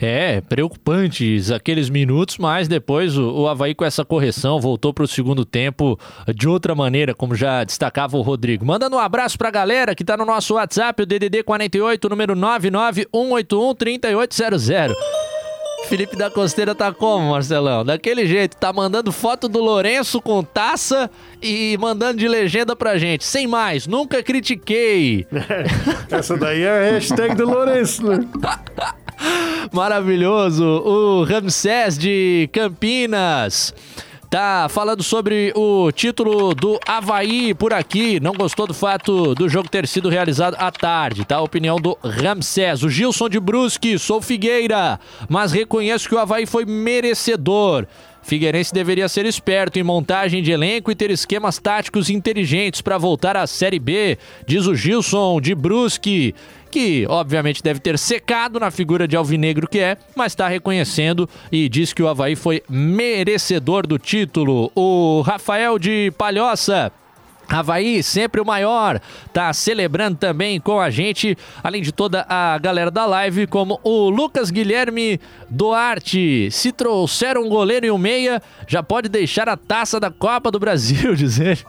É, 0.00 0.40
preocupantes 0.40 1.50
aqueles 1.50 1.90
minutos, 1.90 2.38
mas 2.38 2.66
depois 2.66 3.18
o, 3.18 3.42
o 3.42 3.48
Havaí 3.48 3.74
com 3.74 3.84
essa 3.84 4.04
correção 4.04 4.60
voltou 4.60 4.94
para 4.94 5.04
o 5.04 5.08
segundo 5.08 5.44
tempo 5.44 5.98
de 6.34 6.48
outra 6.48 6.74
maneira, 6.74 7.14
como 7.14 7.34
já 7.34 7.62
destacava 7.64 8.16
o 8.16 8.22
Rodrigo. 8.22 8.64
Mandando 8.64 8.96
um 8.96 8.98
abraço 8.98 9.36
para 9.38 9.48
a 9.48 9.52
galera 9.52 9.94
que 9.94 10.02
está 10.02 10.16
no 10.16 10.24
nosso 10.24 10.54
WhatsApp, 10.54 11.02
o 11.02 11.06
DDD 11.06 11.42
48, 11.42 12.08
número 12.08 12.34
991813800. 12.34 14.94
Felipe 15.86 16.16
da 16.16 16.30
Costeira 16.30 16.74
tá 16.74 16.90
como, 16.92 17.30
Marcelão? 17.30 17.84
Daquele 17.84 18.26
jeito, 18.26 18.56
tá 18.56 18.72
mandando 18.72 19.12
foto 19.12 19.48
do 19.48 19.60
Lourenço 19.60 20.20
com 20.20 20.42
taça 20.42 21.08
e 21.42 21.76
mandando 21.78 22.18
de 22.18 22.26
legenda 22.26 22.74
pra 22.74 22.96
gente. 22.96 23.22
Sem 23.22 23.46
mais, 23.46 23.86
nunca 23.86 24.22
critiquei. 24.22 25.26
Essa 26.10 26.38
daí 26.38 26.62
é 26.62 26.70
a 26.70 26.92
hashtag 26.92 27.34
do 27.34 27.44
Lourenço, 27.44 28.02
né? 28.02 28.26
Maravilhoso. 29.72 30.64
O 30.64 31.24
Ramsés 31.24 31.98
de 31.98 32.48
Campinas 32.52 33.74
tá 34.30 34.66
falando 34.68 35.02
sobre 35.02 35.52
o 35.54 35.92
título 35.92 36.54
do 36.54 36.78
Havaí 36.86 37.54
por 37.54 37.72
aqui. 37.72 38.18
Não 38.18 38.32
gostou 38.32 38.66
do 38.66 38.74
fato 38.74 39.34
do 39.34 39.48
jogo 39.48 39.68
ter 39.68 39.86
sido 39.86 40.08
realizado 40.08 40.56
à 40.58 40.72
tarde, 40.72 41.24
tá? 41.24 41.36
A 41.36 41.42
opinião 41.42 41.76
do 41.76 41.96
Ramsés. 42.02 42.82
O 42.82 42.88
Gilson 42.88 43.28
de 43.28 43.38
Brusque, 43.38 43.98
sou 43.98 44.20
Figueira, 44.20 44.98
mas 45.28 45.52
reconheço 45.52 46.08
que 46.08 46.14
o 46.14 46.18
Havaí 46.18 46.46
foi 46.46 46.64
merecedor. 46.64 47.86
Figueirense 48.24 48.72
deveria 48.72 49.06
ser 49.06 49.26
esperto 49.26 49.78
em 49.78 49.82
montagem 49.82 50.42
de 50.42 50.50
elenco 50.50 50.90
e 50.90 50.94
ter 50.94 51.10
esquemas 51.10 51.58
táticos 51.58 52.08
inteligentes 52.08 52.80
para 52.80 52.96
voltar 52.96 53.36
à 53.36 53.46
Série 53.46 53.78
B, 53.78 54.18
diz 54.46 54.66
o 54.66 54.74
Gilson 54.74 55.40
de 55.40 55.54
Brusque 55.54 56.34
que 56.74 57.06
obviamente 57.08 57.62
deve 57.62 57.78
ter 57.78 57.96
secado 57.96 58.58
na 58.58 58.68
figura 58.68 59.06
de 59.06 59.16
alvinegro 59.16 59.68
que 59.68 59.78
é, 59.78 59.96
mas 60.16 60.32
está 60.32 60.48
reconhecendo 60.48 61.30
e 61.52 61.68
diz 61.68 61.92
que 61.92 62.02
o 62.02 62.08
Havaí 62.08 62.34
foi 62.34 62.64
merecedor 62.68 63.86
do 63.86 63.96
título. 63.96 64.72
O 64.74 65.20
Rafael 65.20 65.78
de 65.78 66.12
Palhoça 66.18 66.90
Havaí, 67.48 68.02
sempre 68.02 68.40
o 68.40 68.44
maior, 68.44 69.00
tá 69.32 69.52
celebrando 69.52 70.16
também 70.16 70.58
com 70.58 70.80
a 70.80 70.90
gente, 70.90 71.38
além 71.62 71.80
de 71.80 71.92
toda 71.92 72.26
a 72.28 72.58
galera 72.58 72.90
da 72.90 73.06
live, 73.06 73.46
como 73.46 73.78
o 73.84 74.10
Lucas 74.10 74.50
Guilherme 74.50 75.20
Duarte. 75.48 76.50
Se 76.50 76.72
trouxer 76.72 77.38
um 77.38 77.48
goleiro 77.48 77.86
e 77.86 77.90
um 77.92 77.98
meia, 77.98 78.42
já 78.66 78.82
pode 78.82 79.08
deixar 79.08 79.48
a 79.48 79.56
taça 79.56 80.00
da 80.00 80.10
Copa 80.10 80.50
do 80.50 80.58
Brasil, 80.58 81.14
dizer. 81.14 81.64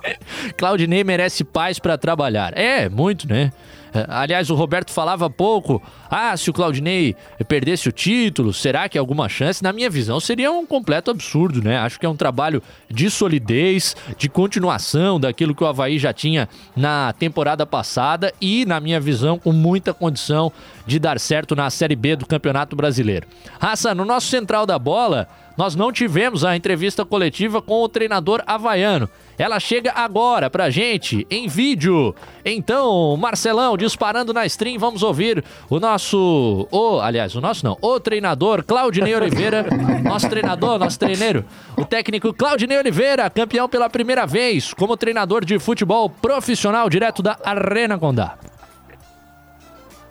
Claudinei 0.57 1.03
merece 1.03 1.43
paz 1.43 1.77
para 1.77 1.95
trabalhar. 1.95 2.57
É, 2.57 2.89
muito, 2.89 3.27
né? 3.27 3.51
É, 3.95 4.05
aliás, 4.09 4.49
o 4.49 4.55
Roberto 4.55 4.91
falava 4.91 5.29
pouco. 5.29 5.81
Ah, 6.11 6.35
se 6.35 6.49
o 6.49 6.53
Claudinei 6.53 7.15
perdesse 7.47 7.87
o 7.87 7.91
título, 7.93 8.53
será 8.53 8.89
que 8.89 8.97
alguma 8.97 9.29
chance? 9.29 9.63
Na 9.63 9.71
minha 9.71 9.89
visão, 9.89 10.19
seria 10.19 10.51
um 10.51 10.65
completo 10.65 11.09
absurdo, 11.09 11.63
né? 11.63 11.77
Acho 11.77 11.97
que 11.97 12.05
é 12.05 12.09
um 12.09 12.15
trabalho 12.15 12.61
de 12.91 13.09
solidez, 13.09 13.95
de 14.17 14.27
continuação 14.27 15.17
daquilo 15.17 15.55
que 15.55 15.63
o 15.63 15.67
Havaí 15.67 15.97
já 15.97 16.11
tinha 16.11 16.49
na 16.75 17.13
temporada 17.13 17.65
passada 17.65 18.33
e, 18.41 18.65
na 18.65 18.81
minha 18.81 18.99
visão, 18.99 19.39
com 19.39 19.53
muita 19.53 19.93
condição 19.93 20.51
de 20.85 20.99
dar 20.99 21.19
certo 21.19 21.55
na 21.55 21.69
Série 21.69 21.95
B 21.95 22.15
do 22.15 22.25
Campeonato 22.25 22.75
Brasileiro. 22.75 23.27
Raça, 23.59 23.95
no 23.95 24.05
nosso 24.05 24.27
central 24.27 24.65
da 24.65 24.77
bola, 24.77 25.27
nós 25.57 25.75
não 25.75 25.91
tivemos 25.91 26.43
a 26.43 26.55
entrevista 26.55 27.05
coletiva 27.05 27.61
com 27.61 27.81
o 27.81 27.89
treinador 27.89 28.43
havaiano. 28.45 29.09
Ela 29.37 29.59
chega 29.59 29.91
agora 29.93 30.49
pra 30.49 30.69
gente 30.69 31.25
em 31.29 31.47
vídeo. 31.47 32.15
Então, 32.43 33.15
Marcelão, 33.17 33.77
disparando 33.77 34.33
na 34.33 34.45
stream, 34.45 34.77
vamos 34.77 35.03
ouvir 35.03 35.43
o 35.69 35.79
nosso. 35.79 36.67
O, 36.71 36.99
aliás, 36.99 37.35
o 37.35 37.41
nosso 37.41 37.65
não, 37.65 37.77
o 37.81 37.99
treinador 37.99 38.63
Claudinei 38.63 39.15
Oliveira, 39.15 39.65
nosso 40.03 40.29
treinador, 40.29 40.77
nosso 40.77 40.99
treineiro, 40.99 41.45
o 41.77 41.85
técnico 41.85 42.33
Claudinei 42.33 42.77
Oliveira, 42.77 43.29
campeão 43.29 43.67
pela 43.67 43.89
primeira 43.89 44.25
vez 44.25 44.73
como 44.73 44.97
treinador 44.97 45.43
de 45.43 45.59
futebol 45.59 46.09
profissional 46.09 46.89
direto 46.89 47.21
da 47.21 47.37
Arena 47.43 47.97
Condá. 47.97 48.37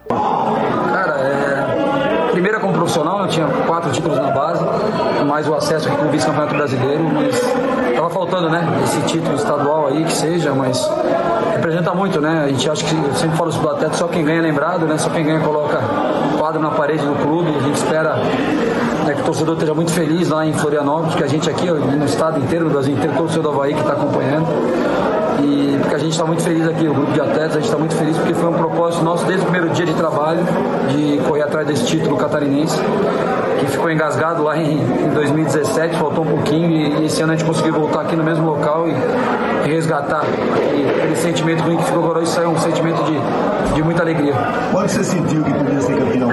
Cara, 0.09 1.15
é. 1.19 2.31
Primeira 2.33 2.59
como 2.59 2.73
profissional, 2.73 3.23
eu 3.23 3.29
tinha 3.29 3.47
quatro 3.67 3.93
títulos 3.93 4.19
na 4.19 4.31
base, 4.31 4.65
mais 5.25 5.49
o 5.49 5.55
acesso 5.55 5.89
aqui 5.89 5.97
com 5.97 6.07
o 6.07 6.11
vice-campeonato 6.11 6.55
brasileiro, 6.55 7.05
mas 7.05 7.41
tava 7.95 8.11
faltando, 8.11 8.51
né? 8.51 8.67
Esse 8.83 9.01
título 9.03 9.37
estadual 9.37 9.87
aí, 9.87 10.05
que 10.05 10.13
seja, 10.13 10.53
mas 10.53 10.91
representa 11.53 11.95
muito, 11.95 12.21
né? 12.21 12.45
A 12.45 12.49
gente 12.49 12.69
acha 12.69 12.85
que, 12.85 12.95
eu 12.95 13.15
sempre 13.15 13.37
falo 13.37 13.51
isso 13.51 13.61
do 13.61 13.71
atleta, 13.71 13.95
só 13.95 14.09
quem 14.09 14.25
ganha 14.25 14.39
é 14.39 14.43
lembrado, 14.43 14.85
né? 14.85 14.99
Só 14.99 15.11
quem 15.11 15.25
ganha 15.25 15.41
coloca 15.41 15.81
quadro 16.39 16.61
na 16.61 16.71
parede 16.71 17.05
do 17.07 17.15
clube, 17.23 17.55
a 17.57 17.63
gente 17.63 17.77
espera 17.77 18.17
né, 18.17 19.15
que 19.15 19.21
o 19.21 19.25
torcedor 19.25 19.55
esteja 19.55 19.73
muito 19.73 19.93
feliz 19.93 20.29
lá 20.29 20.45
em 20.45 20.53
Florianópolis, 20.53 21.15
que 21.15 21.25
a 21.25 21.29
gente 21.29 21.49
aqui, 21.49 21.71
no 21.71 22.05
estado 22.05 22.41
inteiro, 22.41 22.67
no 22.67 22.71
Brasil 22.71 22.95
inteiro, 22.95 23.13
todo 23.13 23.23
o 23.23 23.27
torcedor 23.29 23.53
do 23.53 23.59
Havaí 23.59 23.75
que 23.75 23.81
está 23.81 23.93
acompanhando. 23.93 25.24
E 25.45 25.77
porque 25.79 25.95
a 25.95 25.99
gente 25.99 26.13
está 26.13 26.25
muito 26.25 26.43
feliz 26.43 26.67
aqui, 26.67 26.89
o 26.89 26.95
grupo 26.95 27.13
de 27.13 27.21
atletas, 27.21 27.51
a 27.51 27.55
gente 27.55 27.65
está 27.65 27.77
muito 27.77 27.95
feliz 27.95 28.17
porque 28.17 28.33
foi 28.33 28.49
um 28.49 28.55
propósito 28.55 29.05
nosso 29.05 29.27
desde 29.27 29.43
o 29.43 29.51
primeiro 29.51 29.75
dia 29.75 29.85
de 29.85 29.93
trabalho 29.93 30.41
de 30.89 31.19
correr 31.29 31.43
atrás 31.43 31.67
desse 31.67 31.85
título 31.85 32.17
catarinense, 32.17 32.81
que 33.61 33.67
ficou 33.67 33.91
engasgado 33.91 34.43
lá 34.43 34.57
em, 34.57 34.81
em 34.81 35.11
2017, 35.13 35.97
faltou 35.97 36.25
um 36.25 36.29
pouquinho 36.29 36.71
e, 36.71 37.03
e, 37.03 37.07
esse 37.07 37.21
ano 37.23 37.35
a 37.35 37.37
gente 37.37 37.47
conseguiu 37.47 37.75
voltar 37.75 38.03
aqui 38.03 38.17
no 38.17 38.25
mesmo 38.25 38.47
local 38.47 38.89
e, 38.89 38.93
e 39.69 39.73
resgatar 39.73 40.23
aquele, 40.23 40.89
aquele, 40.89 41.17
sentimento 41.17 41.63
ruim 41.63 41.77
que 41.77 41.85
ficou 41.85 42.05
agora, 42.05 42.23
isso 42.23 42.41
é 42.41 42.49
um 42.49 42.59
sentimento 42.59 43.03
de, 43.05 43.75
de 43.75 43.83
muita 43.83 44.03
alegria. 44.03 44.35
Quando 44.73 44.89
você 44.89 45.05
sentiu 45.05 45.45
que 45.45 45.53
podia 45.53 45.81
ser 45.83 45.95
campeão? 45.99 46.31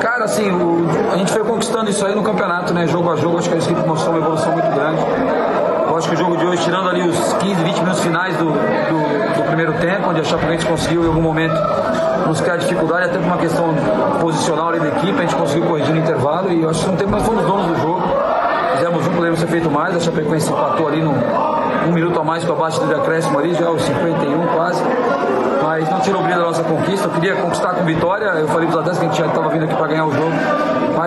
Cara, 0.00 0.24
assim, 0.24 0.48
o, 0.50 0.86
a 1.12 1.16
gente 1.16 1.32
foi 1.32 1.42
conquistando 1.42 1.90
isso 1.90 2.06
aí 2.06 2.14
no 2.14 2.22
campeonato, 2.22 2.72
né? 2.72 2.86
Jogo 2.86 3.10
a 3.10 3.16
jogo, 3.16 3.38
acho 3.38 3.48
que 3.48 3.56
a 3.56 3.58
equipe 3.58 3.80
mostrou 3.86 4.14
uma 4.14 4.20
evolução 4.20 4.52
muito 4.52 4.70
grande 4.70 5.02
acho 5.98 6.08
que 6.08 6.14
o 6.14 6.18
jogo 6.18 6.36
de 6.36 6.46
hoje, 6.46 6.62
tirando 6.62 6.88
ali 6.88 7.02
os 7.08 7.32
15, 7.34 7.62
20 7.62 7.80
minutos 7.80 8.00
finais 8.00 8.36
do, 8.36 8.44
do, 8.44 9.36
do 9.36 9.42
primeiro 9.46 9.72
tempo, 9.74 10.10
onde 10.10 10.20
a 10.20 10.24
Chapecoense 10.24 10.64
conseguiu 10.64 11.04
em 11.04 11.06
algum 11.08 11.20
momento 11.20 11.54
nos 12.26 12.40
criar 12.40 12.56
dificuldade, 12.56 13.06
até 13.06 13.18
por 13.18 13.26
uma 13.26 13.36
questão 13.36 13.74
posicional 14.20 14.68
ali 14.68 14.80
da 14.80 14.88
equipe, 14.88 15.18
a 15.18 15.22
gente 15.22 15.34
conseguiu 15.34 15.66
corrigir 15.66 15.92
no 15.92 16.00
intervalo 16.00 16.52
e 16.52 16.64
acho 16.64 16.84
que 16.84 16.90
um 16.90 16.96
tempo 16.96 17.10
nós 17.10 17.22
fomos 17.24 17.44
donos 17.44 17.66
do 17.66 17.76
jogo. 17.80 18.02
Fizemos 18.76 19.06
um, 19.06 19.10
poderíamos 19.10 19.40
ter 19.40 19.48
feito 19.48 19.70
mais, 19.70 19.96
a 19.96 20.00
Chapecoense 20.00 20.50
empatou 20.50 20.86
ali 20.86 21.02
no, 21.02 21.10
um 21.10 21.92
minuto 21.92 22.20
a 22.20 22.24
mais 22.24 22.44
com 22.44 22.52
a 22.52 22.56
baixa 22.56 22.86
de 22.86 22.94
acréscimo 22.94 23.38
ali, 23.38 23.54
já 23.54 23.66
aos 23.66 23.82
51 23.82 24.46
quase 24.54 24.82
mas 25.68 25.88
não 25.90 26.00
tirou 26.00 26.20
o 26.20 26.24
brilho 26.24 26.38
da 26.38 26.46
nossa 26.46 26.64
conquista. 26.64 27.06
Eu 27.06 27.10
queria 27.12 27.36
conquistar 27.36 27.74
com 27.74 27.84
vitória. 27.84 28.24
Eu 28.24 28.48
falei 28.48 28.66
para 28.68 28.74
os 28.74 28.80
atletas 28.80 28.98
que 28.98 29.04
a 29.04 29.08
gente 29.08 29.28
estava 29.28 29.48
vindo 29.50 29.64
aqui 29.64 29.74
para 29.74 29.86
ganhar 29.86 30.06
o 30.06 30.12
jogo. 30.12 30.32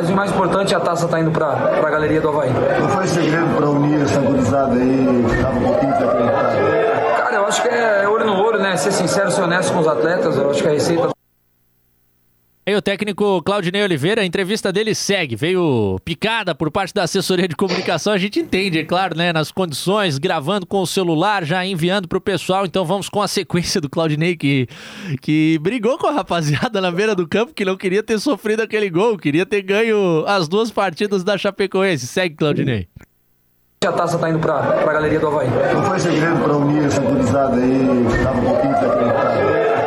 Mas 0.02 0.10
o 0.10 0.16
mais 0.16 0.32
importante 0.32 0.74
é 0.74 0.78
a 0.78 0.80
taça 0.80 1.06
está 1.06 1.20
indo 1.20 1.30
para 1.30 1.48
a 1.48 1.90
galeria 1.92 2.20
do 2.20 2.30
Havaí. 2.30 2.50
Qual 2.80 2.90
foi 2.90 3.06
segredo 3.06 3.56
para 3.56 3.70
unir 3.70 4.02
essa 4.02 4.20
gurizada 4.20 4.74
aí? 4.74 5.26
Estava 5.32 5.60
um 5.60 5.64
pouquinho 5.64 5.94
desacreditado. 5.94 7.18
Cara, 7.18 7.36
eu 7.36 7.46
acho 7.46 7.62
que 7.62 7.68
é 7.68 8.10
olho 8.10 8.26
no 8.26 8.34
olho, 8.42 8.60
né? 8.60 8.76
Ser 8.78 8.92
sincero, 8.92 9.30
ser 9.30 9.44
honesto 9.44 9.72
com 9.72 9.80
os 9.80 9.88
atletas. 9.88 10.36
Eu 10.38 10.50
acho 10.50 10.64
que 10.64 10.68
a 10.68 10.72
receita 10.72 11.10
e 12.72 12.76
o 12.76 12.82
técnico 12.82 13.42
Claudinei 13.44 13.84
Oliveira, 13.84 14.22
a 14.22 14.26
entrevista 14.26 14.72
dele 14.72 14.96
segue, 14.96 15.36
veio 15.36 16.00
picada 16.06 16.56
por 16.56 16.72
parte 16.72 16.94
da 16.94 17.04
assessoria 17.04 17.48
de 17.48 17.56
comunicação, 17.56 18.14
a 18.14 18.18
gente 18.18 18.40
entende, 18.40 18.80
é 18.80 18.86
claro, 18.86 19.18
né, 19.18 19.34
nas 19.34 19.52
condições, 19.52 20.18
gravando 20.18 20.66
com 20.66 20.82
o 20.82 20.88
celular, 20.88 21.44
já 21.44 21.66
enviando 21.66 22.08
pro 22.08 22.22
pessoal, 22.22 22.66
então 22.66 22.86
vamos 22.86 23.10
com 23.10 23.22
a 23.22 23.28
sequência 23.28 23.82
do 23.82 23.90
Claudinei 23.90 24.38
que, 24.38 24.68
que 25.22 25.60
brigou 25.62 25.98
com 25.98 26.08
a 26.08 26.12
rapaziada 26.12 26.80
na 26.80 26.92
beira 26.92 27.14
do 27.14 27.28
campo, 27.28 27.54
que 27.54 27.66
não 27.66 27.76
queria 27.76 28.02
ter 28.02 28.20
sofrido 28.20 28.62
aquele 28.62 28.90
gol, 28.90 29.18
queria 29.18 29.46
ter 29.46 29.62
ganho 29.62 30.24
as 30.26 30.48
duas 30.48 30.72
partidas 30.72 31.24
da 31.24 31.38
Chapecoense. 31.38 32.08
Segue, 32.08 32.36
Claudinei. 32.36 32.88
A 33.84 33.92
taça 33.92 34.18
tá 34.18 34.30
indo 34.30 34.40
pra, 34.40 34.62
pra 34.62 34.94
galeria 34.94 35.20
do 35.20 35.28
Havaí. 35.28 35.50
Qual 35.72 35.84
foi 35.84 36.00
segredo 36.00 36.38
para 36.44 36.56
unir 36.56 36.86
essa 36.86 37.02
gurizada 37.02 37.56
aí? 37.56 38.06
Estava 38.16 38.40
um 38.40 38.46
pouquinho 38.46 38.74
desacreditado. 38.76 39.81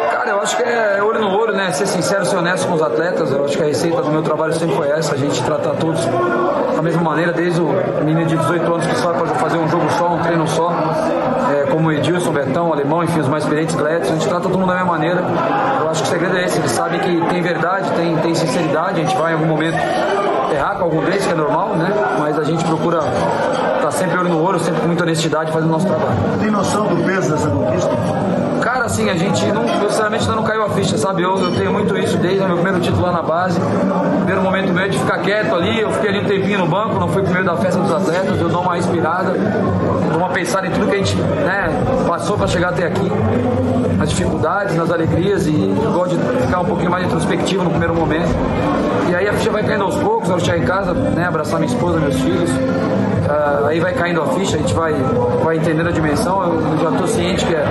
Acho 0.44 0.58
que 0.58 0.62
é 0.62 1.02
olho 1.02 1.20
no 1.20 1.34
olho, 1.34 1.54
né? 1.54 1.72
Ser 1.72 1.86
sincero, 1.86 2.26
ser 2.26 2.36
honesto 2.36 2.68
com 2.68 2.74
os 2.74 2.82
atletas. 2.82 3.32
Eu 3.32 3.46
acho 3.46 3.56
que 3.56 3.62
a 3.62 3.66
receita 3.66 4.02
do 4.02 4.10
meu 4.10 4.20
trabalho 4.20 4.52
sempre 4.52 4.76
foi 4.76 4.90
essa: 4.90 5.14
a 5.14 5.16
gente 5.16 5.42
tratar 5.42 5.70
todos 5.76 6.04
da 6.04 6.82
mesma 6.82 7.00
maneira, 7.00 7.32
desde 7.32 7.62
o 7.62 7.72
menino 8.04 8.26
de 8.26 8.36
18 8.36 8.74
anos 8.74 8.86
que 8.86 8.94
só 8.96 9.14
fazer 9.14 9.56
um 9.56 9.66
jogo 9.70 9.90
só, 9.92 10.12
um 10.12 10.18
treino 10.18 10.46
só, 10.46 10.70
é, 11.50 11.70
como 11.70 11.88
o 11.88 11.92
Edilson, 11.92 12.30
Betão, 12.30 12.70
Alemão, 12.70 13.02
enfim, 13.02 13.20
os 13.20 13.28
mais 13.28 13.44
experientes, 13.44 13.74
Gledson. 13.74 14.12
A 14.12 14.16
gente 14.16 14.28
trata 14.28 14.42
todo 14.42 14.58
mundo 14.58 14.68
da 14.68 14.74
mesma 14.74 14.92
maneira. 14.92 15.24
Eu 15.80 15.88
acho 15.88 16.02
que 16.02 16.08
o 16.08 16.10
segredo 16.10 16.36
é 16.36 16.44
esse: 16.44 16.58
eles 16.58 16.72
sabem 16.72 17.00
que 17.00 17.26
tem 17.30 17.40
verdade, 17.40 17.90
tem, 17.92 18.14
tem 18.18 18.34
sinceridade. 18.34 19.00
A 19.00 19.02
gente 19.02 19.16
vai 19.16 19.32
em 19.32 19.36
algum 19.36 19.46
momento 19.46 19.78
errar 20.52 20.74
com 20.74 20.84
algum 20.84 21.02
deles, 21.04 21.24
que 21.24 21.32
é 21.32 21.36
normal, 21.36 21.70
né? 21.70 21.90
Mas 22.18 22.38
a 22.38 22.44
gente 22.44 22.62
procura 22.66 22.98
estar 22.98 23.80
tá 23.80 23.90
sempre 23.90 24.18
olho 24.18 24.28
no 24.28 24.42
olho, 24.42 24.60
sempre 24.60 24.82
com 24.82 24.88
muita 24.88 25.04
honestidade 25.04 25.50
fazendo 25.50 25.70
o 25.70 25.72
nosso 25.72 25.86
trabalho. 25.86 26.18
Tem 26.38 26.50
noção 26.50 26.86
do 26.86 27.02
peso 27.02 27.30
dessa 27.30 27.48
conquista? 27.48 27.90
Assim, 28.94 29.10
a 29.10 29.16
gente 29.16 29.44
não, 29.46 29.66
sinceramente 29.90 30.22
ainda 30.22 30.36
não 30.36 30.44
caiu 30.44 30.64
a 30.66 30.70
ficha, 30.70 30.96
sabe? 30.96 31.20
Eu, 31.20 31.36
eu 31.36 31.50
tenho 31.56 31.72
muito 31.72 31.98
isso 31.98 32.16
desde 32.18 32.46
meu 32.46 32.54
primeiro 32.54 32.78
título 32.78 33.02
lá 33.02 33.10
na 33.10 33.22
base. 33.22 33.58
Primeiro 34.18 34.40
momento 34.40 34.72
meu 34.72 34.88
de 34.88 34.96
ficar 34.96 35.18
quieto 35.18 35.52
ali, 35.52 35.80
eu 35.80 35.90
fiquei 35.90 36.10
ali 36.10 36.20
um 36.20 36.24
tempinho 36.28 36.60
no 36.60 36.68
banco, 36.68 37.00
não 37.00 37.08
fui 37.08 37.22
primeiro 37.22 37.44
da 37.44 37.56
festa 37.56 37.80
dos 37.80 37.90
atletas, 37.90 38.40
eu 38.40 38.48
dou 38.48 38.62
uma 38.62 38.76
respirada, 38.76 39.32
dou 40.12 40.18
uma 40.18 40.28
pensada 40.28 40.68
em 40.68 40.70
tudo 40.70 40.86
que 40.86 40.94
a 40.94 40.98
gente 40.98 41.16
né, 41.16 41.70
passou 42.06 42.38
para 42.38 42.46
chegar 42.46 42.68
até 42.68 42.86
aqui, 42.86 43.10
nas 43.98 44.10
dificuldades, 44.10 44.76
nas 44.76 44.88
alegrias, 44.92 45.44
e 45.48 45.74
eu 45.84 45.90
gosto 45.90 46.16
de 46.16 46.42
ficar 46.46 46.60
um 46.60 46.64
pouquinho 46.64 46.92
mais 46.92 47.04
introspectivo 47.04 47.64
no 47.64 47.70
primeiro 47.70 47.96
momento. 47.96 48.28
E 49.10 49.14
aí 49.16 49.28
a 49.28 49.32
ficha 49.32 49.50
vai 49.50 49.64
caindo 49.64 49.82
aos 49.82 49.96
poucos, 49.96 50.30
eu 50.30 50.38
chegar 50.38 50.58
em 50.58 50.66
casa, 50.66 50.94
né, 50.94 51.26
abraçar 51.26 51.58
minha 51.58 51.72
esposa, 51.72 51.98
meus 51.98 52.14
filhos. 52.20 52.48
Uh, 52.48 53.66
aí 53.66 53.80
vai 53.80 53.92
caindo 53.92 54.22
a 54.22 54.26
ficha, 54.28 54.54
a 54.54 54.58
gente 54.60 54.74
vai, 54.74 54.92
vai 55.42 55.56
entendendo 55.56 55.88
a 55.88 55.92
dimensão. 55.92 56.42
Eu, 56.44 56.60
eu 56.60 56.78
já 56.78 56.90
estou 56.90 57.08
ciente 57.08 57.44
que 57.44 57.54
é 57.54 57.64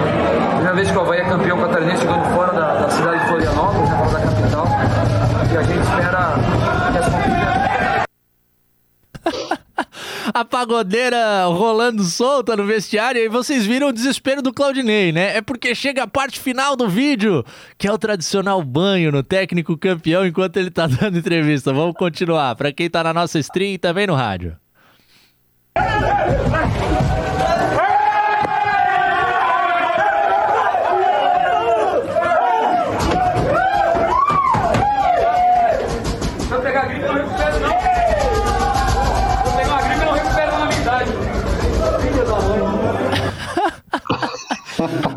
primeira 0.74 0.76
vez 0.76 0.92
que 0.92 0.98
o 0.98 1.02
Havaí 1.02 1.20
é 1.20 1.24
campeão 1.24 1.58
catarinense 1.60 2.04
jogando 2.04 2.34
fora 2.34 2.54
da, 2.54 2.74
da 2.80 2.90
cidade 2.90 3.20
de 3.20 3.28
Florianópolis, 3.28 3.90
né, 3.90 3.98
fora 3.98 4.12
da 4.12 4.20
capital. 4.20 4.68
E 5.52 5.58
a 5.58 5.64
gente 5.64 5.80
espera 5.80 6.36
que 6.92 6.98
essa 6.98 7.24
a 10.34 10.44
pagodeira 10.44 11.46
rolando 11.46 12.04
solta 12.04 12.58
no 12.58 12.66
vestiário 12.66 13.22
e 13.22 13.30
vocês 13.30 13.66
viram 13.66 13.90
o 13.90 13.94
desespero 13.94 14.42
do 14.42 14.52
Claudinei, 14.52 15.12
né? 15.12 15.38
É 15.38 15.42
porque 15.42 15.76
chega 15.76 16.04
a 16.04 16.08
parte 16.08 16.40
final 16.40 16.76
do 16.76 16.90
vídeo, 16.90 17.46
que 17.78 17.88
é 17.88 17.92
o 17.92 17.98
tradicional 17.98 18.62
banho 18.64 19.12
no 19.12 19.22
técnico 19.22 19.78
campeão 19.78 20.26
enquanto 20.26 20.58
ele 20.58 20.72
tá 20.72 20.88
dando 21.00 21.20
entrevista. 21.20 21.72
Vamos 21.72 21.96
continuar, 21.96 22.56
para 22.56 22.72
quem 22.72 22.90
tá 22.90 23.04
na 23.04 23.14
nossa 23.14 23.38
stream 23.38 23.74
e 23.74 23.78
também 23.78 24.08
no 24.08 24.16
rádio. 24.16 24.58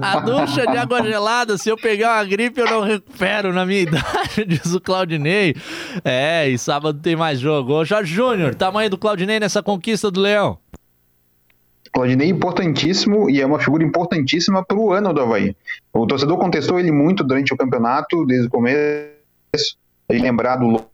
A 0.06 0.20
ducha 0.20 0.66
de 0.66 0.76
água 0.76 1.02
gelada, 1.02 1.58
se 1.58 1.68
eu 1.68 1.76
pegar 1.76 2.18
uma 2.18 2.24
gripe, 2.24 2.60
eu 2.60 2.66
não 2.66 2.82
recupero 2.82 3.52
na 3.52 3.66
minha 3.66 3.80
idade, 3.80 4.44
diz 4.46 4.72
o 4.72 4.80
Claudinei. 4.80 5.54
É, 6.04 6.48
e 6.48 6.56
sábado 6.56 7.00
tem 7.00 7.16
mais 7.16 7.40
jogo. 7.40 7.72
Ô, 7.72 7.84
Jorge 7.84 8.14
Júnior, 8.14 8.54
tamanho 8.54 8.88
do 8.88 8.96
Claudinei 8.96 9.40
nessa 9.40 9.62
conquista 9.62 10.10
do 10.10 10.20
Leão? 10.20 10.58
Claudinei 11.92 12.28
importantíssimo 12.28 13.30
e 13.30 13.40
é 13.40 13.46
uma 13.46 13.58
figura 13.58 13.82
importantíssima 13.82 14.64
para 14.64 14.76
o 14.76 14.92
ano 14.92 15.12
do 15.12 15.20
Havaí. 15.20 15.56
O 15.92 16.06
torcedor 16.06 16.38
contestou 16.38 16.78
ele 16.78 16.92
muito 16.92 17.24
durante 17.24 17.52
o 17.54 17.56
campeonato, 17.56 18.24
desde 18.26 18.46
o 18.46 18.50
começo. 18.50 19.76
Ele 20.08 20.20
lembrar 20.20 20.56
do 20.56 20.84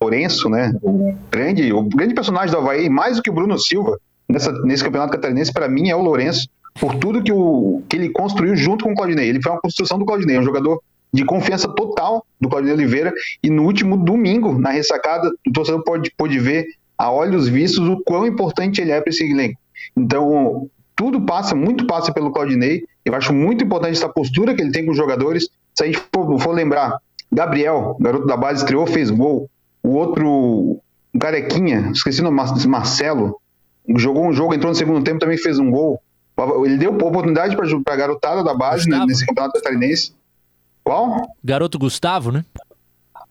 Lourenço, 0.00 0.48
né? 0.48 0.72
O 0.82 1.14
grande, 1.30 1.72
o 1.72 1.82
grande 1.82 2.14
personagem 2.14 2.50
do 2.50 2.58
Havaí, 2.58 2.88
mais 2.88 3.16
do 3.16 3.22
que 3.22 3.30
o 3.30 3.32
Bruno 3.32 3.58
Silva, 3.58 3.98
nessa, 4.28 4.52
nesse 4.62 4.82
campeonato 4.82 5.12
catarinense, 5.12 5.52
para 5.52 5.68
mim 5.68 5.90
é 5.90 5.96
o 5.96 6.00
Lourenço, 6.02 6.48
por 6.80 6.94
tudo 6.94 7.22
que, 7.22 7.32
o, 7.32 7.82
que 7.88 7.96
ele 7.96 8.10
construiu 8.10 8.56
junto 8.56 8.84
com 8.84 8.92
o 8.92 8.94
Claudinei. 8.94 9.28
Ele 9.28 9.42
foi 9.42 9.52
uma 9.52 9.60
construção 9.60 9.98
do 9.98 10.04
Claudinei, 10.04 10.38
um 10.38 10.42
jogador 10.42 10.82
de 11.12 11.24
confiança 11.24 11.68
total 11.68 12.24
do 12.40 12.48
Claudinei 12.48 12.74
Oliveira. 12.74 13.12
E 13.42 13.50
no 13.50 13.64
último 13.64 13.96
domingo, 13.96 14.58
na 14.58 14.70
ressacada, 14.70 15.30
o 15.46 15.52
torcedor 15.52 15.82
pode, 15.84 16.12
pode 16.16 16.38
ver 16.38 16.66
a 16.96 17.10
olhos 17.10 17.48
vistos 17.48 17.86
o 17.88 18.02
quão 18.04 18.26
importante 18.26 18.80
ele 18.80 18.90
é 18.90 19.00
para 19.00 19.10
esse 19.10 19.24
elenco. 19.24 19.58
Então, 19.96 20.68
tudo 20.94 21.20
passa, 21.20 21.54
muito 21.54 21.86
passa 21.86 22.12
pelo 22.12 22.32
Claudinei. 22.32 22.84
Eu 23.04 23.14
acho 23.14 23.32
muito 23.32 23.64
importante 23.64 23.96
essa 23.96 24.08
postura 24.08 24.54
que 24.54 24.60
ele 24.60 24.72
tem 24.72 24.84
com 24.84 24.90
os 24.90 24.96
jogadores. 24.96 25.48
Se 25.74 25.84
a 25.84 25.86
gente 25.86 26.02
for, 26.12 26.38
for 26.40 26.52
lembrar, 26.52 26.98
Gabriel, 27.30 27.96
garoto 28.00 28.26
da 28.26 28.36
base, 28.36 28.62
estreou, 28.62 28.86
fez 28.86 29.10
gol. 29.10 29.48
O 29.82 29.90
outro, 29.90 30.80
um 31.14 31.18
carequinha, 31.18 31.90
esqueci 31.92 32.20
o 32.20 32.24
nome, 32.24 32.40
Marcelo, 32.66 33.40
jogou 33.96 34.26
um 34.26 34.32
jogo, 34.32 34.54
entrou 34.54 34.70
no 34.70 34.76
segundo 34.76 35.04
tempo, 35.04 35.20
também 35.20 35.38
fez 35.38 35.58
um 35.58 35.70
gol. 35.70 36.02
Ele 36.64 36.76
deu 36.76 36.92
oportunidade 36.92 37.56
para 37.56 37.94
a 37.94 37.96
garotada 37.96 38.44
da 38.44 38.54
base 38.54 38.88
né, 38.88 39.04
nesse 39.06 39.26
campeonato 39.26 39.54
catarinense. 39.54 40.12
Qual? 40.84 41.34
Garoto 41.42 41.78
Gustavo, 41.78 42.30
né? 42.30 42.44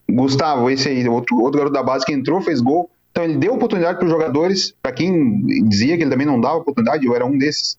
Gustavo, 0.09 0.69
esse 0.69 0.89
aí, 0.89 1.07
outro, 1.07 1.37
outro 1.39 1.57
garoto 1.57 1.73
da 1.73 1.83
base 1.83 2.05
que 2.05 2.13
entrou, 2.13 2.41
fez 2.41 2.61
gol. 2.61 2.89
Então 3.11 3.23
ele 3.23 3.37
deu 3.37 3.53
oportunidade 3.53 3.97
para 3.97 4.05
os 4.05 4.11
jogadores, 4.11 4.73
para 4.81 4.91
quem 4.91 5.41
dizia 5.67 5.97
que 5.97 6.03
ele 6.03 6.11
também 6.11 6.27
não 6.27 6.39
dava 6.39 6.57
oportunidade, 6.57 7.05
eu 7.05 7.15
era 7.15 7.25
um 7.25 7.37
desses, 7.37 7.77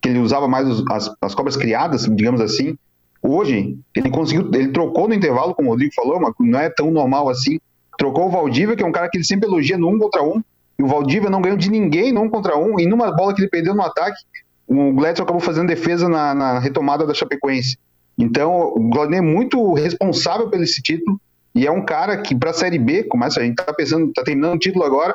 que 0.00 0.08
ele 0.08 0.18
usava 0.18 0.48
mais 0.48 0.68
os, 0.68 0.84
as, 0.90 1.14
as 1.20 1.34
cobras 1.34 1.56
criadas, 1.56 2.04
digamos 2.04 2.40
assim. 2.40 2.76
Hoje, 3.22 3.78
ele 3.94 4.10
conseguiu, 4.10 4.50
ele 4.52 4.72
trocou 4.72 5.06
no 5.06 5.14
intervalo, 5.14 5.54
como 5.54 5.68
o 5.68 5.72
Rodrigo 5.72 5.94
falou, 5.94 6.20
mas 6.20 6.34
não 6.40 6.58
é 6.58 6.68
tão 6.68 6.90
normal 6.90 7.28
assim. 7.28 7.60
Trocou 7.96 8.26
o 8.26 8.30
Valdívia, 8.30 8.74
que 8.74 8.82
é 8.82 8.86
um 8.86 8.90
cara 8.90 9.08
que 9.08 9.16
ele 9.16 9.24
sempre 9.24 9.48
elogia 9.48 9.78
no 9.78 9.88
um 9.88 9.98
contra 9.98 10.22
um, 10.24 10.42
e 10.78 10.82
o 10.82 10.88
Valdívia 10.88 11.30
não 11.30 11.40
ganhou 11.40 11.56
de 11.56 11.70
ninguém 11.70 12.12
no 12.12 12.22
um 12.22 12.28
contra 12.28 12.58
um, 12.58 12.80
e 12.80 12.86
numa 12.86 13.12
bola 13.12 13.32
que 13.32 13.40
ele 13.40 13.48
perdeu 13.48 13.74
no 13.74 13.82
ataque, 13.82 14.18
o 14.66 14.92
Gladson 14.92 15.22
acabou 15.22 15.40
fazendo 15.40 15.68
defesa 15.68 16.08
na, 16.08 16.34
na 16.34 16.58
retomada 16.58 17.06
da 17.06 17.14
Chapecoense. 17.14 17.78
Então, 18.18 18.72
o 18.74 18.90
Claudinei 18.90 19.18
é 19.18 19.22
muito 19.22 19.72
responsável 19.74 20.48
pelo 20.48 20.62
esse 20.62 20.82
título, 20.82 21.20
e 21.54 21.66
é 21.66 21.70
um 21.70 21.84
cara 21.84 22.16
que, 22.16 22.34
para 22.34 22.50
a 22.50 22.54
Série 22.54 22.78
B, 22.78 23.04
começa, 23.04 23.40
a 23.40 23.42
gente 23.42 23.58
está 23.60 23.72
pensando, 23.72 24.08
está 24.08 24.22
terminando 24.22 24.54
o 24.54 24.58
título 24.58 24.84
agora, 24.84 25.14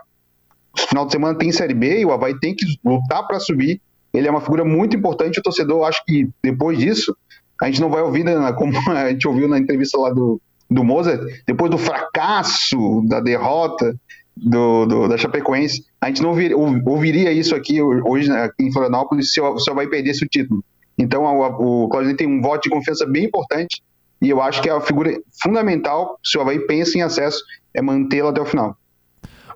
no 0.77 0.87
final 0.87 1.05
de 1.05 1.11
semana 1.11 1.37
tem 1.37 1.51
Série 1.51 1.73
B 1.73 2.01
e 2.01 2.05
o 2.05 2.11
Havaí 2.11 2.39
tem 2.39 2.55
que 2.55 2.65
lutar 2.85 3.25
para 3.25 3.39
subir. 3.39 3.81
Ele 4.13 4.27
é 4.27 4.31
uma 4.31 4.41
figura 4.41 4.63
muito 4.63 4.95
importante. 4.95 5.39
O 5.39 5.43
torcedor, 5.43 5.87
acho 5.87 6.03
que 6.05 6.29
depois 6.43 6.77
disso, 6.77 7.15
a 7.61 7.65
gente 7.65 7.81
não 7.81 7.89
vai 7.89 8.01
ouvir, 8.01 8.23
né, 8.23 8.35
como 8.53 8.71
a 8.91 9.09
gente 9.09 9.27
ouviu 9.27 9.47
na 9.47 9.57
entrevista 9.57 9.97
lá 9.97 10.11
do, 10.11 10.39
do 10.69 10.83
Mozart, 10.83 11.21
depois 11.47 11.71
do 11.71 11.77
fracasso, 11.77 13.03
da 13.07 13.19
derrota 13.19 13.95
do, 14.35 14.85
do 14.85 15.07
da 15.07 15.17
Chapecoense, 15.17 15.83
a 15.99 16.07
gente 16.07 16.21
não 16.21 16.29
ouvir, 16.29 16.53
ouviria 16.53 17.31
isso 17.31 17.55
aqui 17.55 17.81
hoje 17.81 18.29
né, 18.29 18.49
em 18.59 18.71
Florianópolis 18.71 19.33
se 19.33 19.41
o, 19.41 19.55
Havaí 19.69 19.89
perdesse 19.89 20.23
o 20.23 20.27
título. 20.27 20.63
Então, 20.97 21.23
o, 21.23 21.85
o 21.85 21.89
Claudinei 21.89 22.15
tem 22.15 22.27
um 22.27 22.41
voto 22.41 22.63
de 22.63 22.69
confiança 22.69 23.05
bem 23.05 23.25
importante 23.25 23.81
e 24.21 24.29
eu 24.29 24.41
acho 24.41 24.61
que 24.61 24.69
é 24.69 24.71
a 24.71 24.81
figura 24.81 25.11
fundamental, 25.41 26.19
se 26.23 26.37
o 26.37 26.41
Havaí 26.41 26.59
pensa 26.59 26.97
em 26.97 27.01
acesso, 27.01 27.43
é 27.73 27.81
mantê-la 27.81 28.29
até 28.29 28.41
o 28.41 28.45
final. 28.45 28.75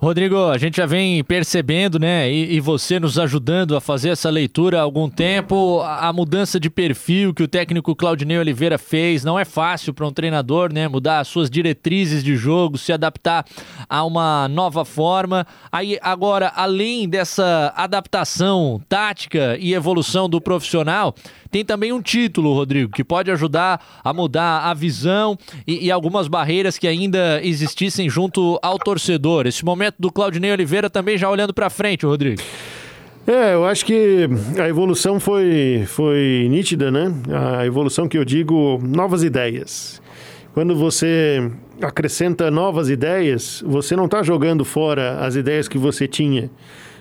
Rodrigo, 0.03 0.45
a 0.45 0.57
gente 0.57 0.77
já 0.77 0.87
vem 0.87 1.23
percebendo, 1.23 1.99
né, 1.99 2.27
e, 2.27 2.55
e, 2.55 2.59
você 2.59 2.99
nos 2.99 3.19
ajudando 3.19 3.75
a 3.75 3.79
fazer 3.79 4.09
essa 4.09 4.31
leitura 4.31 4.79
há 4.79 4.81
algum 4.81 5.07
tempo, 5.07 5.79
a, 5.81 6.07
a 6.07 6.13
mudança 6.13 6.59
de 6.59 6.71
perfil 6.71 7.35
que 7.35 7.43
o 7.43 7.47
técnico 7.47 7.95
Claudinei 7.95 8.39
Oliveira 8.39 8.79
fez, 8.79 9.23
não 9.23 9.37
é 9.37 9.45
fácil 9.45 9.93
para 9.93 10.07
um 10.07 10.11
treinador, 10.11 10.73
né, 10.73 10.87
mudar 10.87 11.19
as 11.19 11.27
suas 11.27 11.51
diretrizes 11.51 12.23
de 12.23 12.35
jogo, 12.35 12.79
se 12.79 12.91
adaptar 12.91 13.45
a 13.87 14.03
uma 14.03 14.47
nova 14.47 14.83
forma. 14.83 15.45
Aí, 15.71 15.99
agora, 16.01 16.51
além 16.55 17.07
dessa 17.07 17.71
adaptação 17.75 18.81
tática 18.89 19.55
e 19.59 19.75
evolução 19.75 20.27
do 20.27 20.41
profissional, 20.41 21.13
tem 21.51 21.65
também 21.65 21.91
um 21.91 22.01
título, 22.01 22.53
Rodrigo, 22.53 22.93
que 22.93 23.03
pode 23.03 23.29
ajudar 23.29 24.01
a 24.03 24.13
mudar 24.13 24.61
a 24.61 24.73
visão 24.73 25.37
e, 25.67 25.85
e 25.85 25.91
algumas 25.91 26.29
barreiras 26.29 26.77
que 26.77 26.87
ainda 26.87 27.41
existissem 27.43 28.09
junto 28.09 28.57
ao 28.63 28.79
torcedor. 28.79 29.45
Esse 29.45 29.65
momento 29.65 29.90
do 29.97 30.11
Claudinei 30.11 30.51
Oliveira 30.51 30.89
também 30.89 31.17
já 31.17 31.29
olhando 31.29 31.53
para 31.53 31.69
frente, 31.69 32.05
Rodrigo. 32.05 32.41
É, 33.25 33.53
eu 33.53 33.65
acho 33.65 33.85
que 33.85 34.27
a 34.59 34.67
evolução 34.67 35.19
foi, 35.19 35.83
foi 35.87 36.47
nítida, 36.49 36.91
né? 36.91 37.13
A 37.59 37.65
evolução 37.65 38.07
que 38.07 38.17
eu 38.17 38.25
digo, 38.25 38.79
novas 38.83 39.23
ideias. 39.23 40.01
Quando 40.53 40.75
você 40.75 41.51
acrescenta 41.81 42.49
novas 42.51 42.89
ideias, 42.89 43.63
você 43.65 43.95
não 43.95 44.05
está 44.05 44.23
jogando 44.23 44.65
fora 44.65 45.19
as 45.19 45.35
ideias 45.35 45.67
que 45.67 45.77
você 45.77 46.07
tinha. 46.07 46.49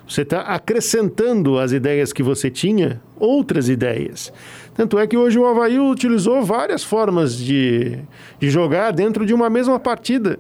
Você 0.07 0.23
está 0.23 0.41
acrescentando 0.41 1.59
às 1.59 1.73
ideias 1.73 2.13
que 2.13 2.23
você 2.23 2.51
tinha 2.51 3.01
outras 3.17 3.69
ideias. 3.69 4.33
Tanto 4.75 4.99
é 4.99 5.07
que 5.07 5.17
hoje 5.17 5.39
o 5.39 5.47
Havaí 5.47 5.79
utilizou 5.79 6.43
várias 6.43 6.83
formas 6.83 7.37
de, 7.37 7.99
de 8.39 8.51
jogar 8.51 8.93
dentro 8.93 9.25
de 9.25 9.33
uma 9.33 9.49
mesma 9.49 9.79
partida. 9.79 10.39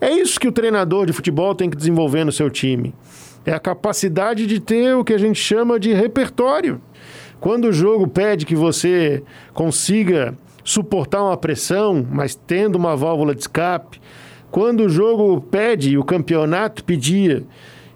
É 0.00 0.10
isso 0.10 0.38
que 0.38 0.48
o 0.48 0.52
treinador 0.52 1.06
de 1.06 1.12
futebol 1.12 1.54
tem 1.54 1.70
que 1.70 1.76
desenvolver 1.76 2.24
no 2.24 2.32
seu 2.32 2.50
time. 2.50 2.94
É 3.44 3.52
a 3.52 3.60
capacidade 3.60 4.46
de 4.46 4.60
ter 4.60 4.94
o 4.94 5.04
que 5.04 5.14
a 5.14 5.18
gente 5.18 5.40
chama 5.40 5.78
de 5.78 5.92
repertório. 5.92 6.80
Quando 7.40 7.66
o 7.66 7.72
jogo 7.72 8.08
pede 8.08 8.44
que 8.44 8.56
você 8.56 9.22
consiga 9.54 10.34
suportar 10.64 11.22
uma 11.22 11.36
pressão, 11.36 12.06
mas 12.10 12.34
tendo 12.34 12.76
uma 12.76 12.96
válvula 12.96 13.34
de 13.34 13.42
escape, 13.42 14.00
quando 14.50 14.80
o 14.80 14.88
jogo 14.88 15.40
pede, 15.40 15.96
o 15.96 16.04
campeonato 16.04 16.82
pedia 16.82 17.44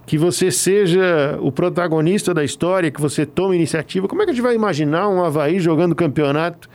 que 0.07 0.19
você 0.19 0.51
seja 0.51 1.39
o 1.41 1.53
protagonista 1.53 2.35
da 2.35 2.45
história, 2.45 2.91
que 2.91 3.01
você 3.01 3.25
tome 3.25 3.57
iniciativa. 3.57 4.09
Como 4.09 4.23
é 4.23 4.25
que 4.25 4.31
a 4.31 4.35
gente 4.35 4.43
vai 4.43 4.55
imaginar 4.55 5.09
um 5.09 5.23
Havaí 5.25 5.61
jogando 5.61 5.95
campeonato 5.95 6.69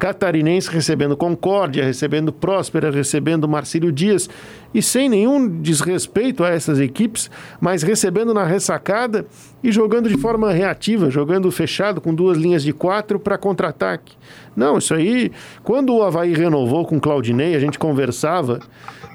catarinense 0.00 0.70
recebendo 0.70 1.14
Concórdia, 1.14 1.84
recebendo 1.84 2.32
Próspera, 2.32 2.90
recebendo 2.90 3.46
Marcílio 3.46 3.92
Dias 3.92 4.30
e 4.72 4.80
sem 4.80 5.10
nenhum 5.10 5.60
desrespeito 5.60 6.42
a 6.42 6.48
essas 6.48 6.80
equipes, 6.80 7.30
mas 7.60 7.82
recebendo 7.82 8.32
na 8.32 8.44
ressacada 8.44 9.26
e 9.62 9.70
jogando 9.70 10.08
de 10.08 10.16
forma 10.16 10.50
reativa, 10.50 11.10
jogando 11.10 11.52
fechado 11.52 12.00
com 12.00 12.14
duas 12.14 12.38
linhas 12.38 12.62
de 12.62 12.72
quatro 12.72 13.20
para 13.20 13.36
contra-ataque. 13.36 14.16
Não, 14.56 14.78
isso 14.78 14.94
aí, 14.94 15.30
quando 15.62 15.94
o 15.94 16.02
Havaí 16.02 16.32
renovou 16.32 16.86
com 16.86 16.98
Claudinei, 16.98 17.54
a 17.54 17.60
gente 17.60 17.78
conversava 17.78 18.58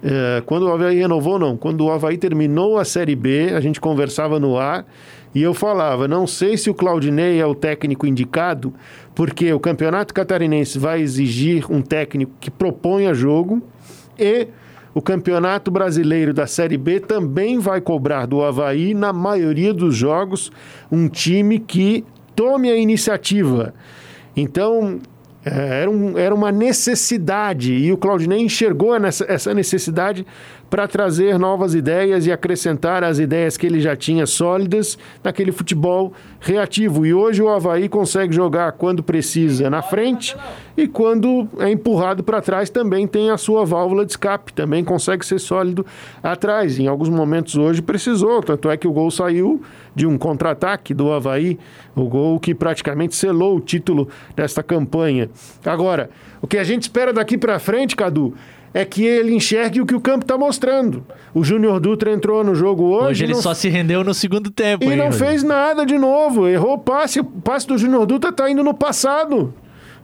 é, 0.04 0.44
quando 0.46 0.68
o 0.68 0.72
Havaí 0.72 1.00
renovou, 1.00 1.40
não. 1.40 1.58
Quando 1.58 1.84
o 1.84 1.92
Havaí 1.92 2.16
terminou 2.16 2.78
a 2.78 2.86
Série 2.86 3.16
B, 3.16 3.54
a 3.56 3.60
gente 3.60 3.82
conversava 3.82 4.40
no 4.40 4.56
ar 4.56 4.86
e 5.36 5.42
eu 5.42 5.54
falava: 5.54 6.08
não 6.08 6.26
sei 6.26 6.56
se 6.56 6.70
o 6.70 6.74
Claudinei 6.74 7.42
é 7.42 7.46
o 7.46 7.54
técnico 7.54 8.08
indicado, 8.08 8.74
porque 9.16 9.52
o 9.54 9.60
Campeonato 9.60 10.14
Catarinense 10.14 10.78
vai 10.78 11.02
exigir 11.02 11.72
um 11.72 11.82
técnico 11.82 12.34
que 12.40 12.52
proponha 12.52 13.14
jogo 13.14 13.64
e 14.20 14.50
o 14.94 15.02
Campeonato 15.02 15.72
Brasileiro 15.72 16.34
da 16.34 16.46
Série 16.46 16.78
B 16.78 17.00
também 17.00 17.60
vai 17.60 17.82
cobrar 17.82 18.26
do 18.26 18.44
Havaí, 18.44 18.94
na 18.94 19.12
maioria 19.12 19.74
dos 19.74 19.96
jogos, 19.96 20.52
um 20.92 21.08
time 21.08 21.60
que 21.60 22.06
tome 22.36 22.70
a 22.70 22.78
iniciativa. 22.78 23.74
Então, 24.36 25.00
é, 25.46 25.82
era, 25.82 25.92
um, 25.92 26.18
era 26.18 26.34
uma 26.34 26.52
necessidade 26.52 27.72
e 27.72 27.92
o 27.94 27.98
Claudinei 27.98 28.40
enxergou 28.42 29.00
nessa, 29.00 29.26
essa 29.32 29.54
necessidade 29.54 30.26
para 30.70 30.88
trazer 30.88 31.38
novas 31.38 31.76
ideias 31.76 32.26
e 32.26 32.32
acrescentar 32.32 33.04
as 33.04 33.20
ideias 33.20 33.56
que 33.56 33.68
ele 33.68 33.80
já 33.80 33.96
tinha 33.96 34.26
sólidas 34.26 34.98
naquele 35.24 35.52
futebol 35.52 36.12
reativo. 36.40 37.06
E 37.06 37.14
hoje 37.14 37.44
o 37.44 37.50
Havaí 37.50 37.88
consegue 37.88 38.34
jogar 38.34 38.72
quando 38.72 39.04
precisa 39.04 39.70
na 39.70 39.84
frente 39.84 40.36
e 40.76 40.88
quando 40.88 41.48
é 41.60 41.70
empurrado 41.70 42.24
para 42.24 42.42
trás 42.42 42.72
também 42.72 43.08
tem 43.08 43.30
a 43.30 43.38
sua 43.38 43.64
válvula 43.64 44.04
de 44.04 44.14
escape, 44.14 44.52
também 44.52 44.84
consegue 44.84 45.24
ser 45.24 45.40
sólido 45.40 45.86
atrás. 46.24 46.80
Em 46.80 46.88
alguns 46.88 47.10
momentos 47.10 47.56
hoje 47.56 47.84
precisou, 47.84 48.42
tanto 48.42 48.70
é 48.70 48.76
que 48.76 48.88
o 48.88 48.92
gol 48.92 49.12
saiu 49.12 49.62
de 49.96 50.06
um 50.06 50.18
contra-ataque 50.18 50.94
do 50.94 51.12
Havaí, 51.12 51.58
o 51.96 52.04
gol 52.06 52.40
que 52.40 52.54
praticamente 52.54 53.16
selou 53.16 53.56
o 53.58 53.62
título 53.62 54.10
desta 54.36 54.62
campanha. 54.62 55.30
Agora, 55.66 56.10
o 56.42 56.48
que 56.48 56.58
a 56.58 56.64
gente 56.64 56.84
espera 56.84 57.14
daqui 57.14 57.38
para 57.38 57.58
frente, 57.58 57.96
Cadu, 57.96 58.36
é 58.74 58.84
que 58.84 59.06
ele 59.06 59.34
enxergue 59.34 59.80
o 59.80 59.86
que 59.86 59.96
o 59.96 60.02
campo 60.02 60.26
está 60.26 60.38
mostrando. 60.38 61.06
O 61.34 61.46
Júnior 61.46 61.80
Dutra 61.80 62.12
entrou 62.12 62.44
no 62.44 62.54
jogo 62.54 62.84
hoje. 62.84 63.08
Hoje 63.08 63.24
ele 63.24 63.34
não... 63.34 63.42
só 63.42 63.54
se 63.54 63.70
rendeu 63.70 64.04
no 64.04 64.14
segundo 64.14 64.52
tempo. 64.52 64.84
E 64.84 64.98
não 64.98 65.14
fez 65.14 65.44
nada 65.44 65.86
de 65.86 65.98
novo. 65.98 66.46
Errou 66.46 66.74
o 66.74 66.78
passe. 66.78 67.22
O 67.22 67.24
passe 67.24 67.66
do 67.66 67.78
Júnior 67.78 68.06
Dutra 68.06 68.32
está 68.32 68.52
indo 68.52 68.62
no 68.62 68.74
passado. 68.74 69.54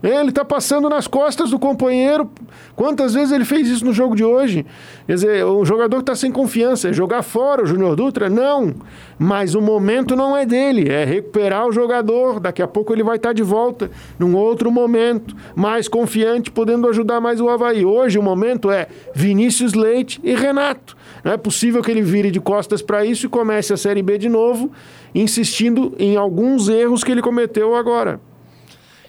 Ele 0.02 0.30
está 0.30 0.44
passando 0.44 0.88
nas 0.88 1.06
costas 1.06 1.50
do 1.50 1.58
companheiro. 1.58 2.28
Quantas 2.74 3.14
vezes 3.14 3.30
ele 3.30 3.44
fez 3.44 3.68
isso 3.68 3.84
no 3.84 3.92
jogo 3.92 4.16
de 4.16 4.24
hoje? 4.24 4.66
Quer 5.06 5.14
dizer, 5.14 5.44
o 5.44 5.64
jogador 5.64 6.00
está 6.00 6.16
sem 6.16 6.32
confiança. 6.32 6.88
É 6.88 6.92
jogar 6.92 7.22
fora 7.22 7.62
o 7.62 7.66
Júnior 7.66 7.94
Dutra? 7.94 8.28
Não. 8.28 8.74
Mas 9.16 9.54
o 9.54 9.60
momento 9.60 10.16
não 10.16 10.36
é 10.36 10.44
dele. 10.44 10.88
É 10.90 11.04
recuperar 11.04 11.68
o 11.68 11.72
jogador. 11.72 12.40
Daqui 12.40 12.60
a 12.60 12.66
pouco 12.66 12.92
ele 12.92 13.04
vai 13.04 13.16
estar 13.16 13.28
tá 13.28 13.32
de 13.32 13.44
volta 13.44 13.90
num 14.18 14.34
outro 14.34 14.72
momento. 14.72 15.36
Mais 15.54 15.86
confiante, 15.86 16.50
podendo 16.50 16.88
ajudar 16.88 17.20
mais 17.20 17.40
o 17.40 17.48
Havaí. 17.48 17.84
Hoje 17.84 18.18
o 18.18 18.22
momento 18.22 18.70
é 18.70 18.88
Vinícius 19.14 19.74
Leite 19.74 20.20
e 20.24 20.34
Renato. 20.34 20.96
Não 21.22 21.32
é 21.32 21.36
possível 21.36 21.80
que 21.80 21.90
ele 21.90 22.02
vire 22.02 22.32
de 22.32 22.40
costas 22.40 22.82
para 22.82 23.04
isso 23.04 23.26
e 23.26 23.28
comece 23.28 23.72
a 23.72 23.76
Série 23.76 24.02
B 24.02 24.18
de 24.18 24.28
novo, 24.28 24.72
insistindo 25.14 25.94
em 25.96 26.16
alguns 26.16 26.68
erros 26.68 27.04
que 27.04 27.12
ele 27.12 27.22
cometeu 27.22 27.76
agora. 27.76 28.20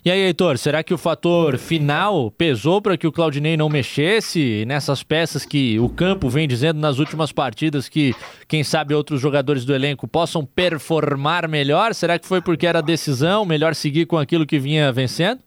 E 0.06 0.12
aí, 0.12 0.20
Heitor, 0.20 0.58
será 0.58 0.84
que 0.84 0.94
o 0.94 0.98
fator 0.98 1.58
final 1.58 2.30
pesou 2.30 2.82
para 2.82 2.98
que 2.98 3.08
o 3.08 3.12
Claudinei 3.12 3.56
não 3.56 3.70
mexesse 3.70 4.66
nessas 4.68 5.02
peças 5.02 5.46
que 5.46 5.80
o 5.80 5.88
campo 5.88 6.30
vem 6.30 6.46
dizendo 6.46 6.78
nas 6.78 7.00
últimas 7.00 7.32
partidas 7.32 7.88
que, 7.88 8.13
quem 8.46 8.66
sabe, 8.66 8.94
outros 8.94 9.22
jogadores 9.22 9.63
do 9.63 9.74
elenco 9.74 10.06
possam 10.06 10.46
performar 10.46 11.48
melhor? 11.48 11.94
Será 11.94 12.20
que 12.20 12.28
foi 12.28 12.42
porque 12.42 12.68
era 12.68 12.82
decisão, 12.82 13.46
melhor 13.46 13.74
seguir 13.74 14.06
com 14.06 14.18
aquilo 14.18 14.46
que 14.46 14.60
vinha 14.60 14.92
vencendo? 14.92 15.39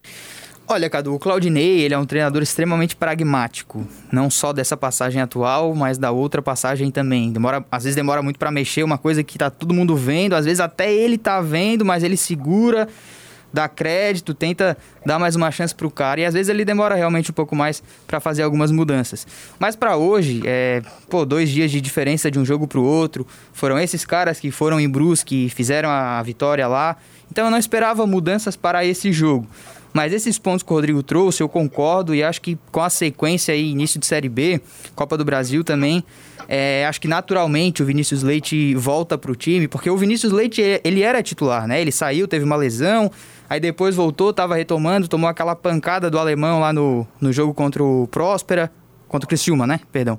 Olha, 0.66 0.88
Cadu, 0.88 1.12
o 1.12 1.18
Claudinei, 1.18 1.80
ele 1.80 1.92
é 1.92 1.98
um 1.98 2.06
treinador 2.06 2.42
extremamente 2.42 2.96
pragmático, 2.96 3.86
não 4.10 4.30
só 4.30 4.54
dessa 4.54 4.74
passagem 4.76 5.20
atual, 5.20 5.74
mas 5.74 5.98
da 5.98 6.10
outra 6.10 6.40
passagem 6.40 6.90
também. 6.90 7.30
Demora, 7.30 7.62
às 7.70 7.84
vezes 7.84 7.94
demora 7.94 8.22
muito 8.22 8.38
para 8.38 8.50
mexer, 8.50 8.82
uma 8.82 8.96
coisa 8.96 9.22
que 9.22 9.36
tá 9.36 9.50
todo 9.50 9.74
mundo 9.74 9.94
vendo, 9.94 10.32
às 10.32 10.46
vezes 10.46 10.60
até 10.60 10.90
ele 10.90 11.18
tá 11.18 11.42
vendo, 11.42 11.84
mas 11.84 12.02
ele 12.02 12.16
segura 12.16 12.88
dá 13.52 13.68
crédito, 13.68 14.34
tenta 14.34 14.76
dar 15.04 15.18
mais 15.18 15.36
uma 15.36 15.50
chance 15.50 15.74
pro 15.74 15.90
cara. 15.90 16.20
E 16.20 16.24
às 16.24 16.34
vezes 16.34 16.48
ele 16.48 16.64
demora 16.64 16.94
realmente 16.94 17.30
um 17.30 17.34
pouco 17.34 17.54
mais 17.56 17.82
para 18.06 18.20
fazer 18.20 18.42
algumas 18.42 18.70
mudanças. 18.70 19.26
Mas 19.58 19.74
para 19.74 19.96
hoje, 19.96 20.42
é, 20.44 20.82
pô, 21.08 21.24
dois 21.24 21.50
dias 21.50 21.70
de 21.70 21.80
diferença 21.80 22.30
de 22.30 22.38
um 22.38 22.44
jogo 22.44 22.66
pro 22.66 22.82
outro. 22.82 23.26
Foram 23.52 23.78
esses 23.78 24.04
caras 24.04 24.38
que 24.40 24.50
foram 24.50 24.78
em 24.78 24.88
Brusque 24.88 25.46
e 25.46 25.50
fizeram 25.50 25.88
a 25.88 26.22
vitória 26.22 26.66
lá. 26.66 26.96
Então 27.30 27.46
eu 27.46 27.50
não 27.50 27.58
esperava 27.58 28.06
mudanças 28.06 28.56
para 28.56 28.84
esse 28.84 29.12
jogo. 29.12 29.46
Mas 29.96 30.12
esses 30.12 30.38
pontos 30.38 30.62
que 30.62 30.70
o 30.70 30.74
Rodrigo 30.74 31.02
trouxe, 31.02 31.42
eu 31.42 31.48
concordo 31.48 32.14
e 32.14 32.22
acho 32.22 32.42
que 32.42 32.58
com 32.70 32.82
a 32.82 32.90
sequência 32.90 33.54
aí, 33.54 33.70
início 33.70 33.98
de 33.98 34.04
Série 34.04 34.28
B, 34.28 34.60
Copa 34.94 35.16
do 35.16 35.24
Brasil 35.24 35.64
também, 35.64 36.04
é, 36.48 36.84
acho 36.86 37.00
que 37.00 37.08
naturalmente 37.08 37.82
o 37.82 37.86
Vinícius 37.86 38.22
Leite 38.22 38.74
volta 38.74 39.16
para 39.16 39.32
o 39.32 39.34
time, 39.34 39.66
porque 39.66 39.88
o 39.88 39.96
Vinícius 39.96 40.32
Leite, 40.32 40.60
ele 40.84 41.02
era 41.02 41.22
titular, 41.22 41.66
né? 41.66 41.80
Ele 41.80 41.90
saiu, 41.90 42.28
teve 42.28 42.44
uma 42.44 42.56
lesão, 42.56 43.10
Aí 43.48 43.60
depois 43.60 43.94
voltou, 43.94 44.32
tava 44.32 44.56
retomando, 44.56 45.08
tomou 45.08 45.28
aquela 45.28 45.54
pancada 45.54 46.10
do 46.10 46.18
alemão 46.18 46.60
lá 46.60 46.72
no, 46.72 47.06
no 47.20 47.32
jogo 47.32 47.54
contra 47.54 47.82
o 47.82 48.08
Próspera. 48.08 48.70
Contra 49.08 49.24
o 49.24 49.28
Criciúma, 49.28 49.66
né? 49.66 49.80
Perdão. 49.92 50.18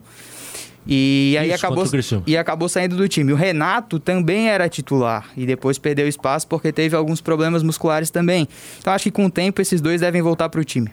E 0.89 1.35
aí 1.37 1.49
Isso, 1.51 1.65
acabou 1.65 1.85
e 2.25 2.37
acabou 2.37 2.69
saindo 2.69 2.95
do 2.95 3.07
time. 3.09 3.33
O 3.33 3.35
Renato 3.35 3.99
também 3.99 4.47
era 4.47 4.69
titular 4.69 5.29
e 5.35 5.45
depois 5.45 5.77
perdeu 5.77 6.07
espaço 6.07 6.47
porque 6.47 6.71
teve 6.71 6.95
alguns 6.95 7.19
problemas 7.19 7.61
musculares 7.61 8.09
também. 8.09 8.47
Então 8.79 8.93
acho 8.93 9.03
que 9.03 9.11
com 9.11 9.25
o 9.25 9.29
tempo 9.29 9.61
esses 9.61 9.81
dois 9.81 9.99
devem 9.99 10.21
voltar 10.21 10.47
para 10.47 10.61
o 10.61 10.63
time. 10.63 10.89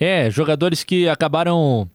É, 0.00 0.30
jogadores 0.30 0.82
que 0.84 1.06
acabaram 1.06 1.90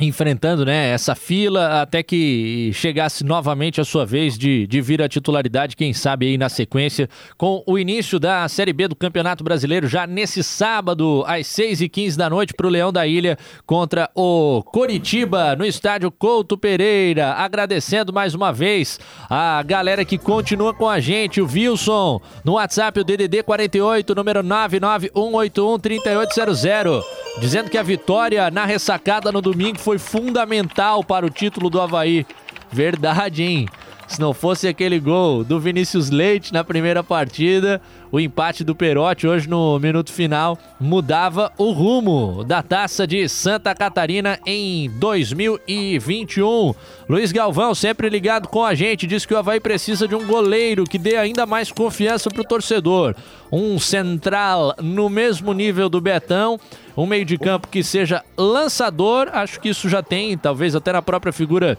enfrentando 0.00 0.64
né, 0.64 0.90
essa 0.90 1.14
fila 1.14 1.82
até 1.82 2.02
que 2.02 2.70
chegasse 2.72 3.22
novamente 3.24 3.80
a 3.80 3.84
sua 3.84 4.06
vez 4.06 4.38
de, 4.38 4.66
de 4.66 4.80
vir 4.80 5.02
a 5.02 5.08
titularidade, 5.08 5.76
quem 5.76 5.92
sabe 5.92 6.26
aí 6.26 6.38
na 6.38 6.48
sequência, 6.48 7.08
com 7.36 7.62
o 7.66 7.78
início 7.78 8.18
da 8.18 8.48
Série 8.48 8.72
B 8.72 8.88
do 8.88 8.96
Campeonato 8.96 9.44
Brasileiro, 9.44 9.86
já 9.86 10.06
nesse 10.06 10.42
sábado, 10.42 11.22
às 11.26 11.46
6h15 11.46 12.16
da 12.16 12.30
noite, 12.30 12.54
para 12.54 12.66
o 12.66 12.70
Leão 12.70 12.90
da 12.92 13.06
Ilha 13.06 13.36
contra 13.66 14.10
o 14.14 14.62
Coritiba, 14.64 15.54
no 15.56 15.64
estádio 15.64 16.10
Couto 16.10 16.56
Pereira. 16.56 17.34
Agradecendo 17.34 18.12
mais 18.12 18.34
uma 18.34 18.52
vez 18.52 18.98
a 19.28 19.62
galera 19.62 20.04
que 20.04 20.18
continua 20.18 20.74
com 20.74 20.88
a 20.88 20.98
gente, 21.00 21.40
o 21.40 21.46
Wilson, 21.46 22.20
no 22.44 22.52
WhatsApp, 22.54 23.00
o 23.00 23.04
DDD 23.04 23.42
48, 23.42 24.14
número 24.14 24.42
991813800, 24.42 27.02
dizendo 27.40 27.70
que 27.70 27.78
a 27.78 27.82
vitória 27.82 28.50
na 28.50 28.64
ressacada 28.64 29.32
no 29.32 29.40
domingo 29.40 29.78
foi 29.78 29.89
foi 29.90 29.98
fundamental 29.98 31.02
para 31.02 31.26
o 31.26 31.30
título 31.30 31.68
do 31.68 31.80
Havaí. 31.80 32.24
Verdade, 32.70 33.42
hein? 33.42 33.68
Se 34.10 34.20
não 34.20 34.34
fosse 34.34 34.66
aquele 34.66 34.98
gol 34.98 35.44
do 35.44 35.60
Vinícius 35.60 36.10
Leite 36.10 36.52
na 36.52 36.64
primeira 36.64 37.00
partida, 37.00 37.80
o 38.10 38.18
empate 38.18 38.64
do 38.64 38.74
Perotti 38.74 39.24
hoje 39.24 39.48
no 39.48 39.78
minuto 39.78 40.12
final 40.12 40.58
mudava 40.80 41.52
o 41.56 41.70
rumo 41.70 42.42
da 42.42 42.60
taça 42.60 43.06
de 43.06 43.28
Santa 43.28 43.72
Catarina 43.72 44.36
em 44.44 44.90
2021. 44.98 46.74
Luiz 47.08 47.30
Galvão, 47.30 47.72
sempre 47.72 48.08
ligado 48.08 48.48
com 48.48 48.64
a 48.64 48.74
gente, 48.74 49.06
diz 49.06 49.24
que 49.24 49.32
o 49.32 49.38
Havaí 49.38 49.60
precisa 49.60 50.08
de 50.08 50.16
um 50.16 50.26
goleiro 50.26 50.82
que 50.82 50.98
dê 50.98 51.14
ainda 51.16 51.46
mais 51.46 51.70
confiança 51.70 52.28
para 52.28 52.42
o 52.42 52.44
torcedor. 52.44 53.14
Um 53.52 53.78
central 53.78 54.74
no 54.82 55.08
mesmo 55.08 55.52
nível 55.52 55.88
do 55.88 56.00
Betão 56.00 56.58
um 56.96 57.06
meio 57.06 57.24
de 57.24 57.38
campo 57.38 57.68
que 57.68 57.82
seja 57.82 58.24
lançador, 58.36 59.28
acho 59.32 59.60
que 59.60 59.68
isso 59.68 59.88
já 59.88 60.02
tem, 60.02 60.36
talvez 60.36 60.74
até 60.74 60.92
na 60.92 61.00
própria 61.00 61.32
figura 61.32 61.78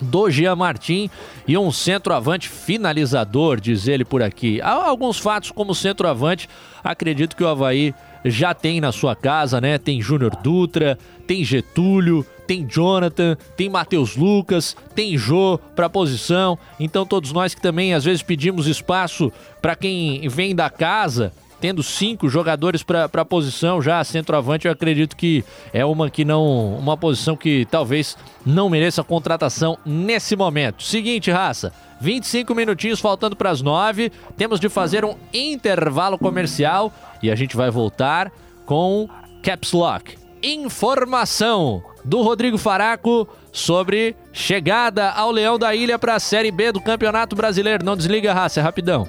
do 0.00 0.30
Jean 0.30 0.56
Martin 0.56 1.10
e 1.46 1.56
um 1.56 1.70
centroavante 1.70 2.48
finalizador, 2.48 3.60
diz 3.60 3.88
ele 3.88 4.04
por 4.04 4.22
aqui. 4.22 4.60
Há 4.60 4.88
alguns 4.88 5.18
fatos 5.18 5.50
como 5.50 5.74
centroavante, 5.74 6.48
acredito 6.82 7.36
que 7.36 7.44
o 7.44 7.48
Havaí 7.48 7.94
já 8.24 8.54
tem 8.54 8.80
na 8.80 8.92
sua 8.92 9.14
casa, 9.14 9.60
né? 9.60 9.78
Tem 9.78 10.00
Júnior 10.00 10.36
Dutra, 10.42 10.98
tem 11.26 11.44
Getúlio, 11.44 12.26
tem 12.46 12.66
Jonathan, 12.66 13.36
tem 13.56 13.68
Matheus 13.68 14.16
Lucas, 14.16 14.76
tem 14.94 15.16
Jô 15.16 15.58
para 15.76 15.90
posição. 15.90 16.58
Então 16.80 17.04
todos 17.04 17.32
nós 17.32 17.54
que 17.54 17.60
também 17.60 17.94
às 17.94 18.04
vezes 18.04 18.22
pedimos 18.22 18.66
espaço 18.66 19.32
para 19.60 19.76
quem 19.76 20.26
vem 20.28 20.54
da 20.54 20.70
casa, 20.70 21.32
tendo 21.60 21.82
cinco 21.82 22.28
jogadores 22.28 22.82
para 22.82 23.04
a 23.12 23.24
posição 23.24 23.82
já 23.82 24.02
centroavante, 24.04 24.66
eu 24.66 24.72
acredito 24.72 25.16
que 25.16 25.44
é 25.72 25.84
uma 25.84 26.10
que 26.10 26.24
não, 26.24 26.74
uma 26.76 26.96
posição 26.96 27.36
que 27.36 27.66
talvez 27.70 28.16
não 28.44 28.68
mereça 28.68 29.02
contratação 29.02 29.78
nesse 29.84 30.36
momento. 30.36 30.82
Seguinte, 30.82 31.30
raça, 31.30 31.72
25 32.00 32.54
minutinhos 32.54 33.00
faltando 33.00 33.36
para 33.36 33.50
as 33.50 33.60
9, 33.60 34.10
temos 34.36 34.60
de 34.60 34.68
fazer 34.68 35.04
um 35.04 35.16
intervalo 35.32 36.18
comercial 36.18 36.92
e 37.22 37.30
a 37.30 37.34
gente 37.34 37.56
vai 37.56 37.70
voltar 37.70 38.30
com 38.64 39.08
Caps 39.42 39.72
Lock. 39.72 40.16
Informação 40.42 41.82
do 42.04 42.22
Rodrigo 42.22 42.56
Faraco 42.56 43.28
sobre 43.50 44.14
chegada 44.32 45.10
ao 45.10 45.32
Leão 45.32 45.58
da 45.58 45.74
Ilha 45.74 45.98
para 45.98 46.14
a 46.14 46.20
Série 46.20 46.52
B 46.52 46.70
do 46.70 46.80
Campeonato 46.80 47.34
Brasileiro. 47.34 47.84
Não 47.84 47.96
desliga, 47.96 48.32
raça, 48.32 48.60
é 48.60 48.62
rapidão. 48.62 49.08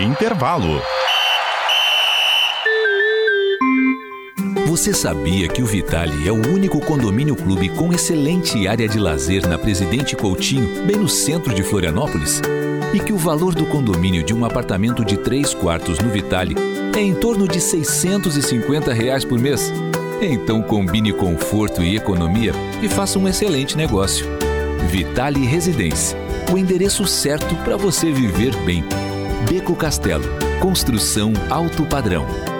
Intervalo. 0.00 0.80
Você 4.66 4.94
sabia 4.94 5.46
que 5.46 5.62
o 5.62 5.66
Vitale 5.66 6.26
é 6.26 6.32
o 6.32 6.36
único 6.54 6.80
condomínio 6.80 7.36
clube 7.36 7.68
com 7.68 7.92
excelente 7.92 8.66
área 8.66 8.88
de 8.88 8.98
lazer 8.98 9.46
na 9.46 9.58
Presidente 9.58 10.16
Coutinho, 10.16 10.86
bem 10.86 10.96
no 10.96 11.06
centro 11.06 11.54
de 11.54 11.62
Florianópolis? 11.62 12.40
E 12.94 12.98
que 12.98 13.12
o 13.12 13.18
valor 13.18 13.54
do 13.54 13.66
condomínio 13.66 14.22
de 14.22 14.32
um 14.32 14.46
apartamento 14.46 15.04
de 15.04 15.18
três 15.18 15.52
quartos 15.52 15.98
no 15.98 16.08
Vitale 16.08 16.56
é 16.96 17.00
em 17.00 17.14
torno 17.14 17.46
de 17.46 17.60
650 17.60 18.94
reais 18.94 19.22
por 19.22 19.38
mês? 19.38 19.70
Então 20.22 20.62
combine 20.62 21.12
conforto 21.12 21.82
e 21.82 21.94
economia 21.94 22.52
e 22.80 22.88
faça 22.88 23.18
um 23.18 23.28
excelente 23.28 23.76
negócio. 23.76 24.24
Vitale 24.88 25.44
Residência, 25.44 26.18
o 26.50 26.56
endereço 26.56 27.06
certo 27.06 27.54
para 27.56 27.76
você 27.76 28.10
viver 28.10 28.56
bem. 28.64 28.82
Beco 29.48 29.74
Castelo, 29.74 30.24
construção 30.60 31.32
alto 31.48 31.84
padrão. 31.86 32.59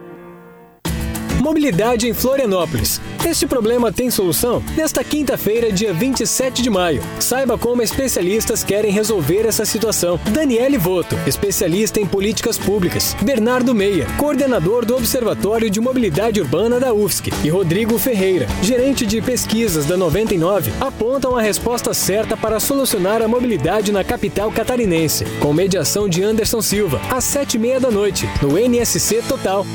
Mobilidade 1.41 2.07
em 2.07 2.13
Florianópolis. 2.13 3.01
Este 3.25 3.47
problema 3.47 3.91
tem 3.91 4.11
solução? 4.11 4.61
Nesta 4.77 5.03
quinta-feira, 5.03 5.71
dia 5.71 5.91
27 5.91 6.61
de 6.61 6.69
maio. 6.69 7.01
Saiba 7.19 7.57
como 7.57 7.81
especialistas 7.81 8.63
querem 8.63 8.91
resolver 8.91 9.47
essa 9.47 9.65
situação. 9.65 10.19
Daniele 10.31 10.77
Voto, 10.77 11.17
especialista 11.25 11.99
em 11.99 12.05
políticas 12.05 12.59
públicas. 12.59 13.15
Bernardo 13.23 13.73
Meia, 13.73 14.05
coordenador 14.19 14.85
do 14.85 14.95
Observatório 14.95 15.67
de 15.67 15.81
Mobilidade 15.81 16.39
Urbana 16.39 16.79
da 16.79 16.93
UFSC. 16.93 17.31
E 17.43 17.49
Rodrigo 17.49 17.97
Ferreira, 17.97 18.45
gerente 18.61 19.03
de 19.03 19.19
pesquisas 19.19 19.87
da 19.87 19.97
99, 19.97 20.71
apontam 20.79 21.35
a 21.35 21.41
resposta 21.41 21.91
certa 21.91 22.37
para 22.37 22.59
solucionar 22.59 23.19
a 23.19 23.27
mobilidade 23.27 23.91
na 23.91 24.03
capital 24.03 24.51
catarinense. 24.51 25.25
Com 25.39 25.53
mediação 25.53 26.07
de 26.07 26.21
Anderson 26.21 26.61
Silva, 26.61 27.01
às 27.09 27.23
sete 27.23 27.55
e 27.55 27.59
meia 27.59 27.79
da 27.79 27.89
noite, 27.89 28.29
no 28.43 28.59
NSC 28.59 29.23
Total. 29.27 29.65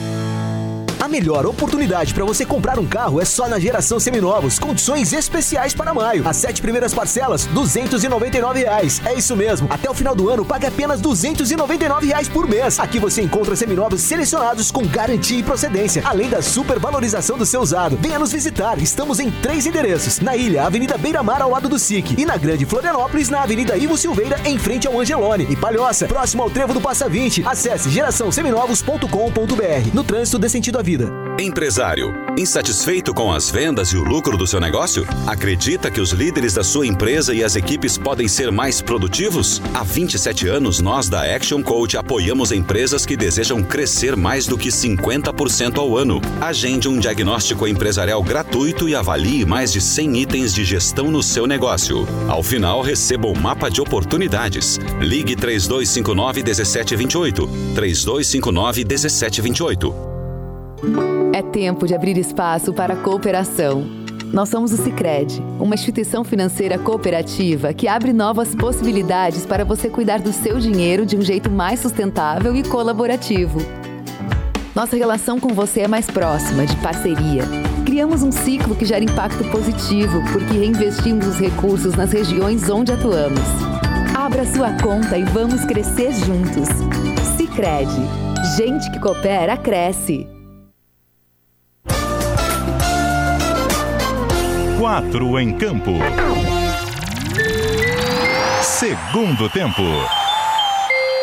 A 0.99 1.09
melhor 1.09 1.45
oportunidade 1.45 2.15
para 2.15 2.25
você 2.25 2.45
comprar 2.45 2.79
um 2.79 2.87
carro 2.87 3.21
é 3.21 3.25
só 3.25 3.47
na 3.47 3.59
Geração 3.59 4.01
Seminovos. 4.01 4.59
Condições 4.59 5.13
especiais 5.13 5.75
para 5.75 5.93
maio. 5.93 6.27
As 6.27 6.39
sete 6.39 6.63
primeiras 6.63 6.95
parcelas, 6.95 7.45
299 7.47 8.61
reais. 8.61 9.03
É 9.05 9.15
isso 9.15 9.37
mesmo. 9.37 9.67
Até 9.71 9.91
o 9.91 9.95
final 9.95 10.15
do 10.15 10.31
ano, 10.31 10.45
pague 10.45 10.67
apenas 10.67 11.01
299 11.01 12.07
reais 12.07 12.29
por 12.29 12.49
mês. 12.49 12.81
Aqui 12.81 12.99
você 12.99 13.23
encontra 13.23 13.55
seminovos 13.55 14.01
selecionados 14.01 14.71
com 14.71 14.87
garantia 14.87 15.39
e 15.39 15.43
procedência, 15.43 16.03
além 16.05 16.31
da 16.31 16.41
supervalorização 16.41 17.37
do 17.37 17.45
seu 17.45 17.61
usado. 17.61 17.99
Venha 18.01 18.19
nos 18.19 18.33
visitar. 18.33 18.79
Estamos 18.79 19.21
em 19.21 19.31
três 19.31 19.67
endereços. 19.67 20.21
Na 20.21 20.35
Ilha, 20.35 20.65
Avenida 20.65 20.97
Beira 20.97 21.23
Mar, 21.23 21.43
ao 21.43 21.51
lado 21.51 21.69
do 21.69 21.79
SIC. 21.79 22.19
E 22.19 22.25
na 22.25 22.39
Grande 22.39 22.65
Florianópolis, 22.65 23.29
na 23.29 23.43
Avenida 23.43 23.77
Ivo 23.77 23.99
Silveira, 23.99 24.41
em 24.47 24.59
frente 24.59 24.89
ao 24.89 24.99
Angelone. 24.99 25.47
E 25.51 25.57
Palhoça, 25.57 26.07
próximo 26.07 26.43
ao 26.43 26.51
Trevo 26.51 26.73
do 26.73 26.81
Passa 26.81 27.07
20. 27.07 27.47
Acesse 27.47 27.91
geraçãoseminovos.com.br. 27.91 29.91
No 29.93 30.03
trânsito 30.03 30.39
dê 30.39 30.49
sentido 30.49 30.86
vida. 30.87 31.13
Empresário, 31.37 32.15
insatisfeito 32.39 33.13
com 33.13 33.33
as 33.33 33.51
vendas 33.51 33.89
e 33.89 33.97
o 33.97 34.05
lucro 34.05 34.39
do 34.39 34.47
seu 34.47 34.61
negócio? 34.61 35.05
Acredita 35.27 35.91
que 35.91 36.01
os 36.01 36.13
líderes 36.13 36.55
da 36.55 36.63
sua 36.63 36.87
empresa 36.87 37.35
e 37.35 37.43
as 37.43 37.57
equipes 37.57 37.99
podem 37.99 38.29
ser 38.29 38.53
mais 38.53 38.81
produtivos? 38.81 39.61
Há 39.75 39.83
27 39.83 40.47
anos, 40.47 40.81
nós 40.81 41.09
da 41.09 41.23
Action 41.23 41.61
Coach 41.61 41.97
apoiamos 41.97 42.53
empresas 42.53 43.05
que 43.05 43.17
desejam 43.17 43.65
crescer 43.65 44.15
mais 44.15 44.47
do 44.47 44.57
que 44.57 44.69
50% 44.69 45.77
ao 45.77 45.99
ano. 45.99 46.21
Agende 46.41 46.89
um 46.89 47.01
diagnóstico 47.01 47.67
empresarial 47.67 48.23
gratuito 48.23 48.89
e 48.89 48.95
avalie 48.95 49.45
mais 49.45 49.73
de 49.73 49.81
100 49.81 50.19
itens 50.19 50.55
de 50.55 50.65
gestão 50.65 51.11
no 51.11 51.21
seu 51.21 51.49
negócio. 51.49 52.07
Ao 52.29 52.45
final, 52.45 52.81
receba 52.81 53.27
um 53.27 53.35
mapa 53.35 53.69
de 53.69 53.81
oportunidades. 53.81 54.79
Ligue 55.01 55.35
3259 55.35 56.45
1728. 56.45 57.47
3259 57.75 58.85
1728. 58.85 60.16
É 61.33 61.43
tempo 61.43 61.87
de 61.87 61.95
abrir 61.95 62.17
espaço 62.19 62.73
para 62.73 62.95
a 62.95 62.97
cooperação. 62.97 63.85
Nós 64.33 64.49
somos 64.49 64.73
o 64.73 64.77
Sicredi, 64.77 65.43
uma 65.61 65.75
instituição 65.75 66.25
financeira 66.25 66.79
cooperativa 66.79 67.73
que 67.73 67.87
abre 67.87 68.13
novas 68.13 68.55
possibilidades 68.55 69.47
para 69.47 69.65
você 69.65 69.89
cuidar 69.89 70.21
do 70.21 70.33
seu 70.33 70.59
dinheiro 70.59 71.07
de 71.07 71.17
um 71.17 71.23
jeito 71.23 71.51
mais 71.51 71.81
sustentável 71.81 72.55
e 72.55 72.63
colaborativo. 72.63 73.59
Nossa 74.75 74.97
relação 74.97 75.41
com 75.41 75.55
você 75.55 75.83
é 75.83 75.89
mais 75.89 76.07
próxima, 76.07 76.67
de 76.67 76.77
parceria. 76.77 77.45
Criamos 77.87 78.23
um 78.23 78.31
ciclo 78.31 78.75
que 78.75 78.85
gera 78.85 79.05
impacto 79.05 79.43
positivo 79.51 80.21
porque 80.33 80.53
reinvestimos 80.53 81.27
os 81.27 81.37
recursos 81.37 81.95
nas 81.95 82.13
regiões 82.13 82.69
onde 82.69 82.93
atuamos. 82.93 83.41
Abra 84.15 84.45
sua 84.45 84.73
conta 84.83 85.17
e 85.17 85.25
vamos 85.25 85.65
crescer 85.65 86.13
juntos. 86.13 86.69
Sicredi. 87.39 88.03
Gente 88.57 88.91
que 88.91 89.01
coopera 89.01 89.57
cresce. 89.57 90.36
Quatro 94.87 95.37
em 95.41 95.51
campo. 95.51 95.91
Segundo 98.63 99.51
tempo. 99.51 99.83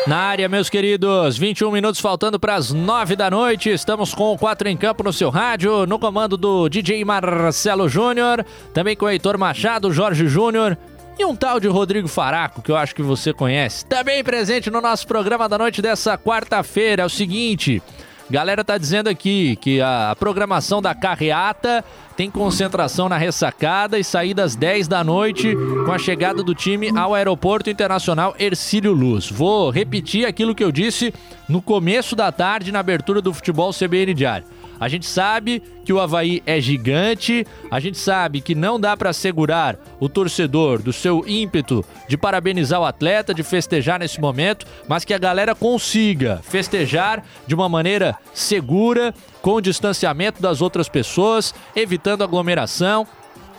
Na 0.06 0.18
área, 0.18 0.46
meus 0.50 0.68
queridos, 0.68 1.38
21 1.38 1.70
minutos 1.70 1.98
faltando 1.98 2.38
para 2.38 2.56
as 2.56 2.74
9 2.74 3.16
da 3.16 3.30
noite. 3.30 3.70
Estamos 3.70 4.12
com 4.12 4.34
o 4.34 4.38
4 4.38 4.68
em 4.68 4.76
campo 4.76 5.02
no 5.02 5.14
seu 5.14 5.30
rádio, 5.30 5.86
no 5.86 5.98
comando 5.98 6.36
do 6.36 6.68
DJ 6.68 7.06
Marcelo 7.06 7.88
Júnior, 7.88 8.44
também 8.74 8.94
com 8.94 9.06
o 9.06 9.08
Heitor 9.08 9.38
Machado, 9.38 9.90
Jorge 9.90 10.28
Júnior 10.28 10.76
e 11.18 11.24
um 11.24 11.34
tal 11.34 11.58
de 11.58 11.66
Rodrigo 11.66 12.06
Faraco, 12.06 12.60
que 12.60 12.70
eu 12.70 12.76
acho 12.76 12.94
que 12.94 13.02
você 13.02 13.32
conhece. 13.32 13.86
Também 13.86 14.22
presente 14.22 14.70
no 14.70 14.82
nosso 14.82 15.06
programa 15.06 15.48
da 15.48 15.56
noite 15.56 15.80
dessa 15.80 16.18
quarta-feira. 16.18 17.02
É 17.02 17.06
o 17.06 17.08
seguinte. 17.08 17.82
Galera 18.30 18.64
tá 18.64 18.78
dizendo 18.78 19.08
aqui 19.08 19.54
que 19.56 19.82
a 19.82 20.16
programação 20.18 20.80
da 20.80 20.94
carreata 20.94 21.84
tem 22.16 22.30
concentração 22.30 23.06
na 23.06 23.18
ressacada 23.18 23.98
e 23.98 24.04
saída 24.04 24.42
às 24.42 24.56
10 24.56 24.88
da 24.88 25.04
noite 25.04 25.54
com 25.84 25.92
a 25.92 25.98
chegada 25.98 26.42
do 26.42 26.54
time 26.54 26.90
ao 26.96 27.14
Aeroporto 27.14 27.68
Internacional 27.68 28.34
Ercílio 28.38 28.92
Luz. 28.92 29.30
Vou 29.30 29.68
repetir 29.68 30.26
aquilo 30.26 30.54
que 30.54 30.64
eu 30.64 30.72
disse 30.72 31.12
no 31.46 31.60
começo 31.60 32.16
da 32.16 32.32
tarde 32.32 32.72
na 32.72 32.80
abertura 32.80 33.20
do 33.20 33.34
futebol 33.34 33.72
CBN 33.72 34.14
Diário. 34.14 34.46
A 34.78 34.88
gente 34.88 35.06
sabe 35.06 35.62
que 35.84 35.92
o 35.92 36.00
Havaí 36.00 36.42
é 36.46 36.60
gigante, 36.60 37.46
a 37.70 37.78
gente 37.78 37.98
sabe 37.98 38.40
que 38.40 38.54
não 38.54 38.78
dá 38.80 38.96
para 38.96 39.12
segurar 39.12 39.78
o 40.00 40.08
torcedor 40.08 40.82
do 40.82 40.92
seu 40.92 41.24
ímpeto 41.26 41.84
de 42.08 42.16
parabenizar 42.16 42.80
o 42.80 42.84
atleta, 42.84 43.34
de 43.34 43.42
festejar 43.42 44.00
nesse 44.00 44.20
momento, 44.20 44.66
mas 44.88 45.04
que 45.04 45.14
a 45.14 45.18
galera 45.18 45.54
consiga 45.54 46.40
festejar 46.42 47.22
de 47.46 47.54
uma 47.54 47.68
maneira 47.68 48.16
segura, 48.32 49.14
com 49.42 49.60
distanciamento 49.60 50.40
das 50.40 50.62
outras 50.62 50.88
pessoas, 50.88 51.54
evitando 51.76 52.24
aglomeração, 52.24 53.06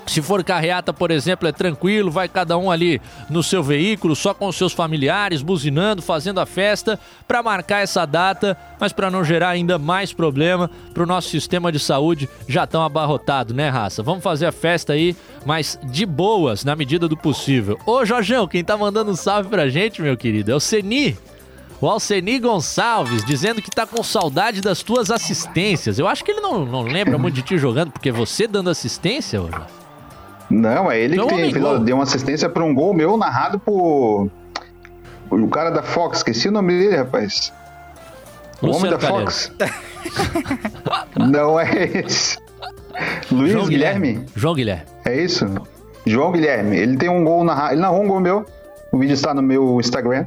se 0.05 0.21
for 0.21 0.43
carreata, 0.43 0.93
por 0.93 1.11
exemplo, 1.11 1.47
é 1.47 1.51
tranquilo, 1.51 2.11
vai 2.11 2.27
cada 2.27 2.57
um 2.57 2.69
ali 2.69 3.01
no 3.29 3.41
seu 3.41 3.63
veículo, 3.63 4.15
só 4.15 4.33
com 4.33 4.51
seus 4.51 4.73
familiares, 4.73 5.41
buzinando, 5.41 6.01
fazendo 6.01 6.39
a 6.39 6.45
festa 6.45 6.99
para 7.27 7.41
marcar 7.41 7.81
essa 7.81 8.05
data, 8.05 8.57
mas 8.79 8.93
para 8.93 9.09
não 9.09 9.23
gerar 9.23 9.49
ainda 9.49 9.79
mais 9.79 10.13
problema 10.13 10.69
para 10.93 11.03
o 11.03 11.07
nosso 11.07 11.29
sistema 11.29 11.71
de 11.71 11.79
saúde 11.79 12.29
já 12.47 12.67
tão 12.67 12.83
abarrotado, 12.83 13.53
né, 13.53 13.69
raça? 13.69 14.03
Vamos 14.03 14.23
fazer 14.23 14.45
a 14.45 14.51
festa 14.51 14.93
aí, 14.93 15.15
mas 15.45 15.79
de 15.83 16.05
boas, 16.05 16.63
na 16.63 16.75
medida 16.75 17.07
do 17.07 17.17
possível. 17.17 17.79
Ô, 17.85 18.05
Jorjão, 18.05 18.47
quem 18.47 18.63
tá 18.63 18.77
mandando 18.77 19.11
um 19.11 19.15
salve 19.15 19.49
pra 19.49 19.69
gente, 19.69 20.01
meu 20.01 20.15
querido, 20.15 20.51
é 20.51 20.55
o 20.55 20.59
Seni. 20.59 21.17
O 21.81 21.87
Alceni 21.87 22.39
Gonçalves 22.39 23.25
dizendo 23.25 23.61
que 23.61 23.69
tá 23.69 23.85
com 23.85 24.01
saudade 24.01 24.61
das 24.61 24.81
tuas 24.81 25.11
assistências. 25.11 25.99
Eu 25.99 26.07
acho 26.07 26.23
que 26.23 26.31
ele 26.31 26.39
não, 26.39 26.65
não 26.65 26.83
lembra 26.83 27.17
muito 27.17 27.35
de 27.35 27.41
ti 27.41 27.57
jogando, 27.57 27.91
porque 27.91 28.11
você 28.11 28.47
dando 28.47 28.69
assistência, 28.69 29.41
ô. 29.41 29.49
Não, 30.55 30.89
é 30.89 30.99
ele 30.99 31.17
que 31.19 31.27
tem, 31.27 31.51
fez, 31.51 31.79
deu 31.81 31.97
uma 31.97 32.03
assistência 32.03 32.47
para 32.47 32.63
um 32.63 32.73
gol 32.73 32.93
meu 32.93 33.17
narrado 33.17 33.59
por. 33.59 34.29
O 35.29 35.47
cara 35.49 35.69
da 35.69 35.83
Fox, 35.83 36.19
esqueci 36.19 36.47
o 36.47 36.51
nome 36.51 36.77
dele, 36.77 36.95
rapaz. 36.95 37.51
O 38.61 38.67
homem 38.67 38.89
da 38.89 38.97
Calheiro. 38.97 39.25
Fox. 39.25 39.51
Não 41.17 41.59
é 41.59 41.83
esse. 42.05 42.37
Luiz 43.29 43.51
João 43.51 43.67
Guilherme. 43.67 44.07
Guilherme. 44.13 44.29
João 44.33 44.55
Guilherme. 44.55 44.83
É 45.03 45.21
isso? 45.21 45.45
João 46.05 46.31
Guilherme. 46.31 46.77
Ele 46.77 46.95
tem 46.95 47.09
um 47.09 47.25
gol 47.25 47.43
narrado. 47.43 47.73
Ele 47.73 47.81
narrou 47.81 48.03
um 48.03 48.07
gol 48.07 48.21
meu. 48.21 48.45
O 48.93 48.97
vídeo 48.97 49.13
está 49.13 49.33
no 49.33 49.41
meu 49.41 49.77
Instagram. 49.81 50.25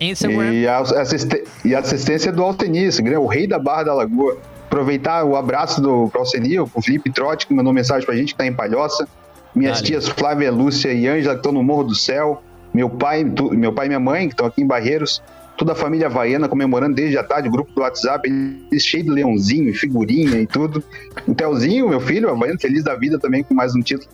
Instagram. 0.00 0.52
E 0.52 0.68
a, 0.68 0.78
assist... 0.78 1.30
e 1.64 1.74
a 1.74 1.80
assistência 1.80 2.30
do 2.30 2.44
Altenis, 2.44 3.00
o 3.00 3.26
rei 3.26 3.48
da 3.48 3.58
Barra 3.58 3.84
da 3.84 3.94
Lagoa. 3.94 4.36
Aproveitar 4.66 5.24
o 5.24 5.36
abraço 5.36 5.80
do 5.80 6.10
Alceni, 6.14 6.60
o 6.60 6.66
Felipe 6.66 7.10
Trotti, 7.10 7.46
que 7.46 7.54
mandou 7.54 7.72
mensagem 7.72 8.04
pra 8.06 8.14
gente, 8.14 8.34
que 8.34 8.38
tá 8.38 8.46
em 8.46 8.52
Palhoça. 8.52 9.08
Minhas 9.54 9.78
Dale. 9.78 9.86
tias 9.86 10.08
Flávia, 10.08 10.50
Lúcia 10.50 10.92
e 10.92 11.06
Ângela, 11.06 11.34
que 11.34 11.40
estão 11.40 11.52
no 11.52 11.62
Morro 11.62 11.84
do 11.84 11.94
Céu. 11.94 12.42
Meu 12.72 12.90
pai, 12.90 13.24
tu, 13.24 13.54
meu 13.54 13.72
pai 13.72 13.86
e 13.86 13.88
minha 13.88 14.00
mãe, 14.00 14.26
que 14.26 14.34
estão 14.34 14.46
aqui 14.46 14.62
em 14.62 14.66
Barreiros. 14.66 15.22
Toda 15.56 15.72
a 15.72 15.74
família 15.76 16.08
havaiana 16.08 16.48
comemorando 16.48 16.96
desde 16.96 17.16
a 17.16 17.22
tarde, 17.22 17.48
o 17.48 17.52
grupo 17.52 17.72
do 17.72 17.80
WhatsApp, 17.80 18.28
cheio 18.76 19.04
de 19.04 19.10
leãozinho, 19.10 19.72
figurinha 19.72 20.40
e 20.40 20.46
tudo. 20.46 20.82
O 21.28 21.34
Telzinho, 21.34 21.88
meu 21.88 22.00
filho, 22.00 22.28
havaiano, 22.28 22.58
feliz 22.58 22.82
da 22.82 22.96
vida 22.96 23.18
também 23.20 23.44
com 23.44 23.54
mais 23.54 23.74
um 23.76 23.80
título. 23.80 24.10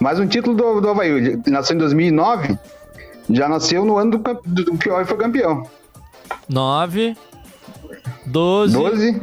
Mais 0.00 0.20
um 0.20 0.26
título 0.26 0.56
do, 0.56 0.80
do 0.80 0.88
Havaí. 0.88 1.10
Ele 1.10 1.42
nasceu 1.48 1.74
em 1.74 1.78
2009, 1.80 2.56
já 3.30 3.48
nasceu 3.48 3.84
no 3.84 3.98
ano 3.98 4.12
do, 4.12 4.18
do, 4.18 4.64
do 4.64 4.78
que 4.78 4.88
o 4.88 4.92
Havaí 4.92 5.04
foi 5.04 5.16
campeão. 5.16 5.64
9, 6.48 7.16
12, 8.26 8.74
12 8.74 9.22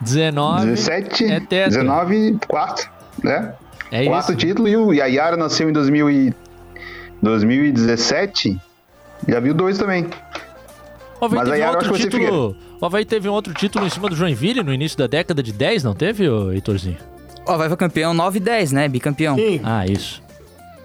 19, 0.00 0.66
17, 0.66 1.24
é 1.24 1.40
19, 1.40 2.38
4, 2.46 2.90
né? 3.24 3.54
É 3.90 4.04
Quatro 4.06 4.32
isso. 4.32 4.40
títulos 4.46 4.70
e 4.70 4.76
o 4.76 4.92
Yayara 4.92 5.36
nasceu 5.36 5.68
em 5.68 5.72
2000 5.72 6.10
e 6.10 6.34
2017. 7.22 8.58
Já 9.28 9.40
viu 9.40 9.54
dois 9.54 9.78
também. 9.78 10.06
O 11.20 11.24
Havaí 11.24 11.38
Mas 11.38 11.48
teve 11.48 11.64
um 11.64 11.68
outro 11.68 11.98
título. 11.98 12.56
O 12.80 12.86
Havaí 12.86 13.04
teve 13.04 13.28
um 13.28 13.32
outro 13.32 13.54
título 13.54 13.86
em 13.86 13.90
cima 13.90 14.08
do 14.08 14.16
Joinville 14.16 14.62
no 14.62 14.72
início 14.72 14.98
da 14.98 15.06
década 15.06 15.42
de 15.42 15.52
10, 15.52 15.82
não 15.82 15.94
teve, 15.94 16.24
Heitorzinho? 16.26 16.98
O 17.46 17.50
Havaí 17.50 17.68
foi 17.68 17.76
campeão 17.76 18.12
9 18.12 18.38
e 18.38 18.40
10, 18.40 18.72
né? 18.72 18.88
Bicampeão. 18.88 19.36
Sim. 19.36 19.60
Ah, 19.64 19.86
isso. 19.86 20.22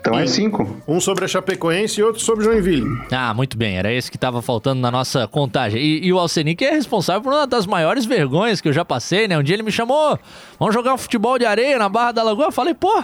Então 0.01 0.17
é 0.17 0.25
cinco. 0.25 0.81
Um 0.87 0.99
sobre 0.99 1.25
a 1.25 1.27
Chapecoense 1.27 2.01
e 2.01 2.03
outro 2.03 2.19
sobre 2.21 2.43
Joinville. 2.43 2.87
Ah, 3.11 3.33
muito 3.35 3.55
bem. 3.55 3.77
Era 3.77 3.93
esse 3.93 4.09
que 4.09 4.17
estava 4.17 4.41
faltando 4.41 4.81
na 4.81 4.89
nossa 4.89 5.27
contagem. 5.27 5.79
E, 5.79 6.07
e 6.07 6.11
o 6.11 6.17
Alcenic 6.17 6.65
é 6.65 6.71
responsável 6.71 7.21
por 7.21 7.31
uma 7.31 7.45
das 7.45 7.67
maiores 7.67 8.03
vergonhas 8.03 8.59
que 8.59 8.67
eu 8.67 8.73
já 8.73 8.83
passei, 8.83 9.27
né? 9.27 9.37
Um 9.37 9.43
dia 9.43 9.55
ele 9.55 9.61
me 9.63 9.71
chamou, 9.71 10.17
vamos 10.59 10.73
jogar 10.73 10.95
um 10.95 10.97
futebol 10.97 11.37
de 11.37 11.45
areia 11.45 11.77
na 11.77 11.87
Barra 11.87 12.11
da 12.13 12.23
Lagoa. 12.23 12.47
Eu 12.47 12.51
falei, 12.51 12.73
pô, 12.73 13.03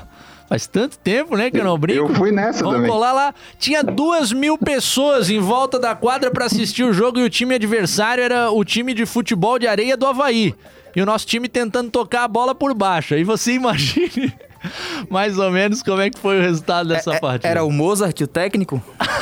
Faz 0.49 0.65
tanto 0.65 0.97
tempo, 0.99 1.35
né, 1.35 1.51
que 1.51 1.57
eu 1.59 1.63
não 1.63 1.77
brinco. 1.77 2.09
Eu 2.09 2.15
fui 2.15 2.31
nessa 2.31 2.59
Vamos 2.63 2.75
também. 2.77 2.89
colar 2.89 3.11
lá. 3.11 3.33
Tinha 3.59 3.83
duas 3.83 4.31
mil 4.31 4.57
pessoas 4.57 5.29
em 5.29 5.39
volta 5.39 5.77
da 5.77 5.93
quadra 5.93 6.31
para 6.31 6.45
assistir 6.45 6.85
o 6.85 6.93
jogo 6.93 7.19
e 7.19 7.23
o 7.23 7.29
time 7.29 7.55
adversário 7.55 8.23
era 8.23 8.49
o 8.49 8.63
time 8.63 8.93
de 8.93 9.05
futebol 9.05 9.59
de 9.59 9.67
areia 9.67 9.97
do 9.97 10.05
Havaí. 10.05 10.55
E 10.95 11.01
o 11.01 11.05
nosso 11.05 11.27
time 11.27 11.49
tentando 11.49 11.91
tocar 11.91 12.23
a 12.23 12.27
bola 12.29 12.55
por 12.55 12.73
baixo. 12.73 13.13
Aí 13.13 13.25
você 13.25 13.51
imagine 13.59 14.33
mais 15.09 15.37
ou 15.37 15.51
menos 15.51 15.81
como 15.83 16.01
é 16.01 16.09
que 16.09 16.19
foi 16.19 16.39
o 16.39 16.41
resultado 16.41 16.89
dessa 16.89 17.13
É- 17.15 17.19
partida. 17.19 17.47
Era 17.47 17.63
o 17.63 17.71
Mozart, 17.71 18.19
o 18.21 18.27
técnico? 18.27 18.81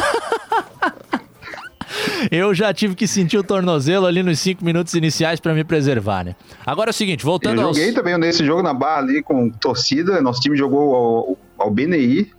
Eu 2.31 2.53
já 2.53 2.73
tive 2.73 2.95
que 2.95 3.07
sentir 3.07 3.37
o 3.37 3.43
tornozelo 3.43 4.05
ali 4.05 4.23
nos 4.23 4.39
cinco 4.39 4.65
minutos 4.65 4.93
iniciais 4.95 5.39
para 5.39 5.53
me 5.53 5.63
preservar, 5.63 6.23
né? 6.25 6.35
Agora 6.65 6.89
é 6.89 6.91
o 6.91 6.93
seguinte, 6.93 7.23
voltando 7.23 7.61
Eu 7.61 7.67
aos... 7.67 7.77
joguei 7.77 7.93
também 7.93 8.17
nesse 8.17 8.43
jogo 8.45 8.63
na 8.63 8.73
barra 8.73 8.97
ali 8.99 9.21
com 9.21 9.49
torcida. 9.49 10.19
Nosso 10.21 10.41
time 10.41 10.57
jogou 10.57 10.95
ao, 10.95 11.37
ao 11.65 11.71
BNI. 11.71 12.31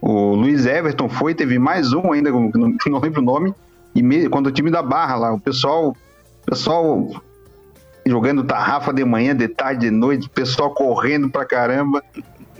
O 0.00 0.34
Luiz 0.34 0.66
Everton 0.66 1.08
foi, 1.08 1.34
teve 1.34 1.58
mais 1.58 1.92
um 1.92 2.12
ainda, 2.12 2.30
não, 2.30 2.50
não 2.86 2.98
lembro 3.00 3.20
o 3.20 3.24
nome. 3.24 3.54
E 3.94 4.02
me- 4.02 4.28
quando 4.28 4.46
o 4.48 4.50
time 4.52 4.70
da 4.70 4.82
barra 4.82 5.16
lá, 5.16 5.32
o 5.32 5.40
pessoal, 5.40 5.88
o 5.88 6.46
pessoal 6.50 7.08
jogando 8.06 8.44
tarrafa 8.44 8.92
de 8.92 9.04
manhã, 9.04 9.34
de 9.34 9.48
tarde, 9.48 9.86
de 9.86 9.90
noite, 9.90 10.26
o 10.26 10.30
pessoal 10.30 10.70
correndo 10.72 11.30
pra 11.30 11.44
caramba. 11.44 12.02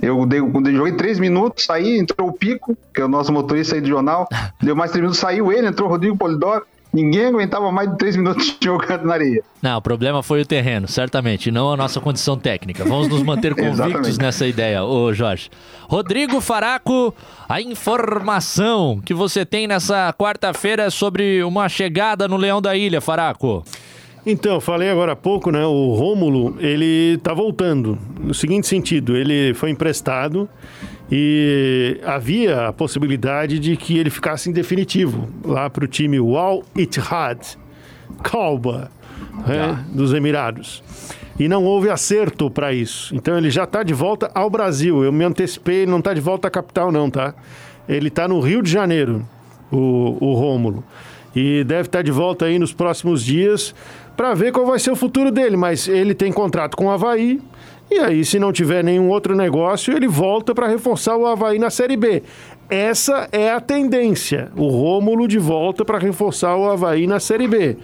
Eu, 0.03 0.25
dei, 0.27 0.41
joguei 0.41 0.93
três 0.93 1.19
minutos, 1.19 1.65
saí, 1.65 1.99
entrou 1.99 2.29
o 2.29 2.33
Pico, 2.33 2.77
que 2.95 3.01
é 3.01 3.05
o 3.05 3.09
nosso 3.09 3.33
motorista 3.33 3.75
aí 3.75 3.81
do 3.81 3.89
jornal. 3.89 4.29
Deu 4.61 4.75
mais 4.75 4.91
três 4.91 5.03
minutos, 5.03 5.21
saiu 5.21 5.53
ele, 5.53 5.67
entrou 5.67 5.89
o 5.89 5.91
Rodrigo 5.91 6.17
Polidoro. 6.17 6.65
Ninguém 6.93 7.27
aguentava 7.27 7.71
mais 7.71 7.89
de 7.89 7.97
três 7.99 8.17
minutos 8.17 8.57
jogando 8.61 9.05
na 9.05 9.15
areia. 9.15 9.45
Não, 9.63 9.79
o 9.79 9.83
problema 9.83 10.23
foi 10.23 10.41
o 10.41 10.47
terreno, 10.47 10.89
certamente, 10.89 11.49
e 11.49 11.53
não 11.53 11.73
a 11.73 11.77
nossa 11.77 12.01
condição 12.01 12.37
técnica. 12.37 12.85
Vamos 12.85 13.09
nos 13.09 13.23
manter 13.23 13.55
convictos 13.55 14.19
nessa 14.19 14.47
ideia, 14.47 14.83
ô 14.83 15.13
Jorge. 15.13 15.51
Rodrigo 15.89 16.41
Faraco, 16.41 17.15
a 17.49 17.61
informação 17.61 19.01
que 19.05 19.15
você 19.15 19.47
tem 19.47 19.69
nessa 19.69 20.13
quarta-feira 20.13 20.91
sobre 20.91 21.45
uma 21.45 21.69
chegada 21.69 22.27
no 22.27 22.37
Leão 22.37 22.61
da 22.61 22.75
Ilha, 22.75 23.01
Faraco. 23.01 23.65
Então, 24.25 24.61
falei 24.61 24.91
agora 24.91 25.13
há 25.13 25.17
pouco, 25.17 25.51
né? 25.51 25.65
O 25.65 25.95
Rômulo, 25.95 26.57
ele 26.61 27.19
tá 27.23 27.33
voltando. 27.33 27.99
No 28.19 28.35
seguinte 28.35 28.67
sentido, 28.67 29.17
ele 29.17 29.55
foi 29.55 29.71
emprestado 29.71 30.49
e 31.11 31.99
havia 32.05 32.69
a 32.69 32.73
possibilidade 32.73 33.59
de 33.59 33.77
que 33.77 33.99
ele 33.99 34.11
ficasse 34.11 34.51
em 34.51 34.53
definitivo 34.53 35.29
lá 35.45 35.69
para 35.71 35.85
o 35.85 35.89
time 35.89 36.19
Al 36.19 36.63
Ittihad, 36.77 37.41
Kalba, 38.23 38.91
né, 39.47 39.85
dos 39.93 40.13
Emirados. 40.13 40.83
E 41.39 41.49
não 41.49 41.65
houve 41.65 41.89
acerto 41.89 42.51
para 42.51 42.73
isso. 42.73 43.15
Então 43.17 43.39
ele 43.39 43.51
já 43.51 43.65
está 43.65 43.83
de 43.83 43.95
volta 43.95 44.31
ao 44.35 44.51
Brasil. 44.51 45.03
Eu 45.03 45.11
me 45.11 45.25
antecipei, 45.25 45.83
ele 45.83 45.91
não 45.91 45.99
está 45.99 46.13
de 46.13 46.21
volta 46.21 46.49
à 46.49 46.51
capital, 46.51 46.93
não, 46.93 47.11
tá? 47.11 47.35
Ele 47.89 48.09
está 48.09 48.29
no 48.29 48.39
Rio 48.41 48.63
de 48.63 48.71
Janeiro, 48.71 49.27
o, 49.73 50.19
o 50.21 50.35
Rômulo. 50.35 50.85
E 51.35 51.65
deve 51.65 51.89
estar 51.89 52.03
de 52.03 52.11
volta 52.11 52.45
aí 52.45 52.59
nos 52.59 52.73
próximos 52.73 53.25
dias 53.25 53.75
para 54.17 54.35
ver 54.35 54.53
qual 54.53 54.67
vai 54.67 54.79
ser 54.79 54.91
o 54.91 54.97
futuro 54.97 55.31
dele. 55.31 55.57
Mas 55.57 55.89
ele 55.89 56.15
tem 56.15 56.33
contrato 56.33 56.77
com 56.77 56.87
o 56.87 56.91
Havaí. 56.91 57.41
E 57.91 57.99
aí, 57.99 58.25
se 58.25 58.39
não 58.39 58.53
tiver 58.53 58.85
nenhum 58.85 59.09
outro 59.09 59.35
negócio, 59.35 59.95
ele 59.95 60.07
volta 60.07 60.55
para 60.55 60.69
reforçar 60.69 61.17
o 61.17 61.27
Havaí 61.27 61.59
na 61.59 61.71
Série 61.71 61.97
B. 61.97 62.23
Essa 62.69 63.29
é 63.33 63.51
a 63.51 63.61
tendência. 63.61 64.49
O 64.57 64.69
Rômulo 64.69 65.27
de 65.27 65.39
volta 65.39 65.85
para 65.85 65.99
reforçar 65.99 66.57
o 66.57 66.71
Havaí 66.71 67.05
na 67.05 67.19
Série 67.19 67.49
B. 67.49 67.77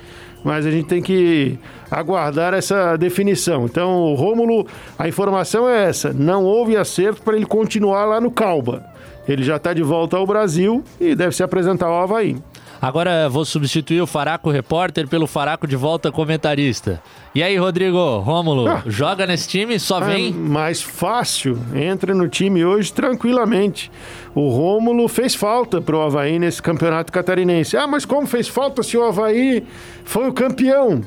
Mas 0.45 0.65
a 0.65 0.71
gente 0.71 0.87
tem 0.87 1.03
que 1.03 1.59
aguardar 1.91 2.55
essa 2.55 2.97
definição. 2.97 3.65
Então, 3.65 4.05
o 4.05 4.15
Rômulo, 4.15 4.65
a 4.97 5.09
informação 5.09 5.69
é 5.69 5.89
essa: 5.89 6.13
não 6.13 6.45
houve 6.45 6.77
acerto 6.77 7.21
para 7.23 7.35
ele 7.35 7.47
continuar 7.47 8.05
lá 8.05 8.21
no 8.21 8.31
Calba. 8.31 8.85
Ele 9.29 9.43
já 9.43 9.57
está 9.57 9.75
de 9.75 9.83
volta 9.83 10.17
ao 10.17 10.25
Brasil 10.25 10.85
e 11.01 11.17
deve 11.17 11.35
se 11.35 11.43
apresentar 11.43 11.87
ao 11.87 12.01
Havaí. 12.01 12.37
Agora 12.81 13.29
vou 13.29 13.45
substituir 13.45 14.01
o 14.01 14.07
Faraco 14.07 14.51
repórter 14.51 15.09
pelo 15.09 15.27
Faraco 15.27 15.67
de 15.67 15.77
volta 15.77 16.13
comentarista. 16.13 17.03
E 17.35 17.43
aí, 17.43 17.57
Rodrigo, 17.57 18.19
Rômulo, 18.19 18.69
Ah. 18.69 18.83
joga 18.87 19.27
nesse 19.27 19.49
time? 19.49 19.79
Só 19.79 19.99
vem? 20.01 20.29
É 20.29 20.33
mais 20.33 20.83
fácil, 20.83 21.59
entra 21.75 22.15
no 22.15 22.29
time 22.29 22.65
hoje 22.65 22.93
tranquilamente. 22.93 23.91
O 24.35 24.49
Rômulo 24.51 25.09
fez 25.09 25.35
falta 25.35 25.81
pro 25.81 26.01
Havaí 26.03 26.39
nesse 26.39 26.61
campeonato 26.63 27.13
catarinense. 27.13 27.77
Ah, 27.77 27.87
mas 27.87 28.05
como 28.05 28.27
fez 28.27 28.47
falta 28.49 28.83
se 28.83 28.97
o 28.97 29.05
Havaí 29.05 29.65
foi 30.05 30.29
o 30.29 30.33
campeão? 30.33 31.01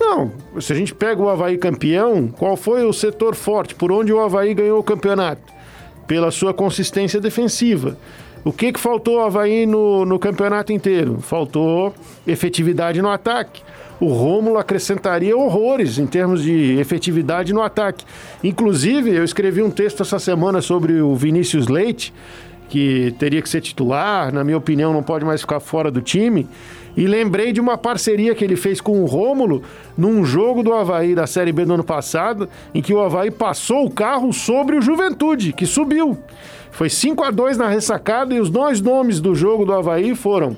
Não, 0.00 0.32
se 0.60 0.72
a 0.72 0.76
gente 0.76 0.92
pega 0.94 1.22
o 1.22 1.28
Havaí 1.28 1.56
campeão, 1.56 2.28
qual 2.28 2.56
foi 2.56 2.84
o 2.84 2.92
setor 2.92 3.36
forte? 3.36 3.74
Por 3.74 3.92
onde 3.92 4.12
o 4.12 4.20
Havaí 4.20 4.52
ganhou 4.54 4.80
o 4.80 4.82
campeonato? 4.82 5.42
Pela 6.08 6.30
sua 6.32 6.52
consistência 6.52 7.20
defensiva. 7.20 7.96
O 8.44 8.52
que, 8.52 8.72
que 8.72 8.80
faltou 8.80 9.20
ao 9.20 9.26
Havaí 9.26 9.66
no, 9.66 10.04
no 10.04 10.18
campeonato 10.18 10.72
inteiro? 10.72 11.18
Faltou 11.20 11.94
efetividade 12.26 13.00
no 13.00 13.08
ataque. 13.08 13.62
O 14.00 14.08
Rômulo 14.08 14.58
acrescentaria 14.58 15.36
horrores 15.36 15.96
em 15.96 16.06
termos 16.06 16.42
de 16.42 16.76
efetividade 16.80 17.52
no 17.52 17.62
ataque. 17.62 18.04
Inclusive, 18.42 19.14
eu 19.14 19.22
escrevi 19.22 19.62
um 19.62 19.70
texto 19.70 20.02
essa 20.02 20.18
semana 20.18 20.60
sobre 20.60 21.00
o 21.00 21.14
Vinícius 21.14 21.68
Leite, 21.68 22.12
que 22.68 23.14
teria 23.16 23.40
que 23.40 23.48
ser 23.48 23.60
titular, 23.60 24.32
na 24.32 24.42
minha 24.42 24.58
opinião, 24.58 24.92
não 24.92 25.04
pode 25.04 25.24
mais 25.24 25.42
ficar 25.42 25.60
fora 25.60 25.88
do 25.88 26.02
time. 26.02 26.48
E 26.96 27.06
lembrei 27.06 27.52
de 27.52 27.60
uma 27.60 27.78
parceria 27.78 28.34
que 28.34 28.44
ele 28.44 28.56
fez 28.56 28.80
com 28.80 29.02
o 29.02 29.06
Rômulo 29.06 29.62
num 29.96 30.24
jogo 30.24 30.62
do 30.62 30.72
Havaí 30.72 31.14
da 31.14 31.26
Série 31.26 31.52
B 31.52 31.64
do 31.64 31.74
ano 31.74 31.84
passado, 31.84 32.48
em 32.74 32.82
que 32.82 32.92
o 32.92 33.00
Havaí 33.00 33.30
passou 33.30 33.86
o 33.86 33.90
carro 33.90 34.32
sobre 34.32 34.76
o 34.76 34.82
Juventude, 34.82 35.52
que 35.52 35.66
subiu. 35.66 36.18
Foi 36.70 36.88
5 36.88 37.22
a 37.24 37.30
2 37.30 37.58
na 37.58 37.68
ressacada 37.68 38.34
e 38.34 38.40
os 38.40 38.50
dois 38.50 38.80
nomes 38.80 39.20
do 39.20 39.34
jogo 39.34 39.64
do 39.64 39.72
Havaí 39.72 40.14
foram 40.14 40.56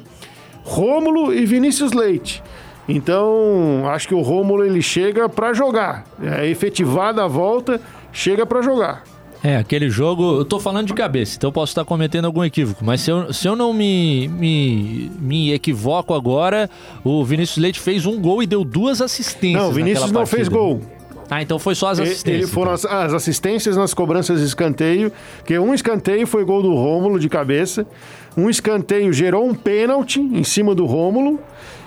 Rômulo 0.63 1.33
e 1.33 1.45
Vinícius 1.45 1.93
Leite. 1.93 2.43
Então, 2.89 3.89
acho 3.89 4.09
que 4.09 4.15
o 4.15 4.21
Rômulo 4.21 4.65
ele 4.65 4.83
chega 4.83 5.29
para 5.29 5.53
jogar. 5.53 6.05
É 6.23 6.47
efetivada 6.47 7.25
a 7.25 7.27
volta, 7.27 7.81
chega 8.13 8.45
para 8.45 8.63
jogar. 8.63 9.03
É, 9.45 9.59
aquele 9.59 9.91
jogo, 9.91 10.39
eu 10.39 10.45
tô 10.47 10.59
falando 10.59 10.87
de 10.87 10.95
cabeça, 10.95 11.37
então 11.37 11.49
eu 11.49 11.53
posso 11.53 11.73
estar 11.73 11.85
cometendo 11.85 12.25
algum 12.25 12.43
equívoco, 12.43 12.83
mas 12.83 13.03
se 13.03 13.11
eu, 13.11 13.31
se 13.31 13.47
eu 13.47 13.55
não 13.55 13.75
me, 13.75 14.27
me, 14.27 15.13
me 15.21 15.53
equivoco 15.53 16.15
agora, 16.15 16.71
o 17.05 17.23
Vinícius 17.23 17.59
Leite 17.59 17.79
fez 17.79 18.07
um 18.07 18.19
gol 18.19 18.43
e 18.43 18.47
deu 18.47 18.65
duas 18.65 19.03
assistências. 19.03 19.63
Não, 19.63 19.69
o 19.69 19.73
Vinícius 19.75 20.11
não 20.11 20.25
fez 20.25 20.49
gol. 20.49 20.81
Ah, 21.29 21.43
então 21.43 21.59
foi 21.59 21.75
só 21.75 21.89
as 21.89 22.01
assistências. 22.01 22.45
Ele 22.45 22.51
foram 22.51 22.75
então. 22.75 22.91
as, 22.91 23.07
as 23.09 23.13
assistências 23.13 23.77
nas 23.77 23.93
cobranças 23.93 24.41
de 24.41 24.47
escanteio, 24.47 25.13
que 25.45 25.59
um 25.59 25.75
escanteio 25.75 26.27
foi 26.27 26.43
gol 26.43 26.63
do 26.63 26.73
Rômulo 26.73 27.21
de 27.21 27.29
cabeça, 27.29 27.87
um 28.35 28.49
escanteio 28.49 29.13
gerou 29.13 29.47
um 29.47 29.55
pênalti 29.55 30.21
em 30.21 30.43
cima 30.43 30.75
do 30.75 30.87
Rômulo, 30.87 31.39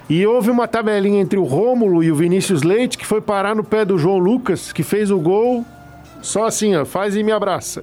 e 0.07 0.23
houve 0.27 0.51
uma 0.51 0.67
tabelinha 0.67 1.19
entre 1.19 1.39
o 1.39 1.43
Rômulo 1.43 2.03
e 2.03 2.11
o 2.11 2.15
Vinícius 2.15 2.61
Leite 2.61 2.99
que 2.99 3.05
foi 3.05 3.19
parar 3.19 3.55
no 3.55 3.63
pé 3.63 3.83
do 3.83 3.97
João 3.97 4.19
Lucas, 4.19 4.71
que 4.71 4.83
fez 4.83 5.09
o 5.09 5.17
gol 5.17 5.65
só 6.27 6.45
assim, 6.45 6.75
ó, 6.75 6.83
faz 6.83 7.15
e 7.15 7.23
me 7.23 7.31
abraça. 7.31 7.81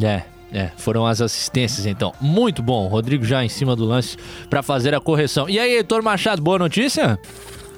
É, 0.00 0.22
é, 0.52 0.70
foram 0.76 1.04
as 1.04 1.20
assistências 1.20 1.84
então. 1.84 2.14
Muito 2.20 2.62
bom, 2.62 2.86
Rodrigo 2.86 3.24
já 3.24 3.44
em 3.44 3.48
cima 3.48 3.74
do 3.74 3.84
lance 3.84 4.16
pra 4.48 4.62
fazer 4.62 4.94
a 4.94 5.00
correção. 5.00 5.48
E 5.48 5.58
aí, 5.58 5.74
Heitor 5.74 6.00
Machado, 6.00 6.40
boa 6.40 6.60
notícia? 6.60 7.18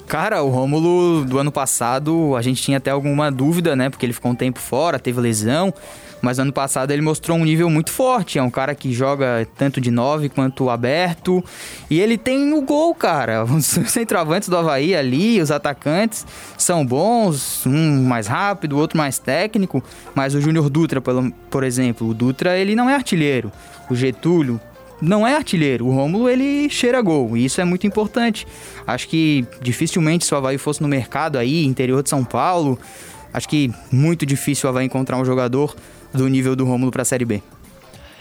Cara, 0.05 0.43
o 0.43 0.49
Rômulo 0.51 1.25
do 1.25 1.39
ano 1.39 1.51
passado, 1.51 2.35
a 2.35 2.41
gente 2.43 2.61
tinha 2.61 2.77
até 2.77 2.91
alguma 2.91 3.31
dúvida, 3.31 3.75
né? 3.75 3.89
Porque 3.89 4.05
ele 4.05 4.13
ficou 4.13 4.29
um 4.31 4.35
tempo 4.35 4.59
fora, 4.59 4.99
teve 4.99 5.19
lesão. 5.19 5.73
Mas 6.21 6.39
ano 6.39 6.51
passado 6.51 6.91
ele 6.91 7.01
mostrou 7.01 7.37
um 7.37 7.45
nível 7.45 7.69
muito 7.69 7.91
forte. 7.91 8.39
É 8.39 8.43
um 8.43 8.49
cara 8.49 8.73
que 8.73 8.91
joga 8.91 9.47
tanto 9.57 9.79
de 9.79 9.91
9 9.91 10.29
quanto 10.29 10.69
aberto. 10.69 11.43
E 11.89 11.99
ele 11.99 12.17
tem 12.17 12.53
o 12.53 12.61
gol, 12.61 12.95
cara. 12.95 13.43
Os 13.45 13.65
centroavantes 13.65 14.49
do 14.49 14.57
Havaí 14.57 14.95
ali, 14.95 15.41
os 15.41 15.51
atacantes, 15.51 16.25
são 16.57 16.85
bons. 16.85 17.65
Um 17.65 18.03
mais 18.03 18.27
rápido, 18.27 18.77
outro 18.77 18.97
mais 18.97 19.19
técnico. 19.19 19.83
Mas 20.13 20.33
o 20.33 20.41
Júnior 20.41 20.69
Dutra, 20.69 21.01
por 21.01 21.63
exemplo, 21.63 22.07
o 22.07 22.13
Dutra 22.13 22.57
ele 22.57 22.75
não 22.75 22.89
é 22.89 22.95
artilheiro. 22.95 23.51
O 23.89 23.95
Getúlio, 23.95 24.59
não 25.01 25.27
é 25.27 25.35
artilheiro. 25.35 25.85
O 25.85 25.91
Rômulo, 25.91 26.29
ele 26.29 26.69
cheira 26.69 27.01
gol. 27.01 27.35
E 27.35 27.45
isso 27.45 27.61
é 27.61 27.65
muito 27.65 27.85
importante. 27.85 28.47
Acho 28.85 29.07
que 29.07 29.45
dificilmente 29.61 30.25
se 30.25 30.33
o 30.33 30.37
Havaí 30.37 30.57
fosse 30.57 30.81
no 30.81 30.87
mercado 30.87 31.37
aí, 31.37 31.65
interior 31.65 32.01
de 32.01 32.09
São 32.09 32.23
Paulo, 32.23 32.79
acho 33.33 33.47
que 33.47 33.71
muito 33.91 34.25
difícil 34.25 34.67
o 34.67 34.69
Havaí 34.69 34.85
encontrar 34.85 35.17
um 35.17 35.25
jogador 35.25 35.75
do 36.15 36.27
nível 36.27 36.55
do 36.55 36.65
Rômulo 36.65 36.91
para 36.91 37.01
a 37.01 37.05
Série 37.05 37.25
B. 37.25 37.41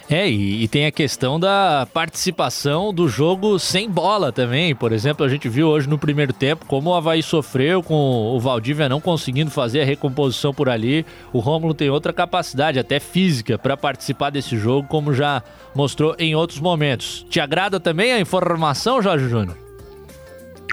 É, 0.08 0.28
e, 0.28 0.62
e, 0.62 0.68
tem 0.68 0.84
a 0.84 0.92
questão 0.92 1.40
da 1.40 1.88
participação 1.92 2.92
do 2.92 3.08
jogo 3.08 3.58
sem 3.58 3.88
bola 3.88 4.30
também. 4.30 4.74
Por 4.74 4.92
exemplo, 4.92 5.24
a 5.24 5.28
gente 5.28 5.48
viu 5.48 5.68
hoje 5.68 5.88
no 5.88 5.98
primeiro 5.98 6.32
tempo 6.32 6.66
como 6.66 6.90
o 6.90 6.94
Havaí 6.94 7.22
sofreu 7.22 7.82
com 7.82 7.94
o 7.94 8.38
Valdívia 8.38 8.88
não 8.88 9.00
conseguindo 9.00 9.50
fazer 9.50 9.80
a 9.80 9.84
recomposição 9.84 10.52
por 10.52 10.68
ali. 10.68 11.06
O 11.32 11.38
Rômulo 11.38 11.72
tem 11.72 11.88
outra 11.88 12.12
capacidade, 12.12 12.78
até 12.78 13.00
física, 13.00 13.56
para 13.56 13.76
participar 13.76 14.30
desse 14.30 14.58
jogo, 14.58 14.86
como 14.88 15.14
já 15.14 15.42
mostrou 15.74 16.14
em 16.18 16.34
outros 16.34 16.60
momentos. 16.60 17.24
Te 17.30 17.40
agrada 17.40 17.80
também 17.80 18.12
a 18.12 18.20
informação, 18.20 19.00
Jorge 19.00 19.28
Júnior? 19.28 19.63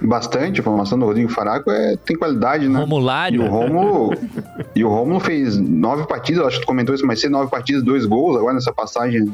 Bastante, 0.02 0.60
a 0.62 0.64
formação 0.64 0.98
do 0.98 1.06
Rodrigo 1.06 1.30
Faraco 1.30 1.70
é, 1.70 1.96
tem 1.98 2.18
qualidade, 2.18 2.68
né? 2.68 2.80
Romulário. 2.80 3.42
E 3.42 3.46
o 3.46 3.50
Romulo, 3.50 4.14
e 4.76 4.84
o 4.84 4.90
Romulo 4.90 5.20
fez 5.20 5.58
nove 5.58 6.08
partidas, 6.08 6.46
acho 6.46 6.58
que 6.58 6.64
tu 6.64 6.68
comentou 6.68 6.96
isso 6.96 7.06
mais 7.06 7.20
cedo, 7.20 7.32
nove 7.32 7.52
partidas, 7.52 7.84
dois 7.84 8.06
gols 8.06 8.36
agora 8.36 8.54
nessa 8.54 8.74
passagem 8.74 9.32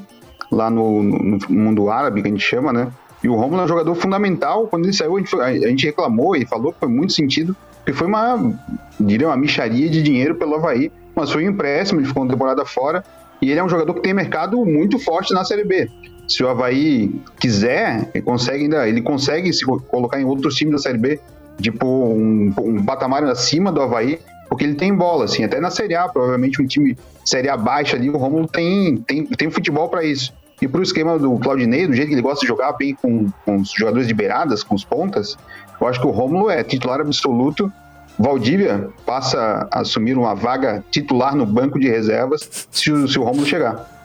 lá 0.51 0.70
no, 0.70 1.03
no, 1.03 1.39
mundo 1.49 1.89
árabe, 1.89 2.22
que 2.22 2.28
a 2.28 2.32
gente 2.32 2.43
chama, 2.43 2.74
né? 2.74 2.88
E 3.24 3.30
o 3.30 3.36
Romulo 3.36 3.62
é 3.62 3.66
um 3.66 3.68
jogador 3.68 3.95
fundamental. 3.95 4.68
Quando 4.68 4.86
ele 4.86 4.93
saiu, 4.93 5.16
a 5.16 5.20
gente, 5.20 5.30
foi, 5.30 5.41
a 5.41 5.68
gente 5.68 5.86
reclamou 5.86 6.36
e 6.36 6.45
falou 6.45 6.74
que 6.74 6.80
foi 6.80 6.89
muito 6.89 7.14
sentido, 7.14 7.55
porque 7.78 7.93
foi 7.93 8.08
uma, 8.08 8.53
diria, 8.99 9.28
uma 9.28 9.38
micharia 9.38 9.89
de 9.89 10.03
dinheiro 10.03 10.36
pelo 10.36 10.55
Havaí, 10.55 10.91
mas 11.16 11.32
foi 11.32 11.45
um 11.45 11.49
empréstimo, 11.49 11.99
ele 11.99 12.08
ficou 12.08 12.24
uma 12.24 12.30
temporada 12.30 12.66
fora, 12.66 13.03
e 13.42 13.52
ele 13.52 13.60
é 13.60 13.64
um 13.64 13.70
jogador 13.70 13.94
que 13.94 14.02
tem 14.02 14.14
mercado 14.14 14.64
muito 14.66 14.98
forte 15.00 15.34
na 15.34 15.44
Série 15.44 15.64
B 15.64 15.90
se 16.28 16.44
o 16.44 16.50
Havaí 16.50 17.10
quiser, 17.40 18.12
ele 18.14 18.24
consegue 18.24 18.64
ainda, 18.64 18.88
ele 18.88 19.02
consegue 19.02 19.52
se 19.54 19.66
colocar 19.66 20.20
em 20.20 20.26
outros 20.26 20.56
times 20.56 20.74
da 20.74 20.80
Série 20.80 20.98
B, 20.98 21.20
tipo 21.62 21.88
um, 21.88 22.54
um 22.58 22.84
patamar 22.84 23.24
acima 23.24 23.72
do 23.72 23.82
Havaí, 23.82 24.20
porque 24.50 24.66
ele 24.66 24.76
tem 24.76 24.94
bola, 24.94 25.26
assim, 25.26 25.44
até 25.44 25.60
na 25.60 25.72
Série 25.72 25.96
A, 25.96 26.08
provavelmente 26.08 26.62
um 26.62 26.68
time 26.68 26.98
Série 27.24 27.50
A 27.50 27.56
baixa 27.56 27.96
ali, 27.96 28.10
o 28.10 28.18
Romulo 28.18 28.48
tem, 28.48 28.98
tem, 28.98 29.26
tem 29.26 29.50
futebol 29.50 29.88
para 29.88 30.04
isso. 30.04 30.34
E 30.62 30.68
pro 30.68 30.82
esquema 30.82 31.18
do 31.18 31.38
Claudinei, 31.38 31.88
do 31.88 31.94
jeito 31.94 32.10
que 32.10 32.16
ele 32.16 32.22
gosta 32.22 32.42
de 32.42 32.48
jogar 32.48 32.74
bem 32.74 32.96
com, 32.96 33.30
com 33.46 33.58
os 33.58 33.72
jogadores 33.72 34.08
de 34.08 34.14
beiradas, 34.14 34.64
com 34.64 34.76
os 34.76 34.84
pontas, 34.84 35.38
eu 35.80 35.88
acho 35.88 36.02
que 36.02 36.08
o 36.08 36.12
Romulo 36.12 36.50
é 36.50 36.64
titular 36.64 37.00
absoluto. 37.00 37.72
Valdívia 38.18 38.89
passa 39.05 39.68
a 39.72 39.82
assumir 39.82 40.18
uma 40.18 40.34
vaga 40.34 40.84
titular 40.89 41.36
no 41.36 41.45
banco 41.45 41.80
de 41.80 41.88
reservas 41.88 42.68
se 42.72 42.91
o, 42.91 43.07
se 43.07 43.20
o 43.20 43.45
chegar. 43.45 43.97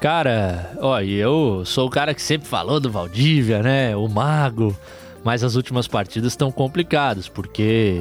Cara, 0.00 0.70
ó, 0.80 1.00
eu 1.00 1.64
sou 1.64 1.86
o 1.86 1.90
cara 1.90 2.14
que 2.14 2.22
sempre 2.22 2.48
falou 2.48 2.78
do 2.78 2.90
Valdívia, 2.90 3.62
né? 3.62 3.96
O 3.96 4.08
mago. 4.08 4.76
Mas 5.24 5.42
as 5.42 5.56
últimas 5.56 5.86
partidas 5.86 6.32
estão 6.32 6.50
complicadas, 6.50 7.28
porque 7.28 8.00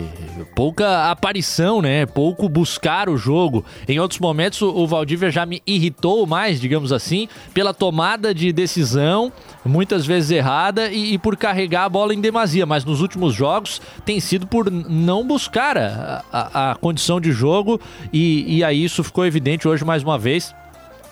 pouca 0.56 1.10
aparição, 1.10 1.82
né? 1.82 2.06
Pouco 2.06 2.48
buscar 2.48 3.10
o 3.10 3.18
jogo. 3.18 3.66
Em 3.88 4.00
outros 4.00 4.20
momentos, 4.20 4.62
o 4.62 4.88
Valdívia 4.88 5.32
já 5.32 5.46
me 5.46 5.62
irritou 5.66 6.26
mais, 6.26 6.60
digamos 6.60 6.92
assim, 6.92 7.28
pela 7.54 7.74
tomada 7.74 8.34
de 8.34 8.54
decisão, 8.54 9.32
muitas 9.66 10.06
vezes 10.06 10.32
errada, 10.32 10.90
e, 10.90 11.14
e 11.14 11.18
por 11.18 11.36
carregar 11.36 11.86
a 11.86 11.90
bola 11.90 12.14
em 12.14 12.22
demasia. 12.22 12.66
Mas 12.66 12.86
nos 12.86 13.02
últimos 13.02 13.34
jogos 13.34 13.82
tem 14.06 14.20
sido 14.20 14.48
por 14.48 14.72
não 14.72 15.26
buscar 15.26 15.78
a, 15.78 16.24
a, 16.32 16.72
a 16.72 16.76
condição 16.76 17.20
de 17.20 17.32
jogo, 17.32 17.80
e, 18.14 18.58
e 18.58 18.64
aí 18.64 18.84
isso 18.84 19.04
ficou 19.04 19.26
evidente 19.26 19.68
hoje 19.68 19.84
mais 19.84 20.04
uma 20.04 20.18
vez 20.18 20.54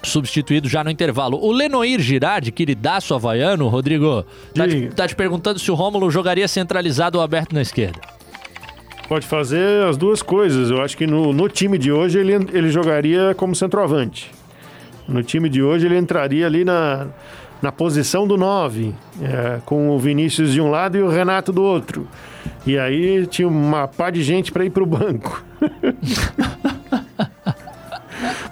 substituído 0.06 0.70
já 0.70 0.84
no 0.84 0.90
intervalo. 0.90 1.38
O 1.38 1.52
Lenoir 1.52 2.00
Girardi, 2.00 2.52
queridaço 2.52 3.14
havaiano, 3.14 3.68
Rodrigo, 3.68 4.26
tá 4.54 4.68
te, 4.68 4.88
tá 4.88 5.08
te 5.08 5.16
perguntando 5.16 5.60
se 5.60 5.70
o 5.72 5.76
Rômulo 5.76 6.10
jogaria 6.10 6.48
centralizado 6.48 7.18
ou 7.18 7.24
aberto 7.24 7.54
na 7.54 7.62
esquerda. 7.62 8.00
Pode 9.08 9.28
fazer 9.28 9.84
as 9.88 9.98
duas 9.98 10.22
coisas. 10.22 10.72
Eu 10.72 10.82
acho 10.82 10.98
que 10.98 11.06
no, 11.06 11.32
no 11.32 11.48
time 11.48 11.78
de 11.78 11.92
hoje 11.92 12.18
ele, 12.18 12.34
ele 12.34 12.70
jogaria 12.70 13.36
como 13.36 13.56
centroavante. 13.56 14.32
No 15.08 15.22
time 15.22 15.48
de 15.48 15.62
hoje 15.62 15.86
ele 15.86 15.98
entraria 15.98 16.46
ali 16.48 16.66
na, 16.66 17.08
na 17.62 17.72
posição 17.72 18.28
do 18.28 18.38
9, 18.38 18.94
é, 19.22 19.60
com 19.66 19.90
o 19.90 20.00
Vinícius 20.00 20.52
de 20.52 20.60
um 20.60 20.70
lado 20.70 20.98
e 20.98 21.02
o 21.02 21.10
Renato 21.10 21.52
do 21.52 21.62
outro. 21.62 22.08
E 22.66 22.78
aí 22.78 23.28
tinha 23.28 23.48
uma 23.48 23.88
pá 23.88 24.10
de 24.10 24.24
gente 24.24 24.52
para 24.52 24.66
ir 24.66 24.72
para 24.72 24.84
o 24.84 24.86
banco. 24.86 25.44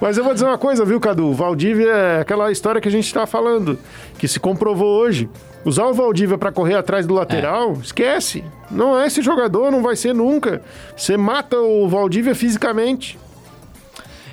Mas 0.04 0.18
eu 0.18 0.24
vou 0.26 0.34
dizer 0.34 0.46
uma 0.46 0.58
coisa, 0.58 0.84
viu, 0.84 1.00
Cadu? 1.00 1.32
Valdívia 1.32 1.88
é 1.88 2.20
aquela 2.20 2.52
história 2.52 2.82
que 2.82 2.90
a 2.90 2.92
gente 2.92 3.06
está 3.06 3.26
falando, 3.26 3.80
que 4.20 4.28
se 4.28 4.38
comprovou 4.38 5.00
hoje. 5.00 5.30
Usar 5.64 5.86
o 5.86 5.94
Valdívia 5.94 6.38
para 6.38 6.52
correr 6.52 6.76
atrás 6.76 7.08
do 7.08 7.14
lateral, 7.14 7.70
é. 7.72 7.78
esquece. 7.82 8.44
Não 8.70 9.00
é 9.00 9.08
esse 9.08 9.22
jogador, 9.22 9.72
não 9.72 9.82
vai 9.82 9.96
ser 9.96 10.14
nunca. 10.14 10.62
Você 10.94 11.16
mata 11.16 11.56
o 11.56 11.88
Valdívia 11.88 12.36
fisicamente. 12.36 13.18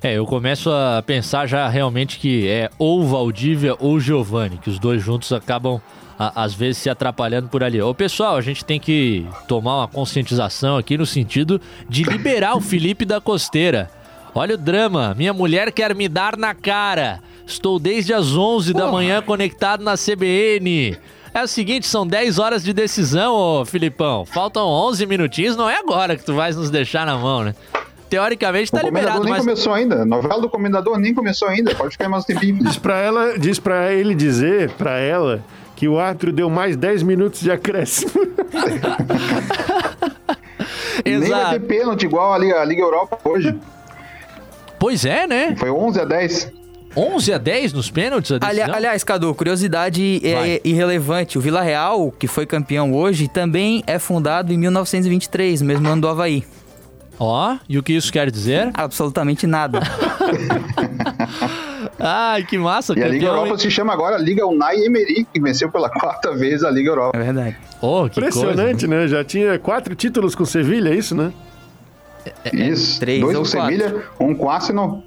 É, 0.02 0.14
eu 0.14 0.26
começo 0.26 0.68
a 0.72 1.04
pensar 1.06 1.46
já 1.46 1.68
realmente 1.68 2.18
que 2.18 2.48
é 2.48 2.68
ou 2.76 3.06
Valdívia 3.06 3.76
ou 3.78 4.00
Giovani, 4.00 4.58
que 4.58 4.70
os 4.70 4.78
dois 4.80 5.00
juntos 5.00 5.32
acabam 5.32 5.80
às 6.18 6.52
vezes 6.52 6.78
se 6.78 6.90
atrapalhando 6.90 7.48
por 7.48 7.62
ali. 7.62 7.80
Ô 7.80 7.94
pessoal, 7.94 8.36
a 8.36 8.40
gente 8.40 8.64
tem 8.64 8.80
que 8.80 9.24
tomar 9.46 9.78
uma 9.78 9.88
conscientização 9.88 10.76
aqui 10.76 10.98
no 10.98 11.06
sentido 11.06 11.60
de 11.88 12.02
liberar 12.02 12.56
o 12.56 12.60
Felipe 12.60 13.04
da 13.04 13.20
Costeira. 13.20 13.88
Olha 14.34 14.54
o 14.54 14.58
drama. 14.58 15.14
Minha 15.16 15.32
mulher 15.32 15.72
quer 15.72 15.94
me 15.94 16.08
dar 16.08 16.36
na 16.36 16.54
cara. 16.54 17.20
Estou 17.46 17.78
desde 17.78 18.14
as 18.14 18.36
11 18.36 18.72
Porra. 18.72 18.84
da 18.84 18.92
manhã 18.92 19.22
conectado 19.22 19.82
na 19.82 19.94
CBN. 19.96 20.96
É 21.32 21.42
o 21.42 21.48
seguinte, 21.48 21.86
são 21.86 22.06
10 22.06 22.38
horas 22.38 22.62
de 22.62 22.72
decisão, 22.72 23.34
ô 23.34 23.64
Filipão. 23.64 24.24
Faltam 24.24 24.66
11 24.66 25.06
minutinhos, 25.06 25.56
não 25.56 25.70
é 25.70 25.78
agora 25.78 26.16
que 26.16 26.24
tu 26.24 26.34
vais 26.34 26.56
nos 26.56 26.70
deixar 26.70 27.06
na 27.06 27.16
mão, 27.16 27.44
né? 27.44 27.54
Teoricamente 28.08 28.72
tá 28.72 28.82
liberado, 28.82 29.22
nem 29.22 29.30
mas... 29.30 29.40
começou 29.40 29.72
ainda. 29.72 30.02
A 30.02 30.04
novela 30.04 30.40
do 30.40 30.48
Comendador 30.48 30.98
nem 30.98 31.14
começou 31.14 31.46
ainda. 31.46 31.72
Pode 31.76 31.92
ficar 31.92 32.08
mais 32.08 32.24
um 32.24 32.26
tempinho. 32.26 32.64
Diz 32.64 32.76
pra, 32.76 32.98
ela, 32.98 33.38
diz 33.38 33.60
pra 33.60 33.92
ele 33.92 34.16
dizer, 34.16 34.70
pra 34.70 34.98
ela, 34.98 35.44
que 35.76 35.86
o 35.86 36.00
árbitro 36.00 36.32
deu 36.32 36.50
mais 36.50 36.76
10 36.76 37.04
minutos 37.04 37.40
de 37.40 37.52
acréscimo. 37.52 38.10
nem 41.04 41.20
vai 41.20 41.50
ter 41.52 41.60
pênalti 41.60 42.02
igual 42.02 42.32
a 42.32 42.38
Liga, 42.38 42.60
a 42.60 42.64
Liga 42.64 42.82
Europa 42.82 43.16
hoje. 43.24 43.56
Pois 44.80 45.04
é, 45.04 45.26
né? 45.26 45.54
Foi 45.58 45.70
11 45.70 46.00
a 46.00 46.04
10. 46.06 46.52
11 46.96 47.32
a 47.34 47.38
10 47.38 47.74
nos 47.74 47.90
pênaltis? 47.90 48.38
Ali, 48.40 48.62
aliás, 48.62 49.04
Cadu, 49.04 49.34
curiosidade 49.34 50.22
é 50.24 50.58
irrelevante. 50.64 51.36
O 51.36 51.40
Vila 51.40 51.60
Real, 51.60 52.10
que 52.10 52.26
foi 52.26 52.46
campeão 52.46 52.94
hoje, 52.94 53.28
também 53.28 53.84
é 53.86 53.98
fundado 53.98 54.54
em 54.54 54.56
1923, 54.56 55.60
mesmo 55.60 55.86
ano 55.86 56.00
do 56.00 56.08
Havaí. 56.08 56.42
Ó, 57.18 57.52
oh, 57.52 57.58
e 57.68 57.76
o 57.76 57.82
que 57.82 57.92
isso 57.92 58.10
quer 58.10 58.30
dizer? 58.30 58.70
Absolutamente 58.72 59.46
nada. 59.46 59.80
Ai, 62.00 62.44
que 62.44 62.56
massa. 62.56 62.98
E 62.98 63.02
a 63.02 63.08
Liga 63.08 63.26
Europa 63.26 63.58
se 63.58 63.70
chama 63.70 63.92
agora 63.92 64.16
Liga 64.16 64.46
Unai 64.46 64.76
Emery, 64.76 65.26
que 65.30 65.38
venceu 65.38 65.70
pela 65.70 65.90
quarta 65.90 66.34
vez 66.34 66.64
a 66.64 66.70
Liga 66.70 66.88
Europa. 66.88 67.18
É 67.18 67.22
verdade. 67.22 67.58
Oh, 67.82 68.06
Impressionante, 68.06 68.86
coisa, 68.86 69.02
né? 69.02 69.08
Já 69.08 69.22
tinha 69.22 69.58
quatro 69.58 69.94
títulos 69.94 70.34
com 70.34 70.46
Sevilha, 70.46 70.88
é 70.88 70.94
isso, 70.94 71.14
né? 71.14 71.30
É, 72.44 72.56
Isso, 72.56 73.00
três 73.00 73.20
dois 73.20 73.36
com 73.36 73.44
Sevilha, 73.44 74.02
um 74.18 74.34
com 74.34 74.50
Arsenal. 74.50 75.02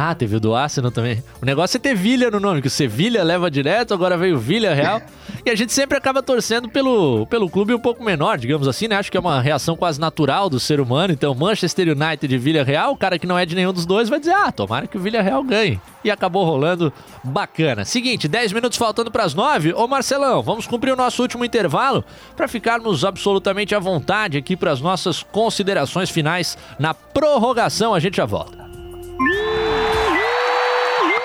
Ah, 0.00 0.14
teve 0.14 0.36
o 0.36 0.40
do 0.40 0.54
Arsenal 0.54 0.92
também. 0.92 1.24
O 1.42 1.44
negócio 1.44 1.76
é 1.76 1.80
ter 1.80 1.92
Vilha 1.92 2.30
no 2.30 2.38
nome, 2.38 2.62
que 2.62 2.68
o 2.68 2.70
Sevilha 2.70 3.24
leva 3.24 3.50
direto, 3.50 3.92
agora 3.92 4.16
veio 4.16 4.38
Vilha 4.38 4.72
Real. 4.72 5.02
e 5.44 5.50
a 5.50 5.56
gente 5.56 5.72
sempre 5.72 5.98
acaba 5.98 6.22
torcendo 6.22 6.68
pelo, 6.68 7.26
pelo 7.26 7.50
clube 7.50 7.74
um 7.74 7.80
pouco 7.80 8.04
menor, 8.04 8.38
digamos 8.38 8.68
assim, 8.68 8.86
né? 8.86 8.94
Acho 8.94 9.10
que 9.10 9.16
é 9.16 9.20
uma 9.20 9.42
reação 9.42 9.74
quase 9.74 10.00
natural 10.00 10.48
do 10.48 10.60
ser 10.60 10.80
humano. 10.80 11.12
Então, 11.12 11.34
Manchester 11.34 11.88
United 11.88 12.32
e 12.32 12.38
Vilha 12.38 12.62
Real, 12.62 12.92
o 12.92 12.96
cara 12.96 13.18
que 13.18 13.26
não 13.26 13.36
é 13.36 13.44
de 13.44 13.56
nenhum 13.56 13.72
dos 13.72 13.84
dois 13.84 14.08
vai 14.08 14.20
dizer: 14.20 14.34
ah, 14.34 14.52
tomara 14.52 14.86
que 14.86 14.96
o 14.96 15.00
Vilha 15.00 15.20
Real 15.20 15.42
ganhe. 15.42 15.80
E 16.04 16.12
acabou 16.12 16.44
rolando 16.44 16.92
bacana. 17.24 17.84
Seguinte, 17.84 18.28
10 18.28 18.52
minutos 18.52 18.78
faltando 18.78 19.10
para 19.10 19.24
as 19.24 19.34
9. 19.34 19.72
Ô 19.72 19.88
Marcelão, 19.88 20.44
vamos 20.44 20.64
cumprir 20.68 20.92
o 20.92 20.96
nosso 20.96 21.20
último 21.20 21.44
intervalo 21.44 22.04
para 22.36 22.46
ficarmos 22.46 23.04
absolutamente 23.04 23.74
à 23.74 23.80
vontade 23.80 24.38
aqui 24.38 24.56
para 24.56 24.70
as 24.70 24.80
nossas 24.80 25.24
considerações 25.24 26.08
finais 26.08 26.56
na 26.78 26.94
prorrogação. 26.94 27.94
A 27.94 27.98
gente 27.98 28.18
já 28.18 28.24
volta. 28.24 28.68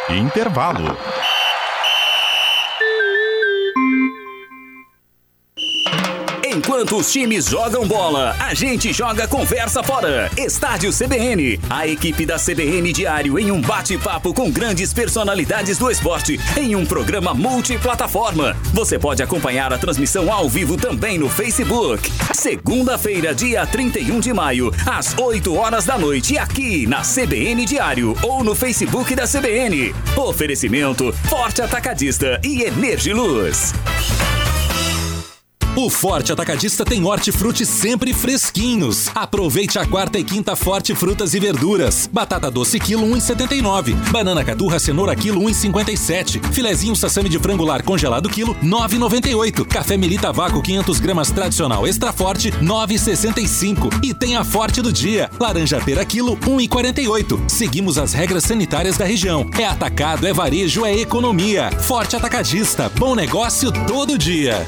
Intervalo. 0.09 0.97
Enquanto 6.55 6.97
os 6.97 7.11
times 7.11 7.47
jogam 7.47 7.87
bola, 7.87 8.35
a 8.39 8.53
gente 8.53 8.93
joga 8.93 9.27
conversa 9.27 9.81
fora. 9.81 10.29
Estádio 10.37 10.91
CBN. 10.93 11.59
A 11.67 11.87
equipe 11.87 12.27
da 12.27 12.37
CBN 12.37 12.93
Diário 12.93 13.39
em 13.39 13.49
um 13.49 13.59
bate-papo 13.59 14.35
com 14.35 14.51
grandes 14.51 14.93
personalidades 14.93 15.79
do 15.79 15.89
esporte 15.89 16.39
em 16.55 16.75
um 16.75 16.85
programa 16.85 17.33
multiplataforma. 17.33 18.55
Você 18.71 18.99
pode 18.99 19.23
acompanhar 19.23 19.73
a 19.73 19.79
transmissão 19.79 20.31
ao 20.31 20.47
vivo 20.47 20.77
também 20.77 21.17
no 21.17 21.27
Facebook. 21.27 22.11
Segunda-feira, 22.35 23.33
dia 23.33 23.65
31 23.65 24.19
de 24.19 24.31
maio, 24.31 24.71
às 24.85 25.17
8 25.17 25.55
horas 25.55 25.85
da 25.85 25.97
noite, 25.97 26.37
aqui 26.37 26.85
na 26.85 27.01
CBN 27.01 27.65
Diário 27.65 28.15
ou 28.21 28.43
no 28.43 28.53
Facebook 28.53 29.15
da 29.15 29.23
CBN. 29.27 29.95
Oferecimento 30.15 31.11
Forte 31.27 31.63
Atacadista 31.63 32.39
e 32.43 32.61
Energiluz. 32.61 33.73
O 35.75 35.89
Forte 35.89 36.31
Atacadista 36.31 36.85
tem 36.85 37.03
hortifruti 37.03 37.65
sempre 37.65 38.13
fresquinhos. 38.13 39.09
Aproveite 39.15 39.79
a 39.79 39.85
quarta 39.87 40.19
e 40.19 40.23
quinta 40.23 40.55
Forte 40.55 40.93
Frutas 40.93 41.33
e 41.33 41.39
Verduras. 41.39 42.07
Batata 42.13 42.51
doce 42.51 42.79
quilo 42.79 43.07
1,79. 43.07 43.95
Banana 44.11 44.43
caturra 44.43 44.77
cenoura 44.77 45.15
quilo 45.15 45.41
1,57. 45.41 46.53
Filezinho 46.53 46.95
sassami 46.95 47.27
de 47.27 47.39
frangular 47.39 47.83
congelado 47.83 48.29
quilo 48.29 48.53
9,98. 48.63 49.65
Café 49.65 49.97
Melita 49.97 50.31
Vácuo 50.31 50.61
500 50.61 50.99
gramas 50.99 51.31
tradicional 51.31 51.87
extra 51.87 52.13
forte 52.13 52.51
9,65. 52.51 53.99
E 54.03 54.13
tem 54.13 54.35
a 54.35 54.43
Forte 54.43 54.79
do 54.79 54.93
dia. 54.93 55.27
Laranja 55.39 55.81
pera 55.81 56.05
quilo 56.05 56.37
1,48. 56.37 57.49
Seguimos 57.49 57.97
as 57.97 58.13
regras 58.13 58.43
sanitárias 58.43 58.95
da 58.95 59.05
região. 59.05 59.49
É 59.57 59.65
atacado, 59.65 60.27
é 60.27 60.33
varejo, 60.33 60.85
é 60.85 60.95
economia. 60.95 61.71
Forte 61.81 62.15
Atacadista. 62.15 62.91
Bom 62.95 63.15
negócio 63.15 63.71
todo 63.87 64.19
dia. 64.19 64.67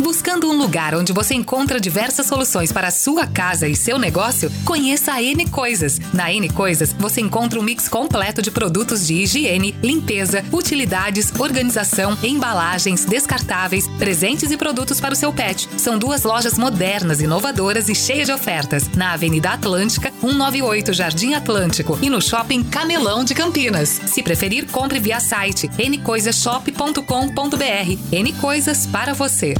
Buscando 0.00 0.48
um 0.48 0.56
lugar 0.56 0.94
onde 0.94 1.12
você 1.12 1.34
encontra 1.34 1.80
diversas 1.80 2.26
soluções 2.26 2.70
para 2.70 2.88
a 2.88 2.92
sua 2.92 3.26
casa 3.26 3.66
e 3.66 3.74
seu 3.74 3.98
negócio? 3.98 4.50
Conheça 4.64 5.12
a 5.12 5.22
N 5.22 5.48
Coisas. 5.50 5.98
Na 6.14 6.32
N 6.32 6.48
Coisas, 6.50 6.92
você 6.92 7.20
encontra 7.20 7.58
um 7.58 7.62
mix 7.62 7.88
completo 7.88 8.40
de 8.40 8.50
produtos 8.50 9.06
de 9.06 9.14
higiene, 9.14 9.74
limpeza, 9.82 10.44
utilidades, 10.52 11.32
organização, 11.38 12.16
embalagens, 12.22 13.04
descartáveis, 13.04 13.88
presentes 13.98 14.52
e 14.52 14.56
produtos 14.56 15.00
para 15.00 15.14
o 15.14 15.16
seu 15.16 15.32
pet. 15.32 15.68
São 15.76 15.98
duas 15.98 16.22
lojas 16.22 16.56
modernas, 16.56 17.20
inovadoras 17.20 17.88
e 17.88 17.94
cheias 17.94 18.28
de 18.28 18.32
ofertas. 18.32 18.88
Na 18.94 19.14
Avenida 19.14 19.50
Atlântica, 19.50 20.12
198 20.20 20.92
Jardim 20.92 21.34
Atlântico 21.34 21.98
e 22.00 22.08
no 22.08 22.22
Shopping 22.22 22.62
Camelão 22.62 23.24
de 23.24 23.34
Campinas. 23.34 24.00
Se 24.06 24.22
preferir, 24.22 24.66
compre 24.70 25.00
via 25.00 25.18
site 25.18 25.68
ncoisashop.com.br. 25.76 27.98
N 28.12 28.32
Coisas 28.34 28.86
para 28.86 29.12
você. 29.12 29.54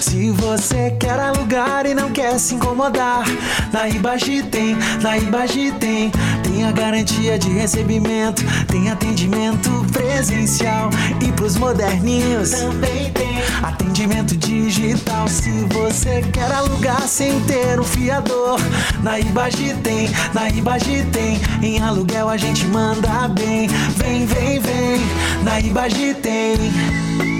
Se 0.00 0.30
você 0.30 0.90
quer 0.98 1.20
alugar 1.20 1.84
e 1.84 1.94
não 1.94 2.10
quer 2.10 2.38
se 2.38 2.54
incomodar, 2.54 3.24
na 3.70 3.88
Ibagi 3.88 4.42
tem, 4.42 4.74
na 5.02 5.18
Ibagi 5.18 5.72
tem. 5.72 6.10
Tem 6.42 6.64
a 6.64 6.72
garantia 6.72 7.38
de 7.38 7.50
recebimento, 7.50 8.42
tem 8.66 8.90
atendimento 8.90 9.70
presencial 9.92 10.90
e 11.20 11.30
pros 11.32 11.56
moderninhos 11.56 12.50
também 12.50 13.12
tem 13.12 13.42
atendimento 13.62 14.36
digital. 14.36 15.28
Se 15.28 15.50
você 15.72 16.22
quer 16.32 16.50
alugar 16.50 17.02
sem 17.06 17.38
ter 17.42 17.78
um 17.78 17.84
fiador, 17.84 18.58
na 19.02 19.20
Ibagi 19.20 19.74
tem, 19.82 20.10
na 20.32 20.48
Ibagi 20.48 21.04
tem. 21.12 21.40
Em 21.62 21.80
aluguel 21.82 22.28
a 22.28 22.36
gente 22.36 22.64
manda 22.66 23.28
bem. 23.28 23.68
Vem, 23.96 24.24
vem, 24.26 24.58
vem, 24.60 25.00
na 25.44 25.60
Ibagi 25.60 26.14
tem. 26.14 27.39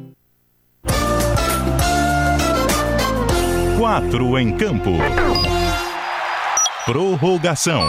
Quatro 3.81 4.37
em 4.37 4.55
campo. 4.55 4.91
Prorrogação. 6.85 7.81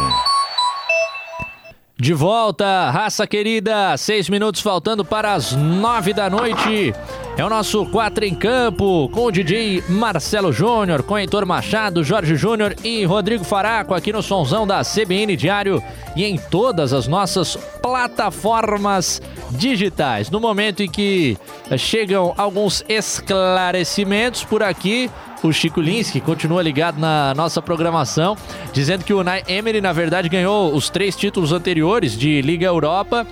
De 2.01 2.15
volta, 2.15 2.89
raça 2.91 3.27
querida, 3.27 3.95
seis 3.99 4.31
minutos 4.31 4.63
faltando 4.63 5.05
para 5.05 5.35
as 5.35 5.53
nove 5.53 6.15
da 6.15 6.31
noite. 6.31 6.95
É 7.37 7.45
o 7.45 7.51
nosso 7.51 7.85
quatro 7.85 8.25
em 8.25 8.35
campo 8.35 9.11
com 9.11 9.27
o 9.27 9.31
DJ 9.31 9.85
Marcelo 9.87 10.51
Júnior, 10.51 11.03
com 11.03 11.19
Heitor 11.19 11.45
Machado, 11.45 12.03
Jorge 12.03 12.37
Júnior 12.37 12.75
e 12.83 13.05
Rodrigo 13.05 13.45
Faraco 13.45 13.93
aqui 13.93 14.15
no 14.15 14.23
Sonzão 14.23 14.67
da 14.67 14.81
CBN 14.81 15.37
Diário 15.37 15.83
e 16.17 16.25
em 16.25 16.39
todas 16.39 16.95
as 16.95 17.07
nossas 17.07 17.55
plataformas 17.83 19.21
digitais. 19.51 20.31
No 20.31 20.41
momento 20.41 20.83
em 20.83 20.91
que 20.91 21.37
chegam 21.77 22.33
alguns 22.39 22.83
esclarecimentos 22.89 24.43
por 24.43 24.63
aqui, 24.63 25.11
o 25.49 25.53
Chico 25.53 25.81
Lins, 25.81 26.11
que 26.11 26.21
continua 26.21 26.63
ligado 26.63 26.99
na 26.99 27.35
nossa 27.35 27.61
programação, 27.61 28.37
dizendo 28.73 29.05
que 29.05 29.13
o 29.13 29.21
Unai 29.21 29.43
Emery, 29.49 29.81
na 29.81 29.93
verdade, 29.93 30.29
ganhou 30.29 30.75
os 30.75 30.89
três 30.89 31.17
títulos 31.17 31.53
anteriores 31.53 32.17
de 32.17 32.41
Liga 32.43 32.67
Europa, 32.67 33.27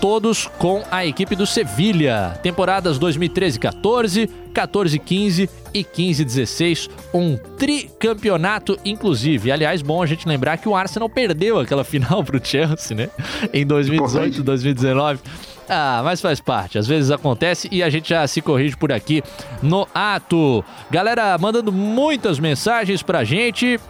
todos 0.00 0.46
com 0.58 0.82
a 0.90 1.04
equipe 1.04 1.34
do 1.34 1.46
Sevilha. 1.46 2.38
Temporadas 2.42 2.98
2013-14, 2.98 4.28
14-15 4.52 5.48
e 5.74 5.84
15-16, 5.84 6.88
um 7.12 7.36
tricampeonato 7.36 8.78
inclusive. 8.84 9.50
Aliás, 9.50 9.82
bom 9.82 10.02
a 10.02 10.06
gente 10.06 10.26
lembrar 10.26 10.56
que 10.58 10.68
o 10.68 10.76
Arsenal 10.76 11.08
perdeu 11.08 11.58
aquela 11.58 11.82
final 11.84 12.22
pro 12.24 12.40
Chelsea, 12.42 12.96
né? 12.96 13.10
Em 13.52 13.66
2018, 13.66 14.42
2019. 14.42 15.20
Ah, 15.68 16.00
mas 16.04 16.20
faz 16.20 16.40
parte. 16.40 16.78
Às 16.78 16.86
vezes 16.86 17.10
acontece 17.10 17.68
e 17.70 17.82
a 17.82 17.90
gente 17.90 18.10
já 18.10 18.26
se 18.26 18.40
corrige 18.40 18.76
por 18.76 18.92
aqui 18.92 19.22
no 19.62 19.86
ato. 19.94 20.64
Galera, 20.90 21.36
mandando 21.38 21.72
muitas 21.72 22.38
mensagens 22.38 23.02
pra 23.02 23.24
gente. 23.24 23.80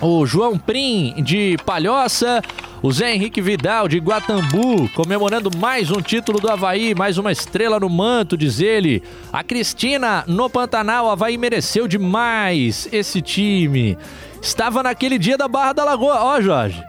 O 0.00 0.24
João 0.24 0.56
Prim, 0.56 1.14
de 1.22 1.56
Palhoça. 1.66 2.40
O 2.80 2.92
Zé 2.92 3.12
Henrique 3.12 3.40
Vidal, 3.40 3.88
de 3.88 3.98
Guatambu, 3.98 4.88
comemorando 4.90 5.50
mais 5.56 5.90
um 5.90 6.00
título 6.00 6.38
do 6.38 6.48
Havaí, 6.48 6.94
mais 6.94 7.18
uma 7.18 7.32
estrela 7.32 7.80
no 7.80 7.88
manto, 7.90 8.36
diz 8.36 8.60
ele. 8.60 9.02
A 9.32 9.42
Cristina, 9.42 10.22
no 10.28 10.48
Pantanal, 10.48 11.10
Havaí 11.10 11.36
mereceu 11.36 11.88
demais 11.88 12.88
esse 12.92 13.20
time. 13.20 13.98
Estava 14.40 14.84
naquele 14.84 15.18
dia 15.18 15.36
da 15.36 15.48
Barra 15.48 15.72
da 15.72 15.84
Lagoa. 15.84 16.22
Ó, 16.22 16.40
Jorge. 16.40 16.80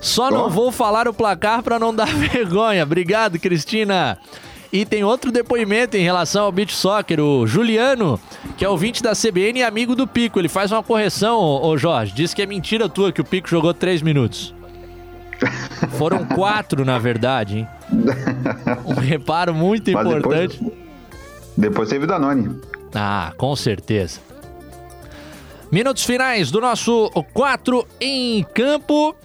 Só 0.00 0.30
não 0.30 0.48
vou 0.48 0.72
falar 0.72 1.06
o 1.06 1.14
placar 1.14 1.62
para 1.62 1.78
não 1.78 1.94
dar 1.94 2.06
vergonha. 2.14 2.82
Obrigado, 2.82 3.38
Cristina. 3.38 4.18
E 4.72 4.84
tem 4.84 5.02
outro 5.02 5.32
depoimento 5.32 5.96
em 5.96 6.02
relação 6.02 6.44
ao 6.44 6.52
beach 6.52 6.72
soccer, 6.72 7.18
o 7.18 7.44
Juliano, 7.44 8.20
que 8.56 8.64
é 8.64 8.68
ouvinte 8.68 9.02
da 9.02 9.12
CBN 9.12 9.58
e 9.58 9.62
amigo 9.64 9.96
do 9.96 10.06
Pico. 10.06 10.38
Ele 10.38 10.48
faz 10.48 10.70
uma 10.70 10.82
correção, 10.82 11.38
ô 11.38 11.76
Jorge. 11.76 12.14
Diz 12.14 12.32
que 12.32 12.40
é 12.40 12.46
mentira 12.46 12.88
tua 12.88 13.12
que 13.12 13.20
o 13.20 13.24
Pico 13.24 13.48
jogou 13.48 13.74
três 13.74 14.00
minutos. 14.00 14.54
Foram 15.98 16.24
quatro, 16.24 16.84
na 16.84 16.98
verdade, 16.98 17.58
hein? 17.58 17.68
Um 18.86 18.94
reparo 18.94 19.52
muito 19.52 19.90
Mas 19.90 20.06
importante. 20.06 20.58
Depois, 20.58 20.78
depois 21.56 21.88
teve 21.88 22.06
Danone. 22.06 22.60
Ah, 22.94 23.32
com 23.36 23.56
certeza. 23.56 24.20
Minutos 25.70 26.04
finais 26.04 26.50
do 26.50 26.60
nosso 26.60 27.10
4 27.32 27.86
em 28.00 28.44
campo. 28.54 29.16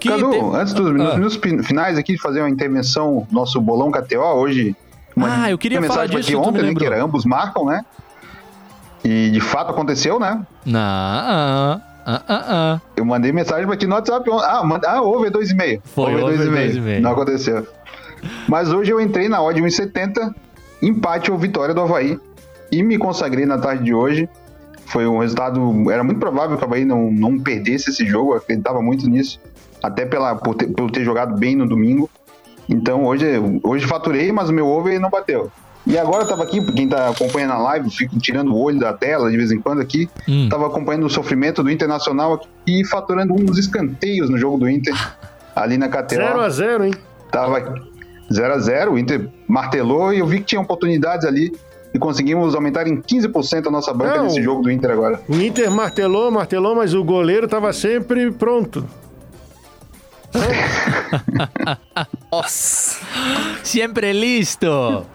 Que 0.00 0.08
Cadu, 0.08 0.30
tem- 0.30 0.54
antes 0.54 0.72
dos 0.72 0.90
minutos, 0.90 1.12
Ah. 1.12 1.16
minutos 1.16 1.38
finais 1.66 1.98
aqui, 1.98 2.14
de 2.14 2.20
fazer 2.20 2.40
uma 2.40 2.48
intervenção, 2.50 3.26
nosso 3.30 3.60
bolão 3.60 3.90
KTO, 3.90 4.20
hoje. 4.20 4.74
uma- 5.14 5.44
Ah, 5.44 5.50
eu 5.50 5.58
queria 5.58 5.78
falar 5.82 5.88
mensagem 6.02 6.16
disso, 6.16 6.28
aqui 6.38 6.48
ontem, 6.48 6.62
né, 6.62 6.74
que 6.74 6.84
era 6.86 7.02
ambos 7.02 7.24
marcam, 7.26 7.66
né? 7.66 7.84
E 9.04 9.30
de 9.30 9.40
fato 9.40 9.70
aconteceu, 9.70 10.18
né? 10.20 10.40
Não, 10.64 10.78
ah, 10.80 11.80
ah, 12.06 12.22
ah, 12.28 12.44
ah. 12.48 12.80
Eu 12.96 13.04
mandei 13.04 13.32
mensagem 13.32 13.66
pra 13.66 13.76
ti 13.76 13.86
no 13.86 13.94
WhatsApp. 13.94 14.28
Ah, 14.44 14.62
manda, 14.64 14.88
ah 14.90 15.02
over 15.02 15.30
2,5. 15.30 15.82
Foi 15.94 16.14
over 16.22 16.38
2,5. 16.38 17.00
Não 17.00 17.10
aconteceu. 17.12 17.66
Mas 18.48 18.70
hoje 18.72 18.90
eu 18.92 19.00
entrei 19.00 19.28
na 19.28 19.42
odd 19.42 19.60
1,70, 19.60 20.34
empate 20.82 21.30
ou 21.30 21.38
vitória 21.38 21.74
do 21.74 21.80
Havaí. 21.80 22.18
E 22.70 22.82
me 22.82 22.96
consagrei 22.98 23.44
na 23.46 23.58
tarde 23.58 23.84
de 23.84 23.94
hoje. 23.94 24.28
Foi 24.86 25.06
um 25.06 25.18
resultado. 25.18 25.90
Era 25.90 26.04
muito 26.04 26.18
provável 26.20 26.56
que 26.56 26.62
o 26.62 26.66
Havaí 26.66 26.84
não, 26.84 27.10
não 27.10 27.38
perdesse 27.38 27.90
esse 27.90 28.04
jogo, 28.06 28.32
eu 28.32 28.36
acreditava 28.38 28.80
muito 28.82 29.08
nisso. 29.08 29.40
Até 29.82 30.04
pela, 30.04 30.34
por, 30.34 30.54
ter, 30.54 30.66
por 30.68 30.90
ter 30.90 31.04
jogado 31.04 31.36
bem 31.38 31.56
no 31.56 31.66
domingo. 31.66 32.10
Então 32.68 33.04
hoje, 33.04 33.26
hoje 33.62 33.86
faturei, 33.86 34.30
mas 34.30 34.48
o 34.48 34.52
meu 34.52 34.66
over 34.66 34.98
não 35.00 35.10
bateu. 35.10 35.50
E 35.86 35.98
agora 35.98 36.24
eu 36.24 36.28
tava 36.28 36.42
aqui, 36.42 36.60
quem 36.72 36.88
tá 36.88 37.08
acompanhando 37.08 37.52
a 37.54 37.58
live, 37.58 37.90
fico 37.90 38.18
tirando 38.18 38.52
o 38.52 38.58
olho 38.58 38.78
da 38.78 38.92
tela 38.92 39.30
de 39.30 39.36
vez 39.36 39.50
em 39.50 39.58
quando 39.58 39.80
aqui, 39.80 40.08
hum. 40.28 40.48
tava 40.48 40.66
acompanhando 40.66 41.06
o 41.06 41.10
sofrimento 41.10 41.62
do 41.62 41.70
Internacional 41.70 42.34
aqui 42.34 42.80
e 42.80 42.84
faturando 42.84 43.32
um 43.32 43.44
dos 43.44 43.58
escanteios 43.58 44.28
no 44.28 44.36
jogo 44.36 44.58
do 44.58 44.68
Inter, 44.68 44.94
ali 45.56 45.78
na 45.78 45.88
KTO. 45.88 46.16
0x0, 46.16 46.84
hein? 46.84 46.94
Tava 47.32 47.60
0x0, 48.30 48.90
o 48.90 48.98
Inter 48.98 49.28
martelou 49.48 50.12
e 50.12 50.18
eu 50.18 50.26
vi 50.26 50.40
que 50.40 50.44
tinha 50.44 50.60
oportunidades 50.60 51.26
ali 51.26 51.52
e 51.92 51.98
conseguimos 51.98 52.54
aumentar 52.54 52.86
em 52.86 53.00
15% 53.00 53.66
a 53.66 53.70
nossa 53.70 53.92
banca 53.92 54.18
Não, 54.18 54.24
nesse 54.24 54.42
jogo 54.42 54.62
do 54.62 54.70
Inter 54.70 54.90
agora. 54.90 55.20
O 55.28 55.34
Inter 55.36 55.70
martelou, 55.70 56.30
martelou, 56.30 56.74
mas 56.74 56.94
o 56.94 57.02
goleiro 57.02 57.48
tava 57.48 57.72
sempre 57.72 58.30
pronto. 58.30 58.84
Nossa! 62.30 63.00
Sempre 63.62 64.12
listo! 64.12 65.06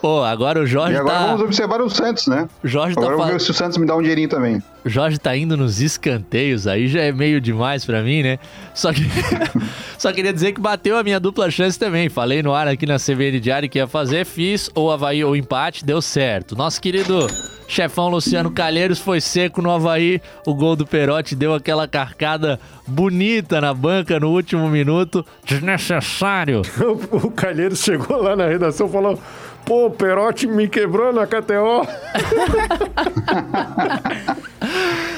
Pô, 0.00 0.22
agora 0.22 0.60
o 0.60 0.66
Jorge 0.66 0.94
e 0.94 0.96
agora 0.96 1.18
tá... 1.18 1.26
vamos 1.26 1.42
observar 1.42 1.80
o 1.80 1.88
Santos, 1.88 2.26
né? 2.26 2.48
Jorge 2.62 2.92
agora 2.96 3.12
tá 3.12 3.16
vamos 3.16 3.32
ver 3.32 3.40
se 3.40 3.50
o 3.50 3.54
Santos 3.54 3.78
me 3.78 3.86
dá 3.86 3.96
um 3.96 4.00
dinheirinho 4.00 4.28
também. 4.28 4.62
O 4.84 4.88
Jorge 4.88 5.18
tá 5.18 5.36
indo 5.36 5.56
nos 5.56 5.80
escanteios, 5.80 6.66
aí 6.66 6.86
já 6.86 7.00
é 7.00 7.12
meio 7.12 7.40
demais 7.40 7.84
para 7.84 8.02
mim, 8.02 8.22
né? 8.22 8.38
Só 8.74 8.92
que 8.92 9.02
só 9.98 10.12
queria 10.12 10.32
dizer 10.32 10.52
que 10.52 10.60
bateu 10.60 10.96
a 10.96 11.02
minha 11.02 11.18
dupla 11.18 11.50
chance 11.50 11.78
também. 11.78 12.08
Falei 12.08 12.42
no 12.42 12.54
ar 12.54 12.68
aqui 12.68 12.86
na 12.86 12.98
CBN 12.98 13.40
Diário 13.40 13.68
que 13.68 13.78
ia 13.78 13.86
fazer, 13.88 14.24
fiz 14.24 14.70
ou 14.74 14.92
Havaí 14.92 15.24
ou 15.24 15.34
empate, 15.34 15.84
deu 15.84 16.00
certo. 16.02 16.54
Nosso 16.54 16.80
querido 16.80 17.26
chefão 17.68 18.08
Luciano 18.08 18.50
Calheiros 18.50 18.98
foi 18.98 19.20
seco 19.20 19.62
no 19.62 19.70
Havaí. 19.70 20.20
O 20.46 20.54
gol 20.54 20.76
do 20.76 20.86
Perotti 20.86 21.34
deu 21.34 21.54
aquela 21.54 21.88
carcada 21.88 22.60
bonita 22.86 23.60
na 23.60 23.74
banca 23.74 24.20
no 24.20 24.30
último 24.30 24.68
minuto. 24.68 25.24
Desnecessário. 25.44 26.62
o 27.10 27.30
Calheiros 27.30 27.80
chegou 27.80 28.22
lá 28.22 28.36
na 28.36 28.46
redação 28.46 28.86
e 28.86 28.90
falou: 28.90 29.18
Pô, 29.64 29.86
o 29.86 29.90
Perotti 29.90 30.46
me 30.46 30.68
quebrou 30.68 31.12
na 31.12 31.26
KTO. 31.26 31.86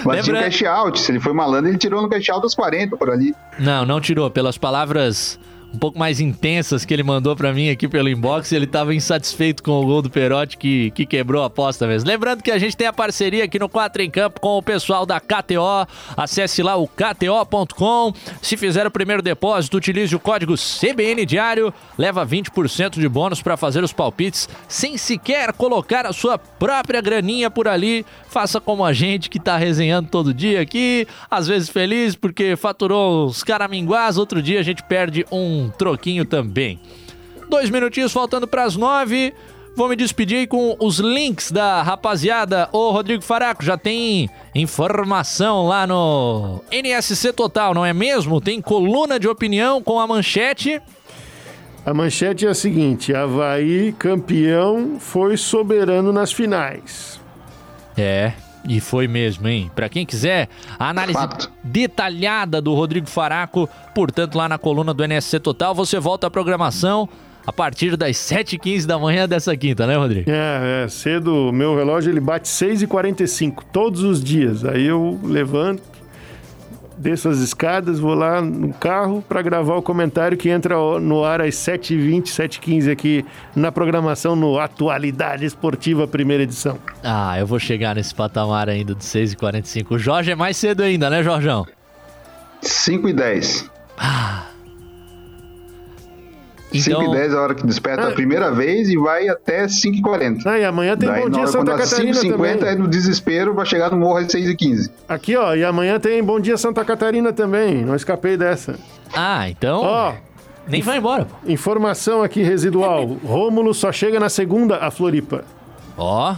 Mas 0.04 0.24
tinha 0.24 0.42
cash 0.42 0.62
out. 0.62 1.00
Se 1.00 1.12
ele 1.12 1.20
foi 1.20 1.32
malandro, 1.32 1.70
ele 1.70 1.78
tirou 1.78 2.00
no 2.00 2.08
cash 2.08 2.28
out 2.30 2.40
dos 2.40 2.54
40 2.54 2.96
por 2.96 3.10
ali. 3.10 3.34
Não, 3.58 3.84
não 3.84 4.00
tirou. 4.00 4.30
Pelas 4.30 4.56
palavras 4.56 5.38
um 5.72 5.78
pouco 5.78 5.98
mais 5.98 6.20
intensas 6.20 6.84
que 6.84 6.94
ele 6.94 7.02
mandou 7.02 7.36
para 7.36 7.52
mim 7.52 7.68
aqui 7.68 7.86
pelo 7.86 8.08
inbox. 8.08 8.52
Ele 8.52 8.64
estava 8.64 8.94
insatisfeito 8.94 9.62
com 9.62 9.72
o 9.72 9.84
gol 9.84 10.02
do 10.02 10.10
Perotti 10.10 10.56
que, 10.56 10.90
que 10.92 11.04
quebrou 11.04 11.42
a 11.42 11.46
aposta 11.46 11.86
mesmo. 11.86 12.08
Lembrando 12.08 12.42
que 12.42 12.50
a 12.50 12.58
gente 12.58 12.76
tem 12.76 12.86
a 12.86 12.92
parceria 12.92 13.44
aqui 13.44 13.58
no 13.58 13.68
4 13.68 14.02
em 14.02 14.10
Campo 14.10 14.40
com 14.40 14.56
o 14.56 14.62
pessoal 14.62 15.04
da 15.04 15.20
KTO. 15.20 15.86
Acesse 16.16 16.62
lá 16.62 16.76
o 16.76 16.88
KTO.com. 16.88 18.12
Se 18.40 18.56
fizer 18.56 18.86
o 18.86 18.90
primeiro 18.90 19.22
depósito, 19.22 19.76
utilize 19.76 20.14
o 20.14 20.20
código 20.20 20.54
CBN 20.54 21.24
Diário. 21.26 21.72
Leva 21.96 22.26
20% 22.26 22.98
de 22.98 23.08
bônus 23.08 23.42
para 23.42 23.56
fazer 23.56 23.84
os 23.84 23.92
palpites 23.92 24.48
sem 24.66 24.96
sequer 24.96 25.52
colocar 25.52 26.06
a 26.06 26.12
sua 26.12 26.38
própria 26.38 27.00
graninha 27.00 27.50
por 27.50 27.68
ali. 27.68 28.06
Faça 28.28 28.60
como 28.60 28.84
a 28.84 28.92
gente 28.92 29.28
que 29.28 29.38
está 29.38 29.56
resenhando 29.56 30.08
todo 30.08 30.32
dia 30.32 30.60
aqui. 30.60 31.06
Às 31.30 31.46
vezes 31.46 31.68
feliz 31.68 32.14
porque 32.14 32.56
faturou 32.56 33.26
os 33.26 33.42
caraminguás. 33.42 34.16
Outro 34.16 34.40
dia 34.40 34.60
a 34.60 34.62
gente 34.62 34.82
perde 34.82 35.26
um 35.30 35.57
um 35.58 35.70
troquinho 35.70 36.24
também. 36.24 36.78
Dois 37.48 37.70
minutinhos 37.70 38.12
faltando 38.12 38.46
para 38.46 38.64
as 38.64 38.76
nove. 38.76 39.32
Vou 39.78 39.88
me 39.88 39.94
despedir 39.94 40.48
com 40.48 40.76
os 40.80 40.98
links 40.98 41.52
da 41.52 41.82
rapaziada. 41.82 42.68
Ô, 42.72 42.90
Rodrigo 42.90 43.22
Faraco, 43.22 43.64
já 43.64 43.78
tem 43.78 44.28
informação 44.54 45.66
lá 45.68 45.86
no 45.86 46.60
NSC 46.70 47.32
Total, 47.32 47.72
não 47.72 47.86
é 47.86 47.92
mesmo? 47.92 48.40
Tem 48.40 48.60
coluna 48.60 49.20
de 49.20 49.28
opinião 49.28 49.80
com 49.80 50.00
a 50.00 50.06
manchete. 50.06 50.82
A 51.86 51.94
manchete 51.94 52.44
é 52.44 52.50
a 52.50 52.54
seguinte: 52.54 53.14
Havaí, 53.14 53.94
campeão, 53.96 54.98
foi 54.98 55.36
soberano 55.36 56.12
nas 56.12 56.32
finais. 56.32 57.20
É, 57.96 58.32
e 58.68 58.80
foi 58.80 59.08
mesmo, 59.08 59.48
hein? 59.48 59.70
Para 59.74 59.88
quem 59.88 60.04
quiser, 60.04 60.48
a 60.78 60.90
análise 60.90 61.18
Fato. 61.18 61.50
detalhada 61.64 62.60
do 62.60 62.74
Rodrigo 62.74 63.08
Faraco, 63.08 63.68
portanto, 63.94 64.36
lá 64.36 64.48
na 64.48 64.58
coluna 64.58 64.92
do 64.92 65.02
NSC 65.02 65.40
Total, 65.40 65.74
você 65.74 65.98
volta 65.98 66.26
à 66.26 66.30
programação 66.30 67.08
a 67.46 67.52
partir 67.52 67.96
das 67.96 68.16
7h15 68.16 68.84
da 68.84 68.98
manhã 68.98 69.26
dessa 69.26 69.56
quinta, 69.56 69.86
né, 69.86 69.96
Rodrigo? 69.96 70.30
É, 70.30 70.84
é 70.84 70.88
cedo. 70.88 71.50
Meu 71.50 71.74
relógio 71.74 72.12
ele 72.12 72.20
bate 72.20 72.46
6h45 72.46 73.62
todos 73.72 74.02
os 74.02 74.22
dias. 74.22 74.66
Aí 74.66 74.84
eu 74.84 75.18
levanto, 75.24 75.82
desço 76.98 77.28
as 77.28 77.38
escadas, 77.38 77.98
vou 77.98 78.14
lá 78.14 78.42
no 78.42 78.72
carro 78.72 79.22
para 79.26 79.40
gravar 79.40 79.76
o 79.76 79.82
comentário 79.82 80.36
que 80.36 80.48
entra 80.48 80.76
no 81.00 81.24
ar 81.24 81.40
às 81.40 81.54
7h20, 81.54 82.24
7h15 82.24 82.92
aqui 82.92 83.24
na 83.54 83.70
programação 83.70 84.34
no 84.34 84.58
Atualidade 84.58 85.44
Esportiva, 85.44 86.06
primeira 86.06 86.42
edição. 86.42 86.78
Ah, 87.02 87.38
eu 87.38 87.46
vou 87.46 87.58
chegar 87.58 87.94
nesse 87.94 88.14
patamar 88.14 88.68
ainda 88.68 88.94
de 88.94 89.04
6h45. 89.04 89.86
O 89.90 89.98
Jorge 89.98 90.30
é 90.32 90.34
mais 90.34 90.56
cedo 90.56 90.82
ainda, 90.82 91.08
né, 91.08 91.22
Jorjão? 91.22 91.66
5h10. 92.62 93.70
Ah, 93.96 94.46
então... 96.72 97.00
5 97.00 97.14
e 97.14 97.16
10 97.16 97.32
é 97.32 97.36
a 97.36 97.40
hora 97.40 97.54
que 97.54 97.66
desperta 97.66 98.02
ah, 98.02 98.08
a 98.08 98.12
primeira 98.12 98.50
vez 98.50 98.88
e 98.88 98.96
vai 98.96 99.28
até 99.28 99.66
5 99.66 99.96
e 99.96 100.02
40. 100.02 100.50
Ah, 100.50 100.58
e 100.58 100.64
amanhã 100.64 100.96
tem 100.96 101.08
Daí, 101.08 101.22
Bom 101.22 101.30
Dia 101.30 101.46
Santa 101.46 101.76
Catarina 101.76 102.14
5 102.14 102.32
50 102.32 102.66
é 102.66 102.74
no 102.74 102.88
desespero, 102.88 103.54
vai 103.54 103.66
chegar 103.66 103.90
no 103.90 103.96
morro 103.98 104.18
às 104.18 104.30
6 104.30 104.48
e 104.48 104.56
15. 104.56 104.90
Aqui, 105.08 105.36
ó, 105.36 105.54
e 105.54 105.64
amanhã 105.64 105.98
tem 105.98 106.22
Bom 106.22 106.38
Dia 106.38 106.56
Santa 106.56 106.84
Catarina 106.84 107.32
também, 107.32 107.84
não 107.84 107.94
escapei 107.94 108.36
dessa. 108.36 108.74
Ah, 109.14 109.48
então... 109.48 109.80
Ó, 109.82 110.14
nem 110.66 110.82
vai 110.82 110.98
embora. 110.98 111.24
Pô. 111.24 111.50
Informação 111.50 112.22
aqui 112.22 112.42
residual, 112.42 113.06
Rômulo 113.24 113.72
só 113.72 113.90
chega 113.90 114.20
na 114.20 114.28
segunda 114.28 114.76
a 114.76 114.90
Floripa. 114.90 115.44
Ó, 115.96 116.36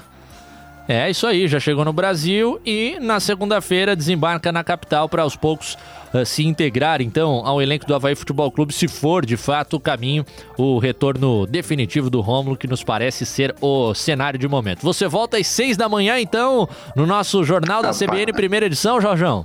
é 0.89 1.11
isso 1.11 1.27
aí, 1.27 1.47
já 1.47 1.61
chegou 1.61 1.85
no 1.85 1.93
Brasil 1.93 2.61
e 2.65 2.99
na 3.01 3.21
segunda-feira 3.21 3.95
desembarca 3.95 4.51
na 4.51 4.65
capital 4.65 5.09
para 5.09 5.23
aos 5.23 5.37
poucos 5.37 5.77
uh, 6.15 6.25
se 6.25 6.45
integrar 6.45 7.01
então 7.01 7.43
ao 7.45 7.61
elenco 7.61 7.87
do 7.87 7.95
Havaí 7.95 8.15
Futebol 8.15 8.51
Clube, 8.51 8.73
se 8.73 8.89
for 8.89 9.25
de 9.25 9.37
fato 9.37 9.77
o 9.77 9.81
caminho, 9.81 10.25
o 10.57 10.79
retorno 10.79 11.47
definitivo 11.47 12.11
do 12.11 12.21
Rômulo, 12.21 12.57
que 12.57 12.67
nos 12.67 12.83
parece 12.83 13.25
ser 13.27 13.55
o 13.61 13.95
cenário 13.95 14.39
de 14.39 14.49
momento. 14.49 14.83
Você 14.83 15.07
volta 15.07 15.37
às 15.37 15.47
seis 15.47 15.77
da 15.77 15.89
manhã 15.89 16.21
então 16.21 16.69
no 16.95 17.07
nosso 17.07 17.45
Jornal 17.45 17.83
da 17.83 17.93
CBN, 17.93 18.33
primeira 18.33 18.67
edição, 18.67 19.01
Jorjão? 19.01 19.45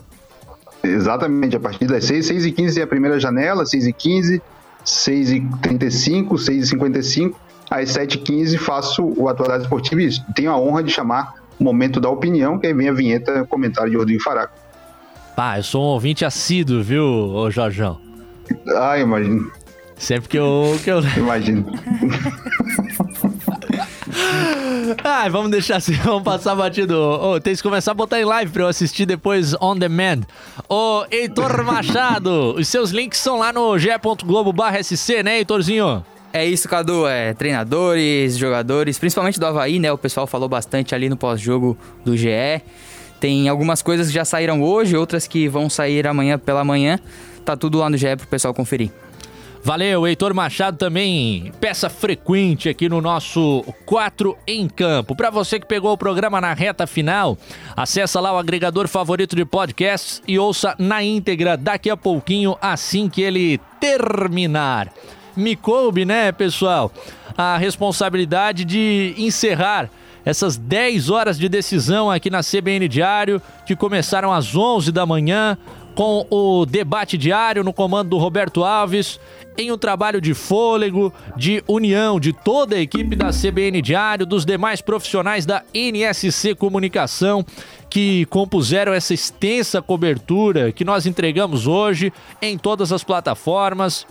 Exatamente, 0.84 1.56
a 1.56 1.60
partir 1.60 1.88
das 1.88 2.06
6, 2.06 2.28
6 2.28 2.46
e 2.46 2.52
15 2.52 2.80
é 2.80 2.84
a 2.84 2.88
primeira 2.88 3.20
janela, 3.20 3.66
6 3.66 3.88
e 3.88 3.94
15, 3.94 4.42
6 4.84 5.32
e 5.32 5.42
35, 5.62 6.38
6 6.38 6.64
e 6.64 6.68
55 6.68 7.46
às 7.70 7.90
7h15 7.90 8.58
faço 8.58 9.04
o 9.18 9.28
Atualidade 9.28 9.64
Esportiva 9.64 10.02
e 10.02 10.34
tenho 10.34 10.52
a 10.52 10.60
honra 10.60 10.84
de 10.84 10.92
chamar 10.92 11.36
o 11.60 11.64
Momento 11.64 12.00
da 12.00 12.10
Opinião, 12.10 12.60
que 12.60 12.68
aí 12.68 12.74
vem 12.74 12.90
a 12.90 12.94
vinheta 12.94 13.46
comentário 13.46 13.90
de 13.90 13.98
Rodrigo 13.98 14.22
Faraco. 14.22 14.54
Pá, 15.36 15.58
eu 15.58 15.64
sou 15.64 15.84
um 15.84 15.88
ouvinte 15.88 16.24
assíduo, 16.24 16.82
viu, 16.82 17.04
ô 17.04 17.52
Jorjão? 17.52 18.00
Ah, 18.76 18.98
imagino. 18.98 19.52
Sempre 19.98 20.30
que 20.30 20.38
eu... 20.38 20.80
Que 20.84 20.92
eu... 20.92 21.02
Imagino. 21.18 21.66
Ai, 25.04 25.30
vamos 25.30 25.52
deixar 25.52 25.78
assim, 25.78 25.94
vamos 26.04 26.24
passar 26.24 26.56
batido. 26.56 26.98
Oh, 26.98 27.40
tem 27.40 27.56
que 27.56 27.64
começar 27.64 27.92
a 27.92 27.96
botar 27.96 28.20
em 28.20 28.26
live 28.26 28.52
pra 28.52 28.64
eu 28.64 28.68
assistir 28.68 29.06
depois 29.06 29.56
on 29.62 29.76
demand. 29.76 30.22
Ô, 30.70 31.02
oh, 31.02 31.06
Heitor 31.12 31.64
Machado, 31.64 32.56
os 32.58 32.68
seus 32.68 32.92
links 32.92 33.20
são 33.20 33.40
lá 33.40 33.52
no 33.52 33.78
ge.globo.sc, 33.78 35.24
né, 35.24 35.40
Heitorzinho? 35.40 36.06
É 36.32 36.46
isso, 36.46 36.68
Cadu. 36.68 37.08
É, 37.08 37.34
treinadores, 37.34 38.38
jogadores, 38.38 39.00
principalmente 39.00 39.40
do 39.40 39.46
Havaí, 39.46 39.80
né? 39.80 39.92
O 39.92 39.98
pessoal 39.98 40.28
falou 40.28 40.50
bastante 40.50 40.94
ali 40.94 41.08
no 41.08 41.16
pós-jogo 41.16 41.78
do 42.04 42.16
GE. 42.18 42.62
Tem 43.26 43.50
algumas 43.50 43.82
coisas 43.82 44.10
que 44.10 44.14
já 44.14 44.24
saíram 44.24 44.62
hoje, 44.62 44.96
outras 44.96 45.26
que 45.26 45.48
vão 45.48 45.68
sair 45.68 46.06
amanhã 46.06 46.38
pela 46.38 46.64
manhã. 46.64 47.00
Tá 47.44 47.58
tudo 47.58 47.80
lá 47.80 47.90
no 47.90 47.98
GE 47.98 48.16
pro 48.18 48.28
pessoal 48.28 48.54
conferir. 48.54 48.92
Valeu, 49.64 50.06
Heitor 50.06 50.32
Machado 50.32 50.78
também, 50.78 51.52
peça 51.60 51.90
frequente 51.90 52.70
aqui 52.70 52.88
no 52.88 53.02
nosso 53.02 53.66
4 53.84 54.38
em 54.46 54.70
Campo. 54.70 55.16
Para 55.16 55.32
você 55.32 55.60
que 55.60 55.66
pegou 55.66 55.92
o 55.92 55.98
programa 55.98 56.40
na 56.40 56.54
reta 56.54 56.86
final, 56.86 57.36
acessa 57.76 58.20
lá 58.20 58.32
o 58.32 58.38
agregador 58.38 58.88
favorito 58.88 59.36
de 59.36 59.44
podcasts 59.44 60.22
e 60.28 60.38
ouça 60.38 60.76
na 60.78 61.02
íntegra 61.02 61.58
daqui 61.58 61.90
a 61.90 61.98
pouquinho, 61.98 62.56
assim 62.62 63.10
que 63.10 63.24
ele 63.24 63.60
terminar 63.80 64.94
me 65.36 65.56
coube, 65.56 66.06
né, 66.06 66.32
pessoal, 66.32 66.92
a 67.38 67.58
responsabilidade 67.58 68.64
de 68.64 69.14
encerrar 69.18 69.90
essas 70.26 70.58
10 70.58 71.10
horas 71.12 71.38
de 71.38 71.48
decisão 71.48 72.10
aqui 72.10 72.30
na 72.30 72.42
CBN 72.42 72.88
Diário, 72.88 73.42
que 73.66 73.76
começaram 73.76 74.34
às 74.34 74.56
11 74.56 74.92
da 74.92 75.06
manhã, 75.06 75.58
com 75.94 76.28
o 76.30 76.66
debate 76.66 77.18
diário 77.18 77.64
no 77.64 77.72
comando 77.72 78.10
do 78.10 78.18
Roberto 78.18 78.66
Alves, 78.66 79.18
em 79.58 79.72
um 79.72 79.78
trabalho 79.78 80.20
de 80.20 80.34
fôlego, 80.34 81.14
de 81.38 81.64
união 81.68 82.20
de 82.20 82.34
toda 82.34 82.76
a 82.76 82.82
equipe 82.82 83.16
da 83.16 83.30
CBN 83.30 83.82
Diário, 83.82 84.26
dos 84.26 84.44
demais 84.44 84.82
profissionais 84.82 85.46
da 85.46 85.64
NSC 85.74 86.54
Comunicação, 86.56 87.46
que 87.90 88.26
compuseram 88.26 88.92
essa 88.92 89.14
extensa 89.14 89.82
cobertura 89.82 90.74
que 90.74 90.84
nós 90.84 91.06
entregamos 91.06 91.66
hoje 91.66 92.12
em 92.42 92.58
todas 92.58 92.92
as 92.92 93.04
plataformas 93.04 94.06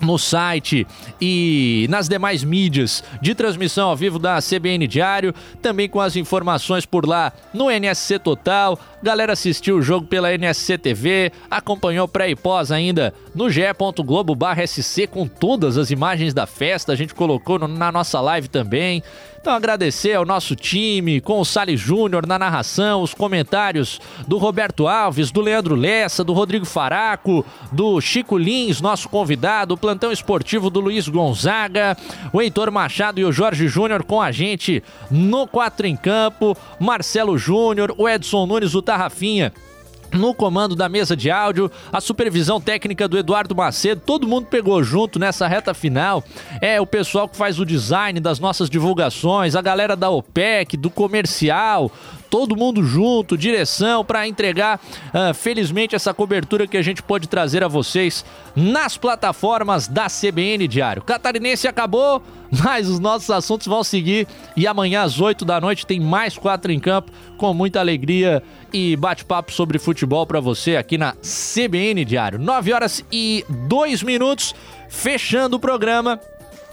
no 0.00 0.18
site 0.18 0.86
e 1.20 1.86
nas 1.88 2.08
demais 2.08 2.44
mídias 2.44 3.02
de 3.20 3.34
transmissão 3.34 3.88
ao 3.88 3.96
vivo 3.96 4.18
da 4.18 4.38
CBN 4.40 4.86
Diário, 4.86 5.34
também 5.62 5.88
com 5.88 6.00
as 6.00 6.16
informações 6.16 6.84
por 6.84 7.06
lá 7.06 7.32
no 7.52 7.70
NSC 7.70 8.18
Total. 8.18 8.78
Galera 9.02 9.32
assistiu 9.32 9.76
o 9.76 9.82
jogo 9.82 10.06
pela 10.06 10.32
NSC 10.32 10.78
TV, 10.78 11.32
acompanhou 11.50 12.08
pré 12.08 12.30
e 12.30 12.36
pós 12.36 12.70
ainda 12.70 13.14
no 13.34 13.48
ge.globo/sc 13.50 15.06
com 15.06 15.26
todas 15.26 15.78
as 15.78 15.90
imagens 15.90 16.34
da 16.34 16.46
festa, 16.46 16.92
a 16.92 16.96
gente 16.96 17.14
colocou 17.14 17.58
na 17.58 17.92
nossa 17.92 18.20
live 18.20 18.48
também. 18.48 19.02
Então 19.46 19.54
agradecer 19.54 20.12
ao 20.12 20.24
nosso 20.24 20.56
time, 20.56 21.20
com 21.20 21.38
o 21.38 21.44
Sali 21.44 21.76
Júnior 21.76 22.26
na 22.26 22.36
narração, 22.36 23.00
os 23.00 23.14
comentários 23.14 24.00
do 24.26 24.38
Roberto 24.38 24.88
Alves, 24.88 25.30
do 25.30 25.40
Leandro 25.40 25.76
Lessa, 25.76 26.24
do 26.24 26.32
Rodrigo 26.32 26.66
Faraco, 26.66 27.46
do 27.70 28.00
Chico 28.00 28.36
Lins, 28.36 28.80
nosso 28.80 29.08
convidado, 29.08 29.74
o 29.74 29.78
plantão 29.78 30.10
esportivo 30.10 30.68
do 30.68 30.80
Luiz 30.80 31.06
Gonzaga, 31.06 31.96
o 32.32 32.42
Heitor 32.42 32.72
Machado 32.72 33.20
e 33.20 33.24
o 33.24 33.30
Jorge 33.30 33.68
Júnior 33.68 34.02
com 34.02 34.20
a 34.20 34.32
gente 34.32 34.82
no 35.12 35.46
Quatro 35.46 35.86
em 35.86 35.94
Campo, 35.94 36.56
Marcelo 36.80 37.38
Júnior, 37.38 37.94
o 37.96 38.08
Edson 38.08 38.46
Nunes, 38.46 38.74
o 38.74 38.82
Tarrafinha 38.82 39.52
no 40.16 40.34
comando 40.34 40.74
da 40.74 40.88
mesa 40.88 41.16
de 41.16 41.30
áudio, 41.30 41.70
a 41.92 42.00
supervisão 42.00 42.60
técnica 42.60 43.06
do 43.06 43.18
Eduardo 43.18 43.54
Macedo, 43.54 44.02
todo 44.04 44.26
mundo 44.26 44.46
pegou 44.46 44.82
junto 44.82 45.18
nessa 45.18 45.46
reta 45.46 45.74
final. 45.74 46.24
É 46.60 46.80
o 46.80 46.86
pessoal 46.86 47.28
que 47.28 47.36
faz 47.36 47.60
o 47.60 47.64
design 47.64 48.18
das 48.20 48.40
nossas 48.40 48.70
divulgações, 48.70 49.54
a 49.54 49.62
galera 49.62 49.96
da 49.96 50.10
OPEC, 50.10 50.76
do 50.76 50.90
comercial, 50.90 51.90
todo 52.30 52.56
mundo 52.56 52.82
junto, 52.82 53.36
direção 53.36 54.04
para 54.04 54.26
entregar, 54.26 54.78
uh, 54.78 55.34
felizmente, 55.34 55.94
essa 55.94 56.12
cobertura 56.12 56.66
que 56.66 56.76
a 56.76 56.82
gente 56.82 57.02
pode 57.02 57.28
trazer 57.28 57.62
a 57.62 57.68
vocês 57.68 58.24
nas 58.54 58.96
plataformas 58.96 59.88
da 59.88 60.06
CBN 60.06 60.66
Diário. 60.66 61.02
Catarinense 61.02 61.68
acabou, 61.68 62.22
mas 62.64 62.88
os 62.88 62.98
nossos 62.98 63.30
assuntos 63.30 63.66
vão 63.66 63.82
seguir 63.82 64.26
e 64.56 64.66
amanhã 64.66 65.02
às 65.02 65.20
8 65.20 65.44
da 65.44 65.60
noite 65.60 65.86
tem 65.86 66.00
mais 66.00 66.36
quatro 66.36 66.72
em 66.72 66.80
campo 66.80 67.12
com 67.36 67.52
muita 67.52 67.80
alegria 67.80 68.42
e 68.72 68.96
bate-papo 68.96 69.52
sobre 69.52 69.78
futebol 69.78 70.26
para 70.26 70.40
você 70.40 70.76
aqui 70.76 70.98
na 70.98 71.14
CBN 71.14 72.04
Diário. 72.04 72.38
9 72.38 72.72
horas 72.72 73.04
e 73.10 73.44
2 73.48 74.02
minutos, 74.02 74.54
fechando 74.88 75.56
o 75.56 75.60
programa. 75.60 76.20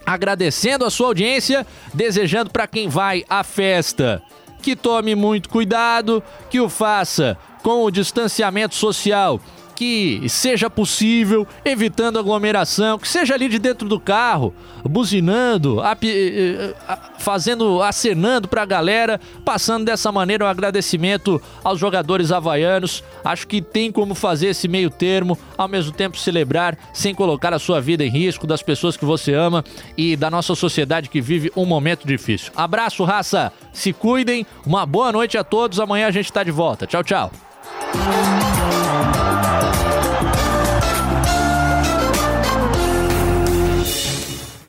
Agradecendo 0.05 0.83
a 0.83 0.89
sua 0.89 1.07
audiência, 1.07 1.65
desejando 1.93 2.49
para 2.49 2.67
quem 2.67 2.89
vai 2.89 3.23
à 3.29 3.41
festa 3.41 4.21
que 4.63 4.75
tome 4.75 5.13
muito 5.13 5.49
cuidado, 5.49 6.23
que 6.49 6.59
o 6.59 6.69
faça 6.69 7.37
com 7.61 7.83
o 7.83 7.91
distanciamento 7.91 8.73
social 8.73 9.39
que 9.75 10.27
seja 10.29 10.69
possível, 10.69 11.47
evitando 11.65 12.19
aglomeração, 12.19 12.97
que 12.97 13.07
seja 13.07 13.33
ali 13.33 13.49
de 13.49 13.59
dentro 13.59 13.87
do 13.87 13.99
carro, 13.99 14.53
buzinando, 14.83 15.81
eh, 15.81 15.97
eh, 16.03 16.75
fazendo, 17.17 17.81
acenando 17.81 18.47
para 18.47 18.61
a 18.63 18.65
galera, 18.65 19.19
passando 19.43 19.85
dessa 19.85 20.11
maneira 20.11 20.45
um 20.45 20.47
agradecimento 20.47 21.41
aos 21.63 21.79
jogadores 21.79 22.31
havaianos. 22.31 23.03
Acho 23.23 23.47
que 23.47 23.61
tem 23.61 23.91
como 23.91 24.15
fazer 24.15 24.47
esse 24.47 24.67
meio 24.67 24.89
termo, 24.89 25.37
ao 25.57 25.67
mesmo 25.67 25.91
tempo 25.91 26.17
celebrar, 26.17 26.77
sem 26.93 27.15
colocar 27.15 27.53
a 27.53 27.59
sua 27.59 27.81
vida 27.81 28.03
em 28.03 28.09
risco, 28.09 28.47
das 28.47 28.61
pessoas 28.61 28.97
que 28.97 29.05
você 29.05 29.33
ama 29.33 29.63
e 29.97 30.15
da 30.15 30.29
nossa 30.29 30.55
sociedade 30.55 31.09
que 31.09 31.21
vive 31.21 31.51
um 31.55 31.65
momento 31.65 32.05
difícil. 32.05 32.51
Abraço, 32.55 33.03
raça, 33.03 33.51
se 33.71 33.93
cuidem, 33.93 34.45
uma 34.65 34.85
boa 34.85 35.11
noite 35.11 35.37
a 35.37 35.43
todos, 35.43 35.79
amanhã 35.79 36.07
a 36.07 36.11
gente 36.11 36.25
está 36.25 36.43
de 36.43 36.51
volta. 36.51 36.85
Tchau, 36.85 37.03
tchau. 37.03 37.31